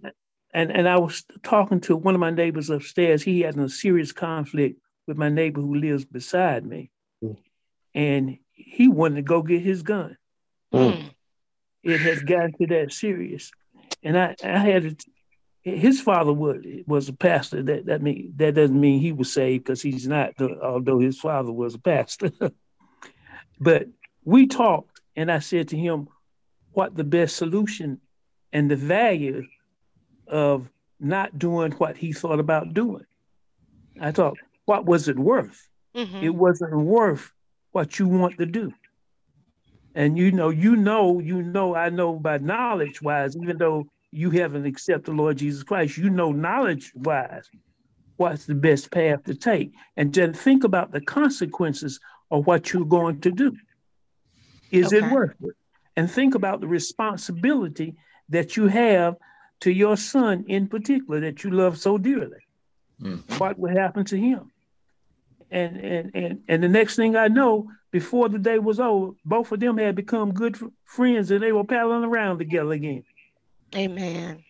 and 0.52 0.70
and 0.70 0.88
I 0.88 0.98
was 0.98 1.24
talking 1.42 1.80
to 1.82 1.96
one 1.96 2.14
of 2.14 2.20
my 2.20 2.30
neighbors 2.30 2.70
upstairs. 2.70 3.22
He 3.22 3.40
had 3.40 3.56
a 3.58 3.68
serious 3.68 4.12
conflict 4.12 4.78
with 5.06 5.16
my 5.16 5.28
neighbor 5.28 5.60
who 5.60 5.74
lives 5.74 6.04
beside 6.04 6.66
me, 6.66 6.90
and 7.94 8.38
he 8.52 8.88
wanted 8.88 9.16
to 9.16 9.22
go 9.22 9.42
get 9.42 9.62
his 9.62 9.82
gun. 9.82 10.16
Mm. 10.72 11.10
It 11.82 12.00
had 12.00 12.26
gotten 12.26 12.52
to 12.58 12.66
that 12.68 12.92
serious, 12.92 13.50
and 14.02 14.18
I 14.18 14.34
I 14.44 14.58
had. 14.58 15.02
His 15.64 16.00
father 16.00 16.32
was 16.32 16.64
was 16.86 17.08
a 17.08 17.12
pastor. 17.12 17.62
That 17.62 17.86
that 17.86 18.02
mean 18.02 18.32
that 18.36 18.54
doesn't 18.54 18.80
mean 18.80 19.00
he 19.00 19.12
was 19.12 19.32
saved 19.32 19.64
because 19.64 19.80
he's 19.80 20.08
not. 20.08 20.34
Although 20.40 20.98
his 20.98 21.18
father 21.20 21.52
was 21.52 21.74
a 21.74 21.78
pastor, 21.78 22.32
but 23.60 23.86
we 24.24 24.46
talked, 24.46 25.00
and 25.14 25.30
I 25.30 25.38
said 25.38 25.68
to 25.68 25.76
him, 25.76 26.08
"What 26.72 26.96
the 26.96 27.04
best 27.04 27.36
solution 27.36 28.00
and 28.52 28.70
the 28.70 28.76
value 28.76 29.44
of 30.26 30.68
not 31.00 31.38
doing 31.38 31.72
what 31.72 31.96
he 31.96 32.12
thought 32.12 32.38
about 32.40 32.74
doing. 32.74 33.04
I 34.00 34.12
thought, 34.12 34.36
what 34.64 34.86
was 34.86 35.08
it 35.08 35.18
worth? 35.18 35.68
Mhm. 35.94 36.22
It 36.22 36.30
wasn't 36.30 36.74
worth 36.76 37.32
what 37.72 37.98
you 37.98 38.06
want 38.06 38.38
to 38.38 38.46
do. 38.46 38.72
And 39.94 40.16
you 40.16 40.32
know, 40.32 40.48
you 40.48 40.76
know, 40.76 41.20
you 41.20 41.42
know, 41.42 41.74
I 41.74 41.90
know 41.90 42.18
by 42.18 42.38
knowledge 42.38 43.02
wise, 43.02 43.36
even 43.36 43.58
though 43.58 43.86
you 44.10 44.30
haven't 44.30 44.66
accepted 44.66 45.06
the 45.06 45.12
Lord 45.12 45.38
Jesus 45.38 45.62
Christ, 45.62 45.96
you 45.96 46.10
know 46.10 46.32
knowledge 46.32 46.92
wise 46.94 47.48
what's 48.16 48.44
the 48.44 48.54
best 48.54 48.90
path 48.90 49.24
to 49.24 49.34
take. 49.34 49.72
And 49.96 50.14
then 50.14 50.32
think 50.32 50.64
about 50.64 50.92
the 50.92 51.00
consequences 51.00 51.98
of 52.30 52.46
what 52.46 52.72
you're 52.72 52.84
going 52.84 53.20
to 53.22 53.30
do. 53.30 53.56
Is 54.70 54.92
it 54.92 55.04
worth 55.10 55.34
it? 55.42 55.54
And 55.96 56.10
think 56.10 56.34
about 56.34 56.60
the 56.60 56.68
responsibility 56.68 57.94
that 58.30 58.56
you 58.56 58.68
have 58.68 59.16
to 59.60 59.70
your 59.70 59.96
son 59.96 60.44
in 60.48 60.66
particular 60.68 61.20
that 61.20 61.44
you 61.44 61.50
love 61.50 61.78
so 61.78 61.98
dearly. 61.98 62.44
Mhm. 63.00 63.38
What 63.38 63.58
will 63.58 63.76
happen 63.76 64.04
to 64.06 64.16
him? 64.16 64.50
And 65.50 65.76
and 65.76 66.10
and 66.14 66.42
and 66.48 66.62
the 66.62 66.68
next 66.68 66.96
thing 66.96 67.16
I 67.16 67.28
know, 67.28 67.68
before 67.92 68.28
the 68.28 68.38
day 68.38 68.58
was 68.58 68.80
over, 68.80 69.12
both 69.24 69.52
of 69.52 69.60
them 69.60 69.76
had 69.78 69.94
become 69.94 70.32
good 70.32 70.58
friends 70.84 71.30
and 71.30 71.42
they 71.42 71.52
were 71.52 71.62
paddling 71.64 72.04
around 72.04 72.38
together 72.38 72.72
again. 72.72 73.04
Amen. 73.76 74.42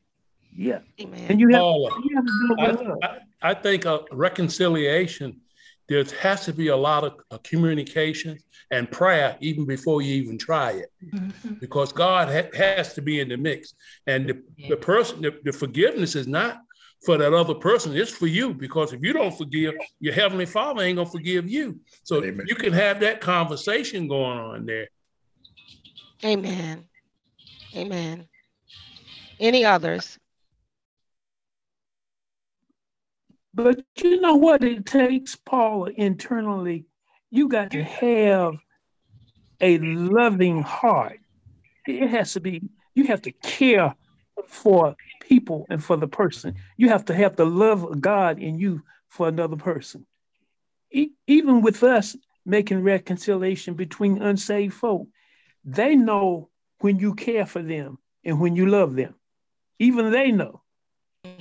Yeah. 0.57 0.81
Amen. 1.01 1.27
And 1.29 1.41
you 1.41 1.49
have, 1.49 1.61
Paula, 1.61 1.91
you 2.05 2.17
have 2.17 2.25
to 2.25 2.33
do 2.33 2.55
it 2.55 2.61
I, 2.61 2.71
love. 2.71 2.99
I, 3.43 3.51
I 3.51 3.55
think 3.55 3.85
a 3.85 4.01
reconciliation, 4.13 5.41
there 5.89 6.05
has 6.21 6.45
to 6.45 6.53
be 6.53 6.69
a 6.69 6.77
lot 6.77 7.05
of 7.05 7.15
uh, 7.31 7.39
communication 7.43 8.39
and 8.71 8.91
prayer 8.91 9.37
even 9.41 9.67
before 9.67 10.03
you 10.03 10.15
even 10.15 10.39
try 10.39 10.71
it, 10.73 10.91
Mhm. 11.13 11.61
because 11.61 11.93
God 11.93 12.29
ha- 12.29 12.51
has 12.57 12.95
to 12.95 13.03
be 13.03 13.21
in 13.21 13.29
the 13.29 13.37
mix. 13.37 13.75
And 14.07 14.27
the, 14.29 14.43
the 14.69 14.77
person, 14.77 15.21
the, 15.21 15.39
the 15.45 15.53
forgiveness 15.53 16.15
is 16.15 16.27
not 16.29 16.61
for 17.05 17.19
that 17.19 17.33
other 17.33 17.55
person, 17.55 17.97
it's 17.97 18.11
for 18.11 18.27
you. 18.27 18.55
Because 18.55 18.93
if 18.93 19.03
you 19.03 19.13
don't 19.13 19.37
forgive, 19.37 19.75
your 20.01 20.15
heavenly 20.15 20.47
Father 20.47 20.83
ain't 20.83 20.97
gonna 20.97 21.09
forgive 21.09 21.51
you. 21.51 21.81
So 22.05 22.23
Amen. 22.23 22.47
you 22.47 22.55
can 22.55 22.73
have 22.73 23.01
that 23.01 23.21
conversation 23.21 24.09
going 24.09 24.39
on 24.39 24.67
there. 24.67 24.89
Amen. 26.25 26.85
Amen. 27.75 28.29
Any 29.41 29.65
others? 29.65 30.19
But 33.55 33.83
you 34.03 34.21
know 34.21 34.37
what 34.37 34.65
it 34.65 34.87
takes, 34.87 35.37
Paula, 35.37 35.91
internally? 35.97 36.87
You 37.31 37.49
got 37.49 37.73
to 37.73 37.83
have 37.83 38.55
a 39.61 39.79
loving 39.79 40.63
heart. 40.63 41.19
It 41.87 42.09
has 42.09 42.33
to 42.35 42.41
be, 42.41 42.63
you 42.95 43.05
have 43.05 43.23
to 43.23 43.33
care 43.33 43.95
for 44.47 44.97
people 45.23 45.67
and 45.71 45.83
for 45.83 45.97
the 45.97 46.09
person. 46.09 46.55
You 46.77 46.89
have 46.89 47.05
to 47.07 47.15
have 47.15 47.37
the 47.37 47.47
love 47.47 47.85
of 47.85 48.01
God 48.01 48.39
in 48.39 48.59
you 48.59 48.83
for 49.09 49.29
another 49.29 49.57
person. 49.57 50.07
E- 50.91 51.13
even 51.27 51.63
with 51.63 51.83
us 51.83 52.17
making 52.45 52.83
reconciliation 52.83 53.75
between 53.75 54.21
unsaved 54.21 54.75
folk, 54.75 55.07
they 55.65 55.97
know 55.97 56.51
when 56.81 56.99
you 56.99 57.15
care 57.15 57.47
for 57.47 57.63
them 57.63 57.99
and 58.25 58.41
when 58.41 58.57
you 58.57 58.67
love 58.67 58.95
them. 58.95 59.15
Even 59.79 60.11
they 60.11 60.33
know. 60.33 60.63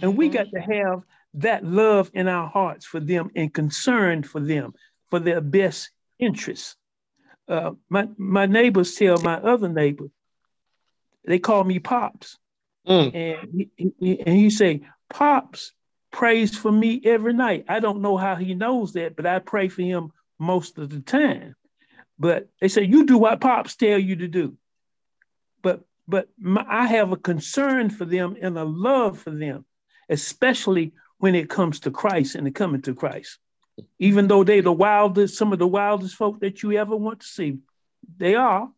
And 0.01 0.17
we 0.17 0.29
Mhm. 0.29 0.33
got 0.33 0.47
to 0.51 0.61
have 0.61 1.03
that 1.35 1.65
love 1.65 2.11
in 2.13 2.27
our 2.27 2.47
hearts 2.47 2.85
for 2.85 2.99
them 2.99 3.31
and 3.35 3.53
concern 3.53 4.23
for 4.23 4.39
them 4.39 4.73
for 5.09 5.19
their 5.19 5.41
best 5.41 5.91
interests. 6.19 6.75
Uh, 7.47 7.71
my 7.89 8.07
my 8.17 8.45
neighbors 8.45 8.95
tell 8.95 9.19
my 9.21 9.35
other 9.35 9.67
neighbor, 9.67 10.07
they 11.25 11.39
call 11.39 11.63
me 11.63 11.79
Pops, 11.79 12.37
Mm. 12.87 13.15
and 13.15 13.69
he, 13.77 14.19
and 14.21 14.35
he 14.35 14.49
say 14.49 14.81
Pops 15.09 15.73
prays 16.11 16.55
for 16.55 16.71
me 16.71 17.01
every 17.05 17.33
night. 17.33 17.65
I 17.69 17.79
don't 17.79 18.01
know 18.01 18.17
how 18.17 18.35
he 18.35 18.53
knows 18.53 18.93
that, 18.93 19.15
but 19.15 19.25
I 19.25 19.39
pray 19.39 19.69
for 19.69 19.81
him 19.81 20.11
most 20.39 20.77
of 20.77 20.89
the 20.89 20.99
time. 20.99 21.55
But 22.17 22.49
they 22.59 22.67
say 22.67 22.83
you 22.83 23.05
do 23.05 23.17
what 23.17 23.41
Pops 23.41 23.75
tell 23.75 23.97
you 23.97 24.17
to 24.17 24.27
do. 24.27 24.57
But 25.61 25.81
but 26.07 26.27
my, 26.39 26.65
I 26.67 26.87
have 26.87 27.11
a 27.11 27.17
concern 27.17 27.89
for 27.89 28.05
them 28.05 28.35
and 28.41 28.57
a 28.57 28.63
love 28.63 29.19
for 29.19 29.31
them, 29.31 29.65
especially 30.09 30.93
when 31.19 31.35
it 31.35 31.49
comes 31.49 31.81
to 31.81 31.91
Christ 31.91 32.35
and 32.35 32.45
the 32.45 32.51
coming 32.51 32.81
to 32.83 32.95
Christ. 32.95 33.37
Even 33.99 34.27
though 34.27 34.43
they're 34.43 34.61
the 34.61 34.71
wildest, 34.71 35.37
some 35.37 35.53
of 35.53 35.59
the 35.59 35.67
wildest 35.67 36.15
folk 36.15 36.39
that 36.41 36.61
you 36.61 36.73
ever 36.73 36.95
want 36.95 37.21
to 37.21 37.27
see, 37.27 37.59
they 38.17 38.35
are. 38.35 38.69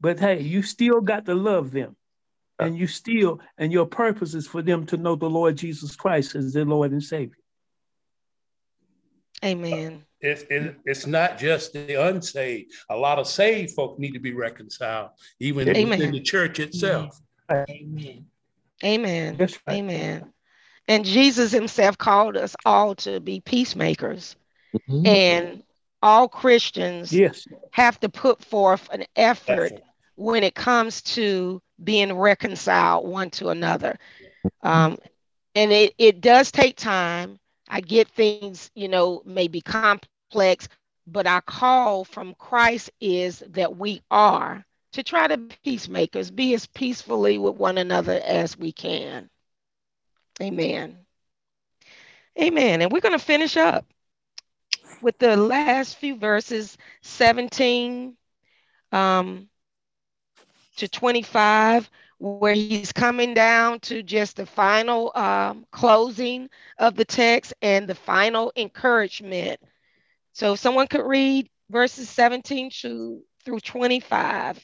But 0.00 0.20
hey, 0.20 0.40
you 0.40 0.62
still 0.62 1.00
got 1.00 1.26
to 1.26 1.34
love 1.34 1.70
them. 1.70 1.96
And 2.58 2.78
you 2.78 2.86
still, 2.86 3.40
and 3.58 3.72
your 3.72 3.86
purpose 3.86 4.34
is 4.34 4.46
for 4.46 4.62
them 4.62 4.86
to 4.86 4.96
know 4.96 5.16
the 5.16 5.28
Lord 5.28 5.56
Jesus 5.56 5.96
Christ 5.96 6.34
as 6.36 6.52
their 6.52 6.64
Lord 6.64 6.92
and 6.92 7.02
Savior. 7.02 7.36
Amen. 9.44 10.04
It's, 10.20 10.42
it, 10.48 10.76
it's 10.86 11.06
not 11.06 11.36
just 11.38 11.72
the 11.72 12.00
unsaved. 12.00 12.72
A 12.88 12.96
lot 12.96 13.18
of 13.18 13.26
saved 13.26 13.74
folk 13.74 13.98
need 13.98 14.12
to 14.12 14.20
be 14.20 14.32
reconciled, 14.32 15.10
even 15.40 15.68
Amen. 15.68 16.00
in 16.00 16.12
the 16.12 16.20
church 16.20 16.60
itself. 16.60 17.20
Amen. 17.50 18.26
Amen. 18.82 19.36
That's 19.36 19.58
right. 19.66 19.74
Amen. 19.78 20.32
And 20.88 21.04
Jesus 21.04 21.52
himself 21.52 21.98
called 21.98 22.36
us 22.36 22.54
all 22.64 22.94
to 22.96 23.20
be 23.20 23.40
peacemakers. 23.40 24.36
Mhm. 24.88 25.06
And 25.06 25.62
all 26.02 26.28
Christians 26.28 27.12
Yes. 27.12 27.46
have 27.72 27.98
to 28.00 28.08
put 28.08 28.44
forth 28.44 28.88
an 28.90 29.04
effort 29.16 29.72
Effort. 29.72 29.82
When 30.16 30.44
it 30.44 30.54
comes 30.54 31.02
to 31.02 31.60
being 31.82 32.12
reconciled 32.12 33.06
one 33.06 33.30
to 33.30 33.48
another. 33.48 33.98
Um, 34.62 34.98
and 35.54 35.72
it, 35.72 35.94
it 35.98 36.20
does 36.20 36.50
take 36.50 36.76
time. 36.76 37.38
I 37.68 37.80
get 37.80 38.08
things, 38.08 38.70
you 38.74 38.88
know, 38.88 39.22
maybe 39.24 39.60
complex, 39.60 40.68
but 41.06 41.26
our 41.26 41.40
call 41.40 42.04
from 42.04 42.34
Christ 42.34 42.90
is 43.00 43.42
that 43.50 43.76
we 43.76 44.02
are 44.10 44.64
to 44.92 45.02
try 45.02 45.26
to 45.26 45.38
peacemakers, 45.64 46.30
be 46.30 46.54
as 46.54 46.66
peacefully 46.66 47.38
with 47.38 47.56
one 47.56 47.78
another 47.78 48.20
as 48.24 48.56
we 48.56 48.72
can. 48.72 49.28
Amen. 50.40 50.98
Amen. 52.40 52.82
And 52.82 52.92
we're 52.92 53.00
going 53.00 53.18
to 53.18 53.24
finish 53.24 53.56
up 53.56 53.86
with 55.02 55.18
the 55.18 55.36
last 55.36 55.96
few 55.96 56.16
verses 56.16 56.76
17 57.02 58.16
um, 58.92 59.48
to 60.76 60.88
25, 60.88 61.90
where 62.18 62.54
he's 62.54 62.92
coming 62.92 63.34
down 63.34 63.80
to 63.80 64.02
just 64.02 64.36
the 64.36 64.46
final 64.46 65.12
um, 65.14 65.66
closing 65.70 66.48
of 66.78 66.94
the 66.94 67.04
text 67.04 67.54
and 67.62 67.88
the 67.88 67.94
final 67.94 68.52
encouragement. 68.56 69.60
So, 70.32 70.54
if 70.54 70.60
someone 70.60 70.86
could 70.86 71.06
read 71.06 71.48
verses 71.70 72.08
17 72.08 72.70
to, 72.82 73.22
through 73.44 73.60
25. 73.60 74.60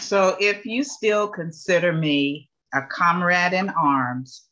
So 0.00 0.36
if 0.38 0.64
you 0.64 0.84
still 0.84 1.26
consider 1.26 1.92
me 1.92 2.48
a 2.72 2.82
comrade 2.82 3.52
in 3.52 3.68
arms, 3.70 4.46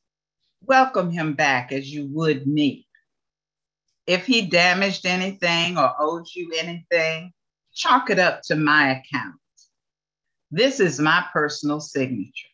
welcome 0.66 1.11
him 1.12 1.34
back 1.34 1.70
as 1.70 1.92
you 1.92 2.07
would 2.07 2.46
me. 2.46 2.86
If 4.07 4.26
he 4.26 4.42
damaged 4.42 5.07
anything 5.07 5.78
or 5.78 5.94
owed 5.98 6.26
you 6.34 6.52
anything, 6.59 7.32
chalk 7.72 8.11
it 8.11 8.18
up 8.18 8.42
to 8.44 8.57
my 8.57 8.92
account. 8.92 9.36
This 10.50 10.78
is 10.80 11.00
my 11.00 11.24
personal 11.32 11.80
signature. 11.80 12.48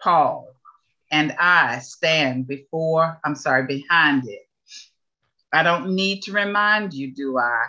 Paul, 0.00 0.48
and 1.10 1.34
I 1.38 1.78
stand 1.78 2.46
before, 2.46 3.18
I'm 3.24 3.34
sorry, 3.34 3.66
behind 3.66 4.28
it. 4.28 4.42
I 5.52 5.62
don't 5.62 5.94
need 5.94 6.22
to 6.22 6.32
remind 6.32 6.94
you, 6.94 7.14
do 7.14 7.38
I, 7.38 7.66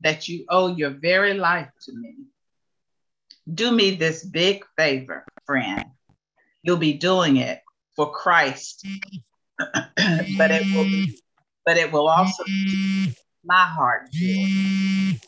that 0.00 0.28
you 0.28 0.44
owe 0.48 0.74
your 0.74 0.90
very 0.90 1.34
life 1.34 1.70
to 1.82 1.92
me. 1.92 2.14
Do 3.52 3.70
me 3.70 3.94
this 3.94 4.24
big 4.24 4.64
favor, 4.76 5.24
friend. 5.46 5.84
You'll 6.62 6.76
be 6.78 6.94
doing 6.94 7.36
it 7.36 7.60
for 7.94 8.10
Christ, 8.10 8.86
but 9.58 10.50
it 10.50 10.74
will 10.74 10.84
be, 10.84 11.18
but 11.64 11.76
it 11.76 11.90
will 11.92 12.08
also 12.08 12.44
be 12.44 13.14
my 13.44 13.64
heart. 13.64 14.10
joy. 14.12 15.18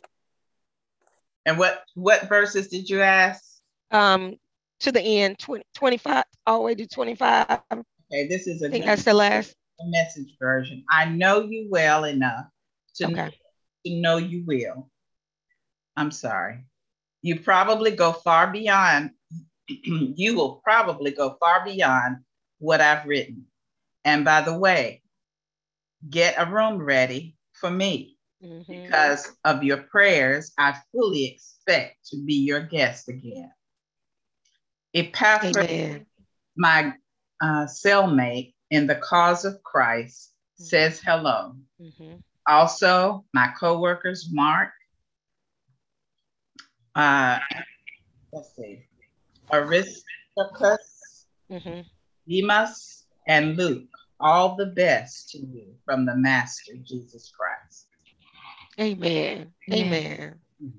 And 1.45 1.59
what 1.59 1.85
what 1.95 2.29
verses 2.29 2.69
did 2.69 2.89
you 2.91 3.01
ask? 3.03 3.43
Um, 3.93 4.37
to 4.81 4.93
the 4.93 5.01
end, 5.01 5.39
20, 5.39 5.65
25, 5.75 6.25
all 6.47 6.59
the 6.59 6.65
way 6.65 6.75
to 6.75 6.87
25. 6.87 7.47
Okay, 7.73 8.27
this 8.29 8.47
is 8.47 8.63
a 8.63 8.69
think 8.69 8.85
that's 8.85 9.05
the 9.05 9.15
last. 9.15 9.55
message 9.81 10.37
version. 10.41 10.85
I 10.91 11.07
know 11.07 11.43
you 11.43 11.69
well 11.71 12.05
enough 12.05 12.47
to, 12.97 13.07
Okay. 13.07 13.31
to 13.87 13.95
know 14.01 14.17
you 14.17 14.45
will. 14.45 14.91
I'm 15.97 16.11
sorry. 16.11 16.65
You 17.23 17.41
probably 17.41 17.93
go 17.93 18.13
far 18.13 18.49
beyond, 18.49 19.11
you 19.69 20.35
will 20.35 20.61
probably 20.65 21.13
go 21.13 21.37
far 21.41 21.65
beyond 21.65 22.19
what 22.59 22.81
I've 22.81 23.07
written. 23.07 23.47
And 24.05 24.25
by 24.25 24.43
the 24.43 24.57
way, 24.59 25.03
get 26.09 26.35
a 26.39 26.51
room 26.51 26.79
ready 26.79 27.37
for 27.53 27.71
me 27.71 28.17
Mhm. 28.43 28.67
because 28.69 29.37
of 29.45 29.63
your 29.65 29.79
prayers. 29.85 30.53
I 30.59 30.77
fully 30.93 31.27
expect 31.27 32.07
to 32.09 32.17
be 32.25 32.35
your 32.35 32.61
guest 32.61 33.09
again. 33.09 33.53
Epaphras, 34.95 35.65
Amen. 35.71 36.07
my 36.57 36.93
uh, 37.41 37.67
cellmate 37.67 38.55
in 38.71 38.87
the 38.87 38.97
cause 38.97 39.45
of 39.45 39.63
Christ, 39.63 40.33
says 40.57 41.01
hello. 41.01 41.57
Mhm. 41.81 42.23
Also, 42.47 43.25
my 43.35 43.49
coworkers, 43.59 44.29
Mark, 44.33 44.71
uh, 46.95 47.39
let's 48.33 48.55
see, 48.57 48.87
Aristarchus, 49.53 51.27
Mhm. 51.51 51.85
Demas, 52.29 53.07
and 53.27 53.57
Luke, 53.57 53.91
all 54.21 54.57
the 54.57 54.67
best 54.67 55.31
to 55.31 55.39
you 55.39 55.75
from 55.85 56.07
the 56.07 56.17
Master 56.17 56.73
Jesus 56.83 57.31
Christ. 57.37 57.87
Amen. 58.79 59.53
Amen. 59.71 59.87
Amen. 59.87 60.35
Mm-hmm. 60.63 60.79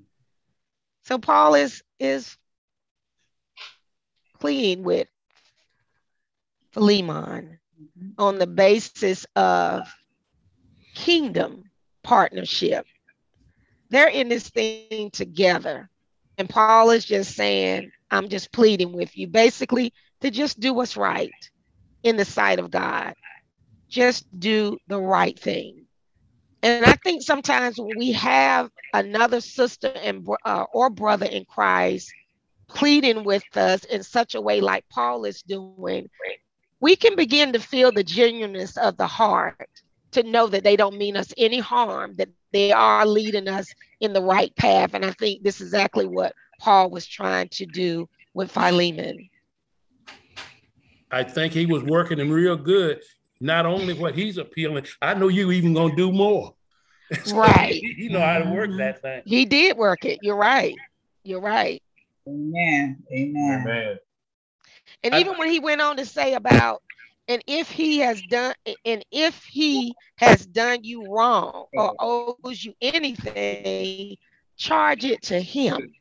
So 1.04 1.18
Paul 1.18 1.54
is 1.54 1.82
is 1.98 2.36
pleading 4.40 4.84
with 4.84 5.08
Philemon 6.72 7.58
mm-hmm. 7.80 8.08
on 8.18 8.38
the 8.38 8.46
basis 8.46 9.26
of 9.34 9.88
kingdom 10.94 11.64
partnership. 12.02 12.86
They're 13.90 14.08
in 14.08 14.28
this 14.28 14.48
thing 14.48 15.10
together. 15.10 15.88
And 16.36 16.48
Paul 16.48 16.90
is 16.90 17.04
just 17.04 17.34
saying, 17.34 17.90
I'm 18.10 18.28
just 18.28 18.52
pleading 18.52 18.92
with 18.92 19.16
you, 19.16 19.26
basically, 19.26 19.92
to 20.20 20.30
just 20.30 20.60
do 20.60 20.72
what's 20.72 20.96
right 20.96 21.32
in 22.02 22.16
the 22.16 22.24
sight 22.24 22.58
of 22.58 22.70
God. 22.70 23.14
Just 23.88 24.26
do 24.38 24.78
the 24.86 25.00
right 25.00 25.38
thing. 25.38 25.86
And 26.62 26.84
I 26.84 26.94
think 27.04 27.22
sometimes 27.22 27.78
when 27.78 27.96
we 27.96 28.12
have 28.12 28.70
another 28.92 29.40
sister 29.40 29.92
and 30.02 30.26
uh, 30.44 30.64
or 30.72 30.90
brother 30.90 31.26
in 31.26 31.44
Christ 31.44 32.12
pleading 32.68 33.24
with 33.24 33.44
us 33.56 33.84
in 33.84 34.02
such 34.02 34.34
a 34.34 34.40
way 34.40 34.60
like 34.60 34.84
Paul 34.90 35.24
is 35.24 35.42
doing, 35.42 36.08
we 36.80 36.96
can 36.96 37.16
begin 37.16 37.52
to 37.52 37.60
feel 37.60 37.92
the 37.92 38.04
genuineness 38.04 38.76
of 38.76 38.96
the 38.96 39.06
heart 39.06 39.68
to 40.12 40.22
know 40.22 40.46
that 40.48 40.64
they 40.64 40.76
don't 40.76 40.98
mean 40.98 41.16
us 41.16 41.32
any 41.36 41.58
harm, 41.58 42.14
that 42.16 42.28
they 42.52 42.72
are 42.72 43.06
leading 43.06 43.48
us 43.48 43.72
in 44.00 44.12
the 44.12 44.22
right 44.22 44.54
path. 44.56 44.94
And 44.94 45.04
I 45.04 45.12
think 45.12 45.42
this 45.42 45.60
is 45.60 45.68
exactly 45.68 46.06
what 46.06 46.32
Paul 46.60 46.90
was 46.90 47.06
trying 47.06 47.48
to 47.50 47.66
do 47.66 48.08
with 48.34 48.50
Philemon. 48.50 49.28
I 51.10 51.24
think 51.24 51.52
he 51.52 51.66
was 51.66 51.82
working 51.82 52.18
him 52.18 52.30
real 52.30 52.56
good. 52.56 53.02
Not 53.40 53.66
only 53.66 53.94
what 53.94 54.14
he's 54.14 54.36
appealing, 54.38 54.86
I 55.00 55.14
know 55.14 55.28
you 55.28 55.52
even 55.52 55.74
gonna 55.74 55.94
do 55.94 56.12
more. 56.12 56.54
So 57.24 57.36
Right. 57.36 57.72
he- 57.72 57.94
You 57.96 58.10
know 58.10 58.20
how 58.20 58.38
to 58.38 58.50
work 58.50 58.70
that 58.76 59.00
thing. 59.00 59.22
He 59.24 59.44
did 59.46 59.78
work 59.78 60.04
it. 60.04 60.18
You're 60.22 60.36
right. 60.36 60.76
You're 61.24 61.40
right. 61.40 61.82
Amen. 62.28 63.02
Amen. 63.10 63.60
Amen. 63.62 63.98
And 65.02 65.14
I- 65.14 65.20
even 65.20 65.38
when 65.38 65.48
he 65.50 65.58
went 65.58 65.80
on 65.80 65.96
to 65.96 66.04
say 66.04 66.34
about, 66.34 66.82
and 67.26 67.42
if 67.46 67.70
he 67.70 68.00
has 68.00 68.20
done, 68.22 68.54
and 68.84 69.04
if 69.10 69.42
he 69.44 69.94
has 70.16 70.44
done 70.44 70.84
you 70.84 71.06
wrong 71.10 71.66
or 71.72 71.94
owes 71.98 72.62
you 72.62 72.74
anything, 72.82 74.16
charge 74.56 75.04
it 75.06 75.22
to 75.22 75.40
him. 75.40 75.94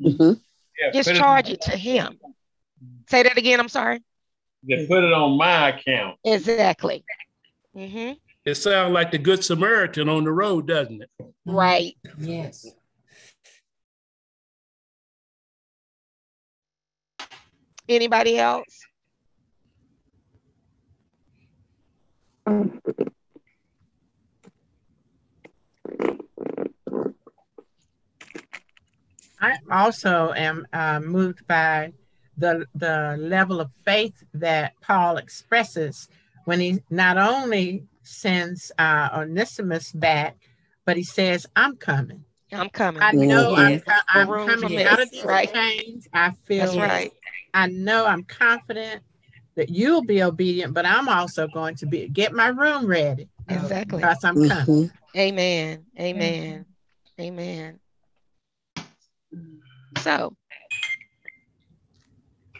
Mhm. 0.00 0.40
Yeah, 0.78 0.90
Just 0.92 1.08
put 1.08 1.16
it- 1.16 1.18
charge 1.18 1.50
it 1.50 1.60
to 1.62 1.76
him. 1.76 2.18
Say 3.10 3.24
that 3.24 3.36
again. 3.36 3.60
I'm 3.60 3.68
sorry. 3.68 4.02
They 4.62 4.86
put 4.86 5.04
it 5.04 5.12
on 5.12 5.36
my 5.38 5.70
account. 5.70 6.18
Exactly. 6.24 7.04
hmm 7.74 8.12
It 8.44 8.54
sounds 8.56 8.92
like 8.92 9.10
the 9.10 9.18
Good 9.18 9.42
Samaritan 9.44 10.08
on 10.08 10.24
the 10.24 10.32
road, 10.32 10.66
doesn't 10.66 11.02
it? 11.02 11.10
Right. 11.46 11.96
Yes. 12.18 12.66
Anybody 17.88 18.38
else? 18.38 18.78
I 29.40 29.56
also 29.70 30.32
am 30.34 30.66
uh, 30.72 31.00
moved 31.00 31.46
by 31.46 31.92
the 32.40 32.66
the 32.74 33.16
level 33.18 33.60
of 33.60 33.70
faith 33.84 34.22
that 34.34 34.72
Paul 34.80 35.16
expresses 35.18 36.08
when 36.46 36.60
he 36.60 36.82
not 36.90 37.18
only 37.18 37.84
sends 38.02 38.72
uh, 38.78 39.10
Onesimus 39.14 39.92
back, 39.92 40.36
but 40.84 40.96
he 40.96 41.04
says, 41.04 41.46
I'm 41.54 41.76
coming. 41.76 42.24
I'm 42.52 42.70
coming. 42.70 43.02
I 43.02 43.12
know 43.12 43.54
I'm, 43.54 43.80
co- 43.80 43.92
I'm 44.08 44.26
No 44.26 44.32
room 44.34 44.46
for 44.48 44.60
coming 44.62 44.74
miss. 44.78 44.86
out 44.88 45.00
of 45.00 45.10
these 45.10 45.24
Right. 45.24 45.52
chains. 45.52 46.08
I 46.12 46.32
feel 46.46 46.66
That's 46.66 46.78
right. 46.78 47.12
I 47.54 47.66
know 47.68 48.06
I'm 48.06 48.24
confident 48.24 49.02
that 49.54 49.68
you'll 49.68 50.02
be 50.02 50.22
obedient, 50.22 50.74
but 50.74 50.86
I'm 50.86 51.08
also 51.08 51.46
going 51.46 51.76
to 51.76 51.86
be 51.86 52.08
get 52.08 52.32
my 52.32 52.48
room 52.48 52.86
ready. 52.86 53.28
Exactly. 53.48 53.98
Because 54.00 54.24
I'm 54.24 54.48
coming. 54.48 54.90
Amen. 55.16 55.84
Amen. 55.98 56.66
Amen. 57.20 57.78
So, 59.98 60.34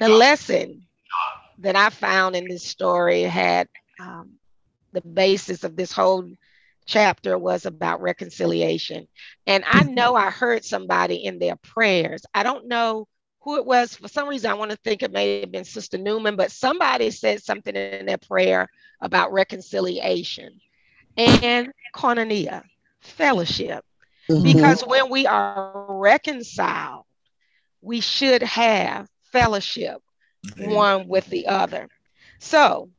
the 0.01 0.09
lesson 0.09 0.87
that 1.59 1.77
I 1.77 1.91
found 1.91 2.35
in 2.35 2.49
this 2.49 2.65
story 2.65 3.23
had 3.23 3.69
um, 4.01 4.33
the 4.93 5.03
basis 5.03 5.63
of 5.63 5.77
this 5.77 5.93
whole 5.93 6.33
chapter 6.87 7.39
was 7.39 7.67
about 7.67 8.01
reconciliation. 8.01 9.07
And 9.47 9.63
I 9.67 9.85
know 9.85 10.15
I 10.15 10.31
heard 10.31 10.65
somebody 10.65 11.17
in 11.17 11.39
their 11.39 11.57
prayers. 11.57 12.23
I 12.35 12.43
don't 12.43 12.67
know 12.67 13.07
who 13.43 13.57
it 13.57 13.67
was. 13.67 13.95
For 13.95 14.09
some 14.09 14.27
reason, 14.27 14.51
I 14.51 14.55
want 14.55 14.71
to 14.71 14.79
think 14.79 15.03
it 15.03 15.13
may 15.13 15.41
have 15.41 15.53
been 15.53 15.65
Sister 15.65 15.99
Newman, 15.99 16.35
but 16.37 16.51
somebody 16.51 17.11
said 17.11 17.43
something 17.43 17.77
in 17.77 18.07
their 18.07 18.19
prayer 18.19 18.69
about 19.03 19.33
reconciliation 19.33 20.61
and 21.17 21.73
koinonia, 21.95 22.63
fellowship. 23.01 23.85
Because 24.43 24.83
when 24.83 25.11
we 25.11 25.27
are 25.27 25.87
reconciled, 25.89 27.05
we 27.83 28.01
should 28.01 28.43
have 28.43 29.09
fellowship 29.33 30.03
mm-hmm. 30.47 30.73
one 30.73 31.09
with 31.09 31.27
the 31.27 31.47
other. 31.47 31.89
So, 32.39 32.91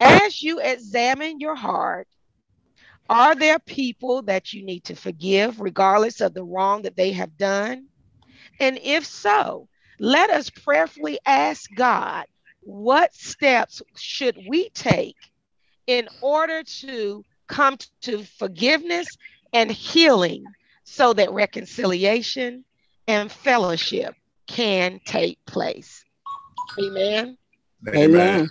as 0.00 0.42
you 0.42 0.60
examine 0.60 1.40
your 1.40 1.54
heart, 1.54 2.08
are 3.08 3.34
there 3.34 3.58
people 3.58 4.22
that 4.22 4.52
you 4.52 4.64
need 4.64 4.84
to 4.84 4.96
forgive 4.96 5.60
regardless 5.60 6.20
of 6.20 6.34
the 6.34 6.44
wrong 6.44 6.82
that 6.82 6.96
they 6.96 7.12
have 7.12 7.36
done? 7.36 7.86
And 8.58 8.78
if 8.82 9.04
so, 9.04 9.68
let 9.98 10.30
us 10.30 10.50
prayerfully 10.50 11.18
ask 11.24 11.68
God 11.74 12.26
what 12.60 13.14
steps 13.14 13.82
should 13.96 14.38
we 14.48 14.70
take 14.70 15.16
in 15.86 16.08
order 16.22 16.62
to 16.62 17.24
come 17.46 17.76
to 18.00 18.24
forgiveness 18.38 19.06
and 19.52 19.70
healing 19.70 20.44
so 20.84 21.12
that 21.12 21.32
reconciliation 21.32 22.64
and 23.06 23.30
fellowship 23.30 24.14
can 24.46 25.00
take 25.04 25.38
place. 25.46 26.04
Amen. 26.78 27.36
Amen. 27.94 28.50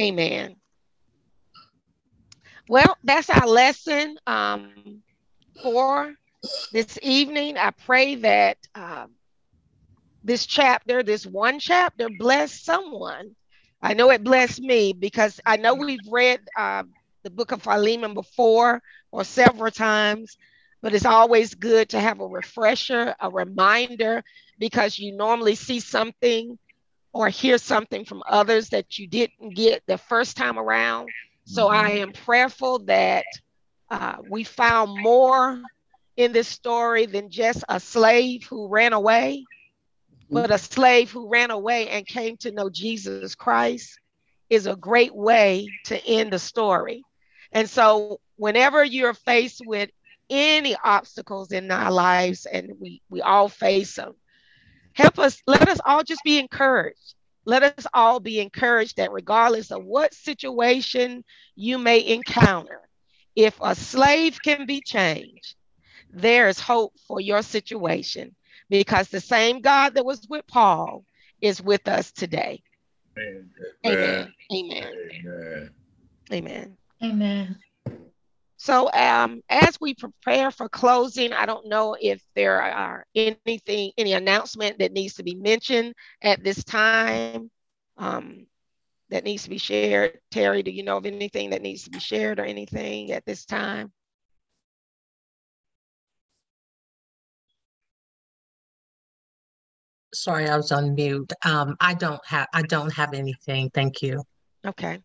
Amen. 0.00 0.56
Well, 2.68 2.96
that's 3.02 3.30
our 3.30 3.46
lesson 3.46 4.18
um, 4.26 5.02
for 5.62 6.14
this 6.72 6.98
evening. 7.02 7.56
I 7.56 7.70
pray 7.70 8.16
that 8.16 8.58
um, 8.74 9.12
this 10.22 10.46
chapter, 10.46 11.02
this 11.02 11.26
one 11.26 11.58
chapter, 11.58 12.08
bless 12.08 12.62
someone. 12.62 13.34
I 13.80 13.94
know 13.94 14.10
it 14.10 14.24
blessed 14.24 14.60
me 14.60 14.92
because 14.92 15.40
I 15.46 15.56
know 15.56 15.74
we've 15.74 16.06
read 16.10 16.40
um, 16.58 16.90
the 17.24 17.30
book 17.30 17.52
of 17.52 17.62
Philemon 17.62 18.14
before 18.14 18.82
or 19.10 19.24
several 19.24 19.70
times, 19.70 20.36
but 20.82 20.94
it's 20.94 21.06
always 21.06 21.54
good 21.54 21.88
to 21.90 22.00
have 22.00 22.20
a 22.20 22.26
refresher, 22.26 23.14
a 23.20 23.30
reminder, 23.30 24.22
because 24.58 24.98
you 24.98 25.16
normally 25.16 25.54
see 25.54 25.80
something 25.80 26.58
or 27.12 27.28
hear 27.28 27.58
something 27.58 28.04
from 28.04 28.22
others 28.28 28.68
that 28.70 28.98
you 28.98 29.06
didn't 29.06 29.54
get 29.54 29.82
the 29.86 29.98
first 29.98 30.36
time 30.36 30.58
around. 30.58 31.08
So 31.44 31.68
I 31.68 31.90
am 31.90 32.12
prayerful 32.12 32.80
that 32.80 33.24
uh, 33.90 34.16
we 34.28 34.44
found 34.44 35.02
more 35.02 35.62
in 36.16 36.32
this 36.32 36.48
story 36.48 37.06
than 37.06 37.30
just 37.30 37.64
a 37.68 37.80
slave 37.80 38.44
who 38.44 38.68
ran 38.68 38.92
away, 38.92 39.44
but 40.30 40.50
a 40.50 40.58
slave 40.58 41.10
who 41.10 41.28
ran 41.28 41.50
away 41.50 41.88
and 41.88 42.06
came 42.06 42.36
to 42.38 42.52
know 42.52 42.68
Jesus 42.68 43.34
Christ 43.34 43.98
is 44.50 44.66
a 44.66 44.76
great 44.76 45.14
way 45.14 45.68
to 45.84 46.04
end 46.06 46.32
the 46.32 46.38
story. 46.38 47.02
And 47.52 47.68
so, 47.68 48.20
whenever 48.36 48.84
you're 48.84 49.14
faced 49.14 49.62
with 49.64 49.90
any 50.28 50.76
obstacles 50.84 51.52
in 51.52 51.70
our 51.70 51.90
lives, 51.90 52.46
and 52.46 52.72
we, 52.78 53.00
we 53.08 53.22
all 53.22 53.48
face 53.48 53.96
them, 53.96 54.14
help 54.98 55.18
us, 55.18 55.42
let 55.46 55.68
us 55.68 55.78
all 55.86 56.02
just 56.02 56.22
be 56.24 56.38
encouraged. 56.38 57.14
Let 57.44 57.62
us 57.62 57.86
all 57.94 58.20
be 58.20 58.40
encouraged 58.40 58.96
that 58.96 59.12
regardless 59.12 59.70
of 59.70 59.84
what 59.84 60.12
situation 60.12 61.24
you 61.54 61.78
may 61.78 62.06
encounter, 62.06 62.80
if 63.34 63.56
a 63.62 63.74
slave 63.74 64.38
can 64.42 64.66
be 64.66 64.80
changed, 64.80 65.54
there 66.10 66.48
is 66.48 66.58
hope 66.58 66.92
for 67.06 67.20
your 67.20 67.42
situation 67.42 68.34
because 68.68 69.08
the 69.08 69.20
same 69.20 69.60
God 69.60 69.94
that 69.94 70.04
was 70.04 70.26
with 70.28 70.46
Paul 70.46 71.04
is 71.40 71.62
with 71.62 71.86
us 71.86 72.10
today. 72.12 72.62
Amen. 73.16 73.50
Amen. 73.86 74.32
Amen. 74.52 75.70
Amen. 76.32 76.76
Amen. 77.02 77.56
So, 78.60 78.90
um, 78.92 79.40
as 79.48 79.78
we 79.80 79.94
prepare 79.94 80.50
for 80.50 80.68
closing, 80.68 81.32
I 81.32 81.46
don't 81.46 81.68
know 81.68 81.96
if 81.98 82.20
there 82.34 82.60
are 82.60 83.06
anything, 83.14 83.92
any 83.96 84.14
announcement 84.14 84.80
that 84.80 84.92
needs 84.92 85.14
to 85.14 85.22
be 85.22 85.36
mentioned 85.36 85.94
at 86.22 86.42
this 86.42 86.64
time 86.64 87.52
um, 87.98 88.46
that 89.10 89.22
needs 89.22 89.44
to 89.44 89.50
be 89.50 89.58
shared. 89.58 90.18
Terry, 90.32 90.64
do 90.64 90.72
you 90.72 90.82
know 90.82 90.96
of 90.96 91.06
anything 91.06 91.50
that 91.50 91.62
needs 91.62 91.84
to 91.84 91.90
be 91.90 92.00
shared 92.00 92.40
or 92.40 92.44
anything 92.44 93.12
at 93.12 93.24
this 93.24 93.44
time? 93.44 93.92
Sorry, 100.12 100.48
I 100.48 100.56
was 100.56 100.72
on 100.72 100.96
mute. 100.96 101.32
Um, 101.44 101.76
I 101.80 101.94
don't 101.94 102.24
have, 102.26 102.48
I 102.52 102.62
don't 102.62 102.92
have 102.92 103.14
anything. 103.14 103.70
Thank 103.70 104.02
you. 104.02 104.24
Okay. 104.66 104.98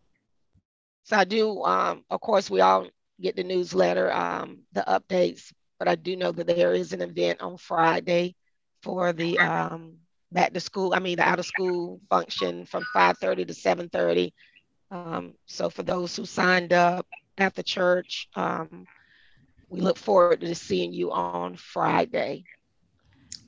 So 1.04 1.18
I 1.18 1.26
do, 1.26 1.62
um, 1.62 2.04
of 2.10 2.20
course, 2.20 2.50
we 2.50 2.60
all 2.62 2.88
get 3.24 3.36
the 3.36 3.44
newsletter, 3.44 4.12
um, 4.12 4.60
the 4.74 4.84
updates, 4.88 5.54
but 5.80 5.88
I 5.88 5.96
do 5.96 6.16
know 6.16 6.32
that 6.32 6.48
there 6.48 6.74
is 6.74 6.94
an 6.94 7.02
event 7.02 7.42
on 7.42 7.58
Friday 7.58 8.36
for 8.84 9.14
the 9.14 9.40
um, 9.40 9.96
back 10.32 10.54
to 10.54 10.60
school, 10.60 10.94
I 10.94 11.00
mean, 11.00 11.18
the 11.18 11.28
out 11.28 11.40
of 11.40 11.46
school 11.46 12.02
function 12.10 12.66
from 12.66 12.84
5:30 12.94 13.48
to 13.48 13.54
7:30. 13.54 14.34
Um, 14.92 15.34
so 15.46 15.70
for 15.70 15.84
those 15.84 16.16
who 16.16 16.26
signed 16.26 16.74
up 16.74 17.08
at 17.38 17.56
the 17.56 17.64
church, 17.64 18.28
um, 18.36 18.86
we 19.70 19.80
look 19.80 19.98
forward 19.98 20.42
to 20.42 20.56
seeing 20.56 20.94
you 20.94 21.12
on 21.12 21.56
Friday. 21.56 22.46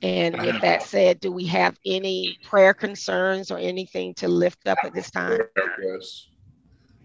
And 0.02 0.42
with 0.42 0.60
that 0.60 0.82
said, 0.82 1.20
do 1.20 1.32
we 1.32 1.46
have 1.46 1.76
any 1.86 2.38
prayer 2.44 2.74
concerns 2.74 3.50
or 3.50 3.58
anything 3.58 4.14
to 4.14 4.28
lift 4.28 4.66
up 4.66 4.78
at 4.84 4.94
this 4.94 5.10
time? 5.10 5.40
Requests. 5.56 6.28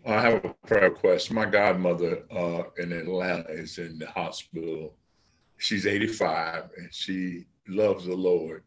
I 0.06 0.22
have 0.22 0.44
a 0.46 0.54
prayer 0.66 0.90
request. 0.90 1.32
My 1.32 1.46
godmother 1.46 2.24
uh, 2.32 2.64
in 2.78 2.92
Atlanta 2.92 3.50
is 3.50 3.78
in 3.78 4.00
the 4.00 4.08
hospital. 4.08 4.96
She's 5.58 5.86
85 5.86 6.72
and 6.78 6.94
she 6.94 7.46
loves 7.68 8.06
the 8.06 8.16
Lord. 8.16 8.64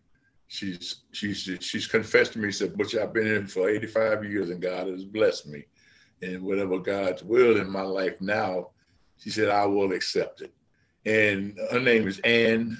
She's 0.46 1.02
she's 1.12 1.50
she's 1.60 1.86
confessed 1.86 2.34
to 2.34 2.38
me, 2.38 2.52
said, 2.52 2.76
"Butch, 2.76 2.94
I've 2.94 3.12
been 3.12 3.26
in 3.26 3.46
for 3.46 3.68
85 3.68 4.24
years 4.24 4.50
and 4.50 4.62
God 4.62 4.86
has 4.86 5.04
blessed 5.04 5.48
me. 5.48 5.64
And 6.22 6.42
whatever 6.42 6.78
God's 6.78 7.24
will 7.24 7.60
in 7.60 7.68
my 7.68 7.82
life 7.82 8.20
now, 8.20 8.70
she 9.18 9.30
said, 9.30 9.48
I 9.48 9.66
will 9.66 9.92
accept 9.92 10.42
it. 10.42 10.54
And 11.06 11.58
her 11.70 11.80
name 11.80 12.06
is 12.06 12.20
Ann 12.20 12.78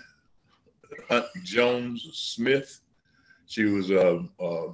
Jones 1.42 2.08
Smith. 2.12 2.80
She 3.46 3.64
was 3.64 3.90
uh, 3.90 4.20
uh, 4.40 4.72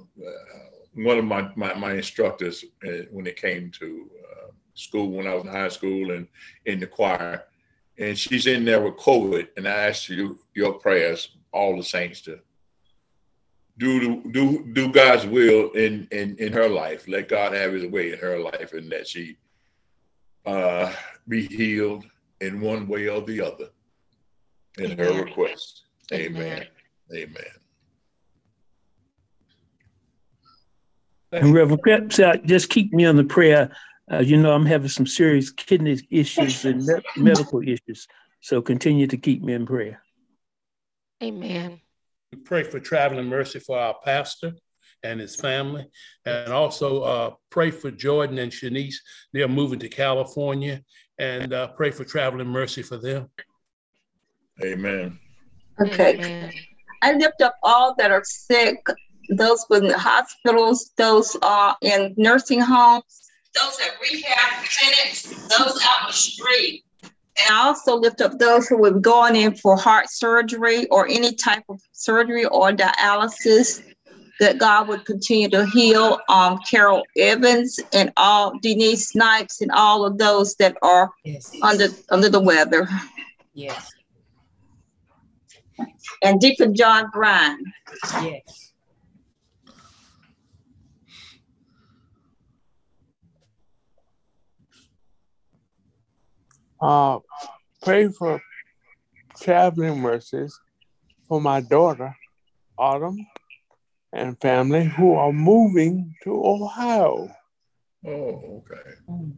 one 0.93 1.17
of 1.17 1.25
my, 1.25 1.49
my, 1.55 1.73
my 1.73 1.93
instructors 1.93 2.65
uh, 2.85 3.03
when 3.11 3.27
it 3.27 3.37
came 3.37 3.71
to 3.79 4.09
uh, 4.31 4.51
school, 4.73 5.11
when 5.11 5.27
I 5.27 5.33
was 5.33 5.43
in 5.43 5.51
high 5.51 5.69
school 5.69 6.11
and 6.11 6.27
in 6.65 6.79
the 6.79 6.87
choir. 6.87 7.45
And 7.97 8.17
she's 8.17 8.47
in 8.47 8.65
there 8.65 8.81
with 8.81 8.97
COVID. 8.97 9.49
And 9.57 9.67
I 9.67 9.71
asked 9.71 10.09
you 10.09 10.39
your 10.53 10.73
prayers, 10.73 11.35
all 11.51 11.77
the 11.77 11.83
saints, 11.83 12.21
to 12.21 12.39
do 13.77 14.21
do 14.31 14.63
do 14.73 14.91
God's 14.91 15.25
will 15.25 15.71
in 15.71 16.07
in 16.11 16.35
in 16.37 16.53
her 16.53 16.69
life. 16.69 17.07
Let 17.07 17.29
God 17.29 17.53
have 17.53 17.73
His 17.73 17.85
way 17.85 18.11
in 18.11 18.19
her 18.19 18.39
life, 18.39 18.73
and 18.73 18.91
that 18.91 19.07
she 19.07 19.37
uh, 20.45 20.93
be 21.27 21.47
healed 21.47 22.05
in 22.41 22.61
one 22.61 22.87
way 22.87 23.07
or 23.07 23.21
the 23.21 23.41
other. 23.41 23.69
In 24.77 24.97
her 24.97 25.23
request, 25.23 25.83
Amen. 26.13 26.41
Amen. 26.41 26.67
Amen. 27.13 27.60
And 31.31 31.53
Reverend 31.53 31.81
Krebs, 31.81 32.19
uh, 32.19 32.37
just 32.45 32.69
keep 32.69 32.93
me 32.93 33.05
on 33.05 33.15
the 33.15 33.23
prayer. 33.23 33.71
Uh, 34.11 34.19
you 34.19 34.35
know, 34.37 34.53
I'm 34.53 34.65
having 34.65 34.89
some 34.89 35.07
serious 35.07 35.51
kidney 35.51 35.99
issues 36.09 36.65
and 36.65 36.85
me- 36.85 37.01
medical 37.15 37.61
issues. 37.61 38.07
So 38.41 38.61
continue 38.61 39.07
to 39.07 39.17
keep 39.17 39.41
me 39.41 39.53
in 39.53 39.65
prayer. 39.65 40.01
Amen. 41.23 41.79
We 42.31 42.39
pray 42.39 42.63
for 42.63 42.79
traveling 42.79 43.27
mercy 43.27 43.59
for 43.59 43.77
our 43.77 43.95
pastor 44.03 44.53
and 45.03 45.19
his 45.19 45.35
family, 45.35 45.87
and 46.25 46.51
also 46.51 47.01
uh, 47.01 47.31
pray 47.49 47.71
for 47.71 47.91
Jordan 47.91 48.37
and 48.37 48.51
Shanice. 48.51 48.95
They're 49.33 49.47
moving 49.47 49.79
to 49.79 49.89
California, 49.89 50.83
and 51.17 51.53
uh, 51.53 51.67
pray 51.69 51.91
for 51.91 52.03
traveling 52.03 52.47
mercy 52.47 52.81
for 52.83 52.97
them. 52.97 53.29
Amen. 54.63 55.19
Okay. 55.79 56.15
Amen. 56.15 56.53
I 57.01 57.13
lift 57.13 57.41
up 57.41 57.55
all 57.63 57.95
that 57.97 58.11
are 58.11 58.23
sick, 58.23 58.77
those 59.31 59.65
in 59.71 59.89
hospitals, 59.91 60.91
those 60.97 61.37
are 61.41 61.75
in 61.81 62.13
nursing 62.17 62.59
homes, 62.59 63.29
those 63.53 63.79
at 63.79 63.99
rehab 64.01 64.65
clinics, 64.65 65.23
those 65.47 65.79
out 65.83 66.01
in 66.01 66.07
the 66.07 66.13
street. 66.13 66.83
And 67.03 67.49
I 67.49 67.67
also 67.67 67.95
lift 67.95 68.21
up 68.21 68.37
those 68.39 68.67
who 68.67 68.83
have 68.85 69.01
gone 69.01 69.35
in 69.35 69.55
for 69.55 69.77
heart 69.77 70.09
surgery 70.09 70.87
or 70.87 71.07
any 71.07 71.33
type 71.33 71.63
of 71.69 71.81
surgery 71.93 72.45
or 72.45 72.71
dialysis. 72.71 73.81
That 74.39 74.57
God 74.57 74.87
would 74.87 75.05
continue 75.05 75.49
to 75.49 75.67
heal 75.67 76.19
um, 76.27 76.57
Carol 76.67 77.03
Evans 77.15 77.79
and 77.93 78.11
all 78.17 78.57
Denise 78.59 79.09
Snipes 79.09 79.61
and 79.61 79.71
all 79.71 80.03
of 80.03 80.17
those 80.17 80.55
that 80.55 80.75
are 80.81 81.11
Yes. 81.23 81.51
under 81.61 81.89
under 82.09 82.27
the 82.27 82.39
weather. 82.39 82.89
Yes. 83.53 83.91
And 86.23 86.39
Deacon 86.39 86.73
John 86.75 87.11
Bryan. 87.13 87.59
Yes. 88.23 88.70
Uh, 96.81 97.19
pray 97.83 98.07
for 98.09 98.41
traveling 99.39 99.99
mercies 99.99 100.57
for 101.27 101.39
my 101.39 101.61
daughter, 101.61 102.15
Autumn, 102.77 103.17
and 104.13 104.39
family 104.41 104.85
who 104.85 105.13
are 105.15 105.31
moving 105.31 106.15
to 106.23 106.31
Ohio. 106.31 107.29
Oh, 108.05 108.09
okay. 108.09 109.35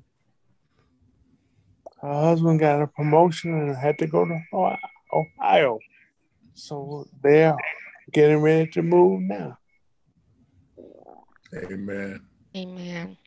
Her 2.01 2.13
husband 2.13 2.59
got 2.59 2.81
a 2.81 2.87
promotion 2.87 3.53
and 3.53 3.75
had 3.75 3.97
to 3.99 4.07
go 4.07 4.25
to 4.25 4.39
Ohio- 4.53 4.77
Ohio. 5.13 5.79
So 6.53 7.05
they're 7.21 7.55
getting 8.11 8.41
ready 8.41 8.69
to 8.71 8.81
move 8.81 9.21
now. 9.21 9.57
Amen. 11.53 12.25
Amen. 12.55 13.17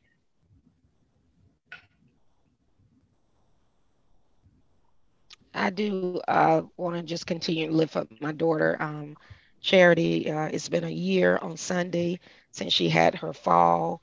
I 5.56 5.70
do 5.70 6.20
uh, 6.28 6.62
want 6.76 6.96
to 6.96 7.02
just 7.02 7.26
continue 7.26 7.68
to 7.68 7.72
lift 7.72 7.96
up 7.96 8.08
my 8.20 8.32
daughter, 8.32 8.76
um, 8.78 9.16
Charity. 9.60 10.30
Uh, 10.30 10.46
it's 10.52 10.68
been 10.68 10.84
a 10.84 10.90
year 10.90 11.38
on 11.38 11.56
Sunday 11.56 12.20
since 12.52 12.72
she 12.72 12.88
had 12.88 13.14
her 13.16 13.32
fall. 13.32 14.02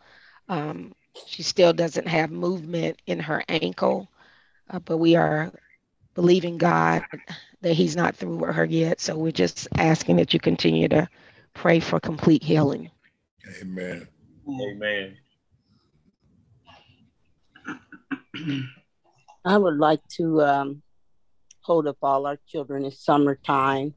Um, 0.50 0.94
she 1.28 1.44
still 1.44 1.74
doesn't 1.74 2.08
have 2.08 2.32
movement 2.32 3.02
in 3.06 3.20
her 3.20 3.44
ankle, 3.48 4.10
uh, 4.70 4.80
but 4.80 4.98
we 4.98 5.16
are 5.16 5.52
believing 6.16 6.58
God 6.58 7.04
that 7.62 7.74
He's 7.74 7.96
not 7.96 8.16
through 8.16 8.38
with 8.38 8.56
her 8.56 8.66
yet. 8.66 9.00
So 9.00 9.16
we're 9.16 9.32
just 9.32 9.68
asking 9.78 10.18
that 10.18 10.34
you 10.34 10.40
continue 10.40 10.88
to 10.90 11.08
pray 11.54 11.80
for 11.80 12.00
complete 12.00 12.44
healing. 12.44 12.90
Amen. 13.62 14.08
Amen. 14.50 15.18
I 19.46 19.58
would 19.58 19.78
like 19.78 20.02
to 20.18 20.42
um, 20.42 20.82
hold 21.64 21.88
up 21.88 21.98
all 22.02 22.26
our 22.26 22.38
children. 22.48 22.86
in 22.86 22.92
summertime. 22.92 23.94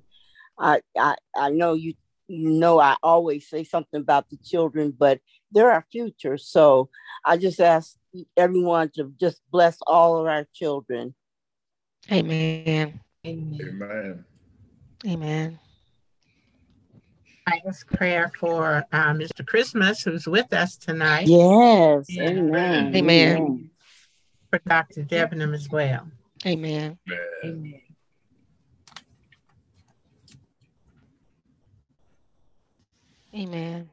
I, 0.58 0.80
I 0.98 1.16
I 1.36 1.50
know 1.50 1.74
you 1.74 1.94
you 2.28 2.50
know 2.50 2.80
I 2.80 2.96
always 3.02 3.48
say 3.48 3.64
something 3.64 4.00
about 4.00 4.30
the 4.30 4.38
children, 4.38 4.94
but 4.96 5.20
they're 5.52 5.70
our 5.70 5.86
future. 5.92 6.38
So 6.38 6.88
I 7.24 7.36
just 7.36 7.60
ask 7.60 7.96
everyone 8.36 8.90
to 8.96 9.12
just 9.20 9.42
bless 9.50 9.78
all 9.86 10.18
of 10.18 10.26
our 10.26 10.46
children. 10.54 11.14
Amen. 12.10 13.00
Amen. 13.26 14.24
Amen. 15.06 15.58
I 17.48 17.60
ask 17.66 17.86
prayer 17.86 18.32
for 18.40 18.84
uh, 18.92 19.12
Mr. 19.12 19.46
Christmas, 19.46 20.02
who's 20.02 20.26
with 20.26 20.52
us 20.52 20.76
tonight. 20.76 21.28
Yes. 21.28 22.06
Yeah. 22.08 22.30
Amen. 22.30 22.96
Amen. 22.96 23.70
For 24.50 24.60
Dr. 24.66 25.04
Debenham 25.04 25.54
as 25.54 25.68
well. 25.68 26.08
Amen. 26.44 26.98
Amen. 27.08 27.18
Amen. 33.34 33.90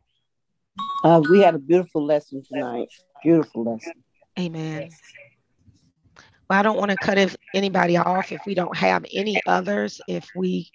Uh, 1.04 1.22
we 1.30 1.40
had 1.40 1.56
a 1.56 1.60
beautiful 1.60 2.06
lesson 2.06 2.42
tonight. 2.44 2.88
Beautiful 3.22 3.64
lesson. 3.64 3.94
Amen. 4.40 4.90
Well, 6.50 6.60
I 6.60 6.62
don't 6.62 6.78
want 6.78 6.92
to 6.92 6.98
cut 6.98 7.18
if 7.18 7.36
anybody 7.54 7.98
off 7.98 8.32
if 8.32 8.42
we 8.46 8.56
don't 8.56 8.76
have 8.78 9.06
any 9.14 9.42
others. 9.46 10.00
If 10.08 10.30
we 10.36 10.72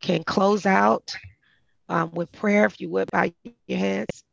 can 0.00 0.24
close 0.24 0.64
out 0.66 1.14
um, 1.88 2.10
with 2.12 2.32
prayer, 2.32 2.64
if 2.64 2.80
you 2.80 2.88
would 2.90 3.10
bow 3.10 3.30
your 3.66 3.78
heads. 3.78 4.24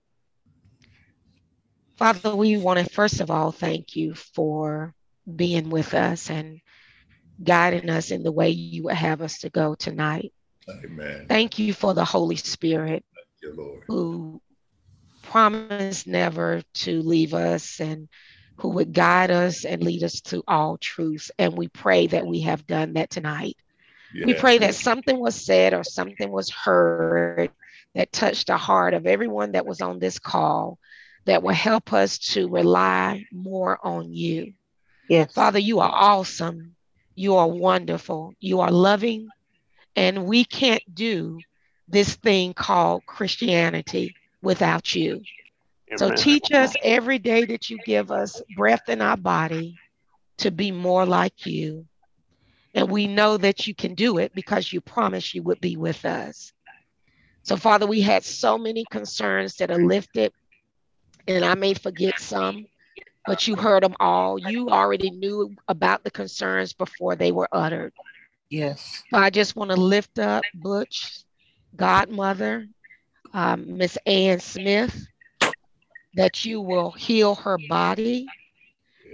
Father, 1.98 2.36
we 2.36 2.58
want 2.58 2.80
to 2.80 2.86
first 2.86 3.22
of 3.22 3.32
all 3.32 3.52
thank 3.52 3.96
you 3.96 4.14
for 4.14 4.94
being 5.36 5.70
with 5.70 5.94
us 5.94 6.30
and 6.30 6.62
guiding 7.44 7.90
us 7.90 8.12
in 8.12 8.24
the 8.24 8.32
way 8.32 8.50
you 8.50 8.84
would 8.84 8.96
have 8.96 9.22
us 9.22 9.40
to 9.40 9.50
go 9.50 9.76
tonight. 9.76 10.34
Amen. 10.84 11.26
Thank 11.28 11.60
you 11.60 11.74
for 11.74 11.94
the 11.94 12.06
Holy 12.06 12.36
Spirit 12.36 13.06
Thank 13.16 13.28
you, 13.42 13.54
Lord. 13.56 13.84
who 13.88 14.42
promised 15.24 16.08
never 16.08 16.62
to 16.74 17.02
leave 17.02 17.34
us 17.34 17.80
and 17.80 18.08
who 18.58 18.70
would 18.70 18.92
guide 18.94 19.30
us 19.30 19.66
and 19.66 19.84
lead 19.84 20.04
us 20.04 20.22
to 20.22 20.44
all 20.48 20.78
truths. 20.78 21.32
And 21.38 21.56
we 21.56 21.68
pray 21.68 22.08
that 22.08 22.26
we 22.26 22.42
have 22.42 22.66
done 22.66 22.94
that 22.94 23.10
tonight. 23.10 23.56
We 24.26 24.34
pray 24.34 24.58
that 24.60 24.74
something 24.74 25.20
was 25.20 25.36
said 25.36 25.74
or 25.74 25.84
something 25.84 26.32
was 26.32 26.50
heard 26.50 27.52
that 27.94 28.12
touched 28.12 28.48
the 28.48 28.58
heart 28.58 28.94
of 28.94 29.06
everyone 29.06 29.52
that 29.52 29.66
was 29.66 29.82
on 29.82 30.00
this 30.00 30.18
call 30.18 30.80
that 31.26 31.44
will 31.44 31.54
help 31.54 31.94
us 31.94 32.18
to 32.18 32.48
rely 32.48 33.26
more 33.32 33.78
on 33.84 34.14
you. 34.14 34.54
Yes. 35.10 35.34
Father, 35.34 35.60
you 35.60 35.80
are 35.82 35.92
awesome. 35.94 36.77
You 37.18 37.38
are 37.38 37.50
wonderful. 37.50 38.36
You 38.40 38.62
are 38.62 38.72
loving. 38.72 39.34
And 39.96 40.26
we 40.26 40.46
can't 40.46 40.84
do 40.94 41.46
this 41.90 42.16
thing 42.16 42.54
called 42.54 43.06
Christianity 43.08 44.16
without 44.42 44.96
you. 44.96 45.28
So 45.98 46.12
teach 46.12 46.52
us 46.52 46.76
every 46.84 47.20
day 47.20 47.46
that 47.46 47.72
you 47.72 47.80
give 47.80 48.12
us 48.12 48.42
breath 48.56 48.90
in 48.90 49.02
our 49.02 49.18
body 49.18 49.82
to 50.40 50.52
be 50.52 50.72
more 50.72 51.06
like 51.06 51.46
you. 51.48 51.88
And 52.76 52.92
we 52.92 53.08
know 53.08 53.38
that 53.38 53.68
you 53.68 53.74
can 53.74 53.96
do 53.96 54.20
it 54.20 54.34
because 54.36 54.72
you 54.72 54.82
promised 54.82 55.34
you 55.34 55.44
would 55.44 55.62
be 55.62 55.76
with 55.76 56.06
us. 56.06 56.54
So, 57.44 57.58
Father, 57.58 57.88
we 57.88 58.02
had 58.02 58.24
so 58.26 58.60
many 58.60 58.86
concerns 58.92 59.56
that 59.56 59.72
are 59.72 59.80
lifted, 59.80 60.34
and 61.28 61.44
I 61.44 61.56
may 61.56 61.74
forget 61.74 62.20
some, 62.20 62.68
but 63.28 63.48
you 63.48 63.56
heard 63.56 63.84
them 63.84 63.96
all. 64.00 64.40
You 64.40 64.70
already 64.70 65.12
knew 65.12 65.54
about 65.68 66.04
the 66.04 66.12
concerns 66.12 66.74
before 66.74 67.16
they 67.16 67.32
were 67.32 67.50
uttered. 67.52 67.94
Yes. 68.50 69.04
So 69.12 69.18
I 69.18 69.30
just 69.30 69.56
want 69.56 69.72
to 69.72 69.78
lift 69.78 70.18
up 70.18 70.44
Butch, 70.56 71.24
godmother, 71.76 72.68
um, 73.34 73.78
Miss 73.78 73.98
Ann 74.06 74.40
Smith, 74.40 75.08
that 76.14 76.46
you 76.46 76.62
will 76.62 76.92
heal 76.92 77.36
her 77.36 77.58
body 77.58 78.28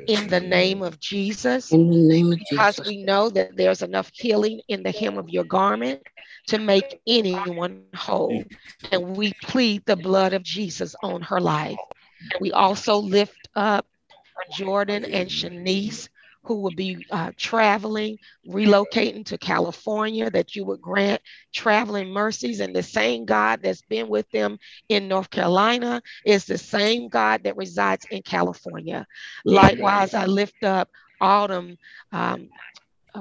in 0.07 0.27
the 0.27 0.39
name 0.39 0.83
of 0.83 0.99
Jesus. 0.99 1.71
In 1.71 1.89
the 1.89 1.97
name 1.97 2.31
of 2.31 2.39
Because 2.39 2.75
Jesus. 2.75 2.87
we 2.87 3.03
know 3.03 3.29
that 3.29 3.57
there's 3.57 3.81
enough 3.81 4.11
healing 4.13 4.61
in 4.67 4.83
the 4.83 4.91
hem 4.91 5.17
of 5.17 5.29
your 5.29 5.43
garment 5.43 6.01
to 6.47 6.59
make 6.59 7.01
anyone 7.07 7.85
whole. 7.95 8.45
And 8.91 9.17
we 9.17 9.33
plead 9.41 9.83
the 9.85 9.95
blood 9.95 10.33
of 10.33 10.43
Jesus 10.43 10.95
on 11.01 11.21
her 11.23 11.39
life. 11.39 11.79
We 12.39 12.51
also 12.51 12.97
lift 12.97 13.47
up 13.55 13.85
Jordan 14.49 15.05
and 15.05 15.29
Shanice, 15.29 16.09
who 16.43 16.61
will 16.61 16.71
be 16.71 17.05
uh, 17.09 17.31
traveling, 17.37 18.17
relocating 18.47 19.25
to 19.25 19.37
California, 19.37 20.29
that 20.29 20.55
you 20.55 20.65
would 20.65 20.81
grant 20.81 21.21
traveling 21.53 22.09
mercies. 22.09 22.59
And 22.59 22.75
the 22.75 22.83
same 22.83 23.25
God 23.25 23.61
that's 23.63 23.81
been 23.81 24.09
with 24.09 24.29
them 24.31 24.57
in 24.89 25.07
North 25.07 25.29
Carolina 25.29 26.01
is 26.25 26.45
the 26.45 26.57
same 26.57 27.07
God 27.07 27.43
that 27.43 27.57
resides 27.57 28.05
in 28.11 28.21
California. 28.23 29.05
Likewise, 29.45 30.13
I 30.13 30.25
lift 30.25 30.63
up 30.63 30.89
Autumn, 31.21 31.77
um, 32.11 32.49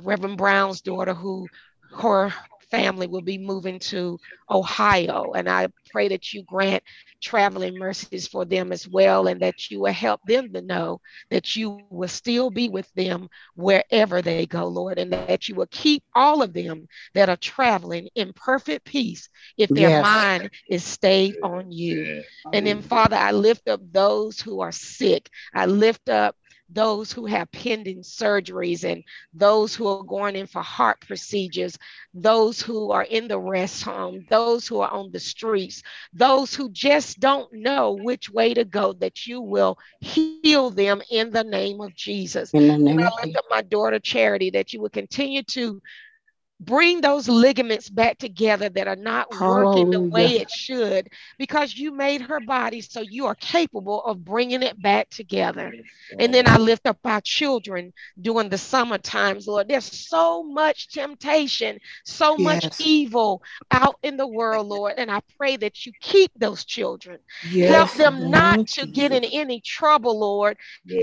Reverend 0.02 0.38
Brown's 0.38 0.80
daughter, 0.80 1.14
who 1.14 1.48
her 1.92 2.32
family 2.72 3.08
will 3.08 3.28
be 3.28 3.46
moving 3.48 3.80
to 3.92 4.20
Ohio. 4.50 5.32
And 5.42 5.58
I 5.60 5.78
pray 5.92 6.18
that 6.18 6.42
you 6.42 6.52
grant 6.54 6.84
traveling 7.22 7.88
mercies 7.88 8.28
for 8.28 8.46
them 8.46 8.72
as 8.72 8.88
well, 8.88 9.28
and 9.28 9.42
that 9.42 9.70
you 9.70 9.80
will 9.80 9.92
help 9.94 10.22
them 10.26 10.52
to 10.54 10.62
know 10.62 11.00
that 11.30 11.56
you 11.56 11.86
will 11.90 12.08
still 12.08 12.50
be 12.50 12.68
with 12.70 12.92
them 12.94 13.30
wherever 13.56 14.22
they 14.22 14.46
go, 14.46 14.68
Lord, 14.68 14.98
and 14.98 15.12
that 15.12 15.32
you 15.48 15.54
will 15.56 15.68
keep 15.70 16.02
all 16.14 16.42
of 16.42 16.54
them 16.54 16.86
that 17.14 17.28
are 17.30 17.36
traveling 17.36 18.08
in 18.14 18.32
perfect 18.32 18.84
peace 18.84 19.28
if 19.56 19.72
their 19.72 19.90
Yes. 19.90 20.02
mind 20.02 20.50
is 20.68 20.82
stayed 20.84 21.36
on 21.42 21.70
you. 21.72 22.14
And 22.52 22.66
then, 22.66 22.82
Father, 22.82 23.16
I 23.16 23.32
lift 23.32 23.68
up 23.68 23.80
those 23.92 24.40
who 24.40 24.60
are 24.60 24.72
sick. 24.72 25.28
I 25.54 25.66
lift 25.66 26.08
up 26.08 26.36
those 26.72 27.12
who 27.12 27.26
have 27.26 27.50
pending 27.52 28.00
surgeries 28.00 28.84
and 28.84 29.04
those 29.34 29.74
who 29.74 29.86
are 29.86 30.04
going 30.04 30.36
in 30.36 30.46
for 30.46 30.62
heart 30.62 31.00
procedures, 31.00 31.78
those 32.14 32.60
who 32.60 32.90
are 32.90 33.04
in 33.04 33.28
the 33.28 33.38
rest 33.38 33.84
home, 33.84 34.24
those 34.28 34.66
who 34.66 34.80
are 34.80 34.90
on 34.90 35.10
the 35.12 35.20
streets, 35.20 35.82
those 36.12 36.54
who 36.54 36.70
just 36.70 37.20
don't 37.20 37.52
know 37.52 37.92
which 37.92 38.30
way 38.30 38.54
to 38.54 38.64
go, 38.64 38.92
that 38.94 39.26
you 39.26 39.40
will 39.40 39.78
heal 40.00 40.70
them 40.70 41.02
in 41.10 41.30
the 41.30 41.44
name 41.44 41.80
of 41.80 41.94
Jesus. 41.94 42.52
In 42.52 42.68
the 42.68 42.78
name 42.78 42.98
and 42.98 43.06
I 43.06 43.10
lift 43.22 43.36
up 43.36 43.44
my 43.50 43.62
daughter 43.62 43.98
Charity 43.98 44.50
that 44.50 44.72
you 44.72 44.80
will 44.80 44.90
continue 44.90 45.42
to 45.42 45.80
bring 46.64 47.00
those 47.00 47.28
ligaments 47.28 47.88
back 47.88 48.18
together 48.18 48.68
that 48.68 48.86
are 48.86 48.96
not 48.96 49.26
working 49.40 49.90
the 49.90 50.00
way 50.00 50.36
it 50.36 50.50
should 50.50 51.08
because 51.38 51.76
you 51.76 51.92
made 51.92 52.22
her 52.22 52.40
body 52.40 52.80
so 52.80 53.00
you 53.00 53.26
are 53.26 53.34
capable 53.34 54.02
of 54.04 54.24
bringing 54.24 54.62
it 54.62 54.80
back 54.80 55.10
together. 55.10 55.72
And 56.18 56.32
then 56.32 56.46
I 56.46 56.58
lift 56.58 56.86
up 56.86 56.98
our 57.04 57.20
children 57.20 57.92
during 58.20 58.48
the 58.48 58.58
summer 58.58 58.98
times, 58.98 59.46
Lord. 59.46 59.68
There's 59.68 60.08
so 60.08 60.42
much 60.42 60.88
temptation, 60.88 61.78
so 62.04 62.36
much 62.36 62.80
evil 62.80 63.42
out 63.70 63.96
in 64.02 64.16
the 64.16 64.26
world, 64.26 64.68
Lord. 64.68 64.94
And 64.98 65.10
I 65.10 65.20
pray 65.38 65.56
that 65.56 65.86
you 65.86 65.92
keep 66.00 66.30
those 66.36 66.64
children. 66.64 67.18
Help 67.42 67.90
Yes. 67.90 67.94
In 67.94 67.98
the 67.98 68.04
them 68.04 68.30
not 68.30 68.66
to 68.68 68.86
get 68.86 69.12
in 69.12 69.24
any 69.24 69.60
trouble, 69.60 70.18
Lord. 70.18 70.56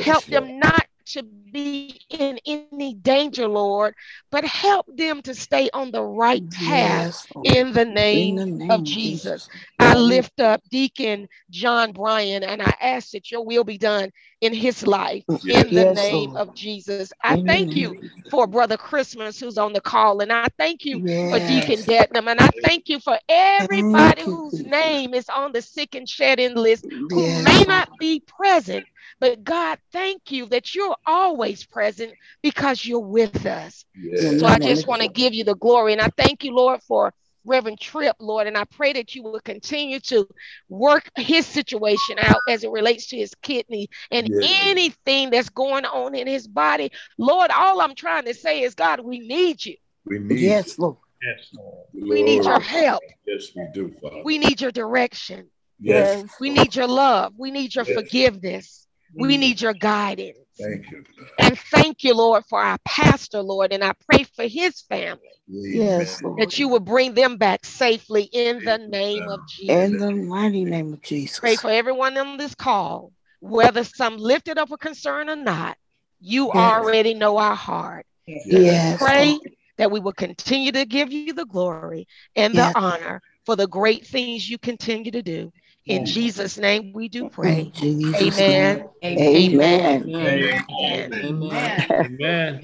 Help 0.03 0.25
them 0.25 0.59
not 0.59 0.85
to 1.13 1.23
be 1.23 1.73
in 2.09 2.39
any 2.45 2.93
danger, 2.93 3.47
Lord, 3.47 3.93
but 4.31 4.43
help 4.45 4.85
them 4.87 5.21
to 5.23 5.33
stay 5.35 5.69
on 5.73 5.91
the 5.91 6.03
right 6.03 6.43
path 6.49 7.07
Yes. 7.07 7.27
In 7.43 7.73
the 7.73 7.85
In 8.11 8.19
name 8.19 8.35
the 8.35 8.45
name 8.45 8.69
of 8.69 8.83
Jesus. 8.85 9.41
Jesus. 9.41 9.49
I 9.79 9.95
lift 9.95 10.39
up 10.39 10.61
Deacon 10.69 11.27
John 11.49 11.91
Bryan 11.91 12.43
and 12.43 12.61
I 12.61 12.73
ask 12.81 13.11
that 13.11 13.31
your 13.31 13.45
will 13.45 13.63
be 13.63 13.77
done 13.77 14.11
in 14.41 14.53
his 14.53 14.85
life 14.87 15.23
mm. 15.29 15.41
in 15.47 15.73
the 15.73 15.85
Yes, 15.85 15.95
name 15.95 16.31
Lord. 16.31 16.35
of 16.35 16.53
Jesus. 16.53 17.11
I 17.23 17.35
In 17.35 17.45
thank 17.45 17.75
you 17.75 17.95
for 18.29 18.47
Brother 18.47 18.77
Christmas 18.77 19.39
who's 19.39 19.57
on 19.57 19.73
the 19.73 19.81
call, 19.81 20.21
and 20.21 20.31
I 20.31 20.47
thank 20.57 20.85
you 20.85 21.01
for 21.27 21.39
Deacon 21.39 21.83
Yes. 21.83 21.85
Dednam, 21.85 22.27
and 22.29 22.39
I 22.39 22.49
thank 22.61 22.89
you 22.89 22.99
for 22.99 23.17
everybody 23.29 24.23
whose 24.23 24.63
name 24.63 25.13
is 25.13 25.29
on 25.29 25.51
the 25.51 25.61
sick 25.61 25.95
and 25.95 26.07
shed 26.07 26.39
in 26.39 26.55
list 26.55 26.85
who 27.11 27.29
may 27.31 27.63
Yes. 27.63 27.67
not 27.67 27.89
be 27.99 28.21
present. 28.21 28.87
But 29.19 29.43
God, 29.43 29.79
thank 29.91 30.31
you 30.31 30.45
that 30.47 30.73
you're 30.73 30.95
always 31.05 31.65
present 31.65 32.13
because 32.41 32.85
you're 32.85 32.99
with 32.99 33.45
us. 33.45 33.85
In 33.95 34.39
So 34.39 34.47
I 34.47 34.59
just 34.59 34.87
want 34.87 35.01
to 35.01 35.09
give 35.09 35.33
you 35.33 35.43
the 35.43 35.55
glory. 35.55 35.93
And 35.93 36.01
I 36.01 36.09
thank 36.17 36.43
you, 36.43 36.53
Lord, 36.53 36.81
for 36.83 37.13
Reverend 37.45 37.79
Tripp, 37.79 38.15
Lord. 38.19 38.47
And 38.47 38.57
I 38.57 38.63
pray 38.65 38.93
that 38.93 39.15
you 39.15 39.23
will 39.23 39.39
continue 39.41 39.99
to 40.01 40.27
work 40.69 41.09
his 41.17 41.45
situation 41.45 42.17
out 42.19 42.41
as 42.47 42.63
it 42.63 42.71
relates 42.71 43.07
to 43.07 43.17
his 43.17 43.33
kidney 43.41 43.89
and 44.11 44.31
anything 44.41 45.29
that's 45.31 45.49
going 45.49 45.85
on 45.85 46.15
in 46.15 46.27
his 46.27 46.47
body. 46.47 46.91
Lord, 47.17 47.51
all 47.51 47.81
I'm 47.81 47.95
trying 47.95 48.25
to 48.25 48.33
say 48.33 48.61
is, 48.61 48.75
God, 48.75 49.01
we 49.01 49.19
need 49.19 49.65
you. 49.65 49.75
We 50.05 50.19
need 50.19 50.39
Yes, 50.41 50.79
Lord. 50.79 50.97
Yes, 51.21 51.49
Lord. 51.53 51.87
We 51.93 52.23
need 52.23 52.45
your 52.45 52.59
help. 52.59 53.03
Yes, 53.25 53.51
we 53.55 53.67
do, 53.73 53.93
Father. 54.01 54.21
We 54.23 54.37
need 54.37 54.61
your 54.61 54.71
direction. 54.71 55.49
Yes. 55.81 56.21
Yes. 56.23 56.35
We 56.39 56.49
need 56.49 56.75
your 56.75 56.87
love. 56.87 57.33
We 57.37 57.51
need 57.51 57.75
your 57.75 57.85
Yes. 57.85 57.93
forgiveness. 57.93 58.87
We 59.15 59.35
mm. 59.35 59.39
need 59.39 59.61
your 59.61 59.73
guidance. 59.73 60.37
Thank 60.59 60.91
you. 60.91 61.05
And 61.39 61.57
thank 61.57 62.03
you, 62.03 62.13
Lord, 62.13 62.43
for 62.49 62.61
our 62.61 62.77
pastor, 62.85 63.41
Lord. 63.41 63.71
And 63.71 63.83
I 63.83 63.93
pray 64.09 64.23
for 64.35 64.43
his 64.43 64.81
family 64.81 65.19
Yes, 65.47 66.21
Lord. 66.21 66.39
that 66.39 66.59
you 66.59 66.67
will 66.67 66.79
bring 66.79 67.13
them 67.13 67.37
back 67.37 67.65
safely 67.65 68.23
in 68.23 68.63
the 68.63 68.77
name 68.77 69.23
of 69.27 69.39
Jesus. 69.47 69.75
In 69.75 69.97
the 69.97 70.11
mighty 70.11 70.65
name 70.65 70.93
of 70.93 71.01
Jesus. 71.01 71.39
Pray 71.39 71.55
for 71.55 71.69
everyone 71.69 72.17
on 72.17 72.37
this 72.37 72.55
call, 72.55 73.11
whether 73.39 73.83
some 73.83 74.17
lifted 74.17 74.57
up 74.57 74.71
a 74.71 74.77
concern 74.77 75.29
or 75.29 75.35
not. 75.35 75.77
You 76.19 76.51
Yes. 76.53 76.55
already 76.55 77.13
know 77.13 77.37
our 77.37 77.55
heart. 77.55 78.05
Yes, 78.27 78.99
Pray 78.99 79.31
Lord. 79.31 79.51
that 79.77 79.91
we 79.91 79.99
will 79.99 80.13
continue 80.13 80.71
to 80.73 80.85
give 80.85 81.11
you 81.11 81.33
the 81.33 81.45
glory 81.45 82.07
and 82.35 82.53
Yes. 82.53 82.73
the 82.73 82.79
honor 82.79 83.21
for 83.45 83.55
the 83.55 83.67
great 83.67 84.05
things 84.05 84.49
you 84.49 84.57
continue 84.57 85.11
to 85.11 85.23
do. 85.23 85.51
In 85.85 86.05
Jesus' 86.05 86.57
name, 86.57 86.93
we 86.93 87.09
do 87.09 87.29
pray. 87.29 87.61
In 87.61 87.71
Jesus' 87.73 88.39
Amen. 88.39 88.85
name. 89.01 89.55
Amen. 89.55 90.13
Amen. 90.15 90.63
Amen. 90.79 92.59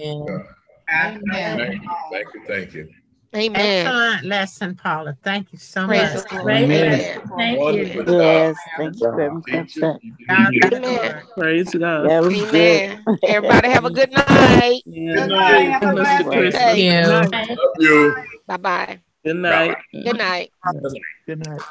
Amen. 0.91 1.57
Thank 1.57 1.84
you. 1.84 1.89
Thank 2.11 2.34
you. 2.34 2.41
Thank 2.47 2.74
you. 2.74 2.89
Amen. 3.36 3.88
Excellent 3.88 4.26
lesson, 4.26 4.76
Paula. 4.76 5.18
Thank 5.22 5.51
you 5.51 5.57
so 5.59 5.88
Praise 5.88 6.13
much. 6.13 6.30
the 6.30 6.36
Lord. 6.36 6.45
Great 6.45 6.63
Amen. 6.63 7.22
Thank 7.38 7.59
you. 7.59 7.66
Wonderful 7.66 8.03
job. 8.05 8.22
Yes. 8.22 8.57
Thank 8.78 8.99
you, 9.01 9.09
Reverend 9.09 9.45
Teacher, 9.45 9.57
Concept. 9.57 10.03
you 10.03 10.11
did 10.18 10.28
God 10.28 10.53
good. 10.53 10.61
be 10.61 10.70
the 10.70 10.88
Amen. 10.88 11.24
Praise 11.38 11.74
God. 11.74 12.09
That 12.09 12.24
was 12.24 12.34
Amen. 12.34 13.03
good. 13.05 13.20
Everybody 13.24 13.70
have 13.70 13.86
a 13.86 13.89
good 13.89 14.11
night. 14.11 14.84
Yeah, 14.86 15.13
Good 15.16 15.30
night. 15.30 15.70
Have 15.72 15.84
a 15.84 15.86
Mr. 15.88 15.95
blessed 15.95 16.30
Christmas. 16.30 16.55
day. 16.63 17.01
Good 17.03 17.09
night. 17.09 17.32
Bye. 17.32 17.55
Love 17.55 17.72
you. 17.80 18.16
Bye 18.47 18.57
bye. 18.57 18.99
Good 19.26 19.36
night. 19.36 19.78
Good 19.91 20.18
night. 20.18 20.51
Good 21.26 21.39
night. 21.39 21.61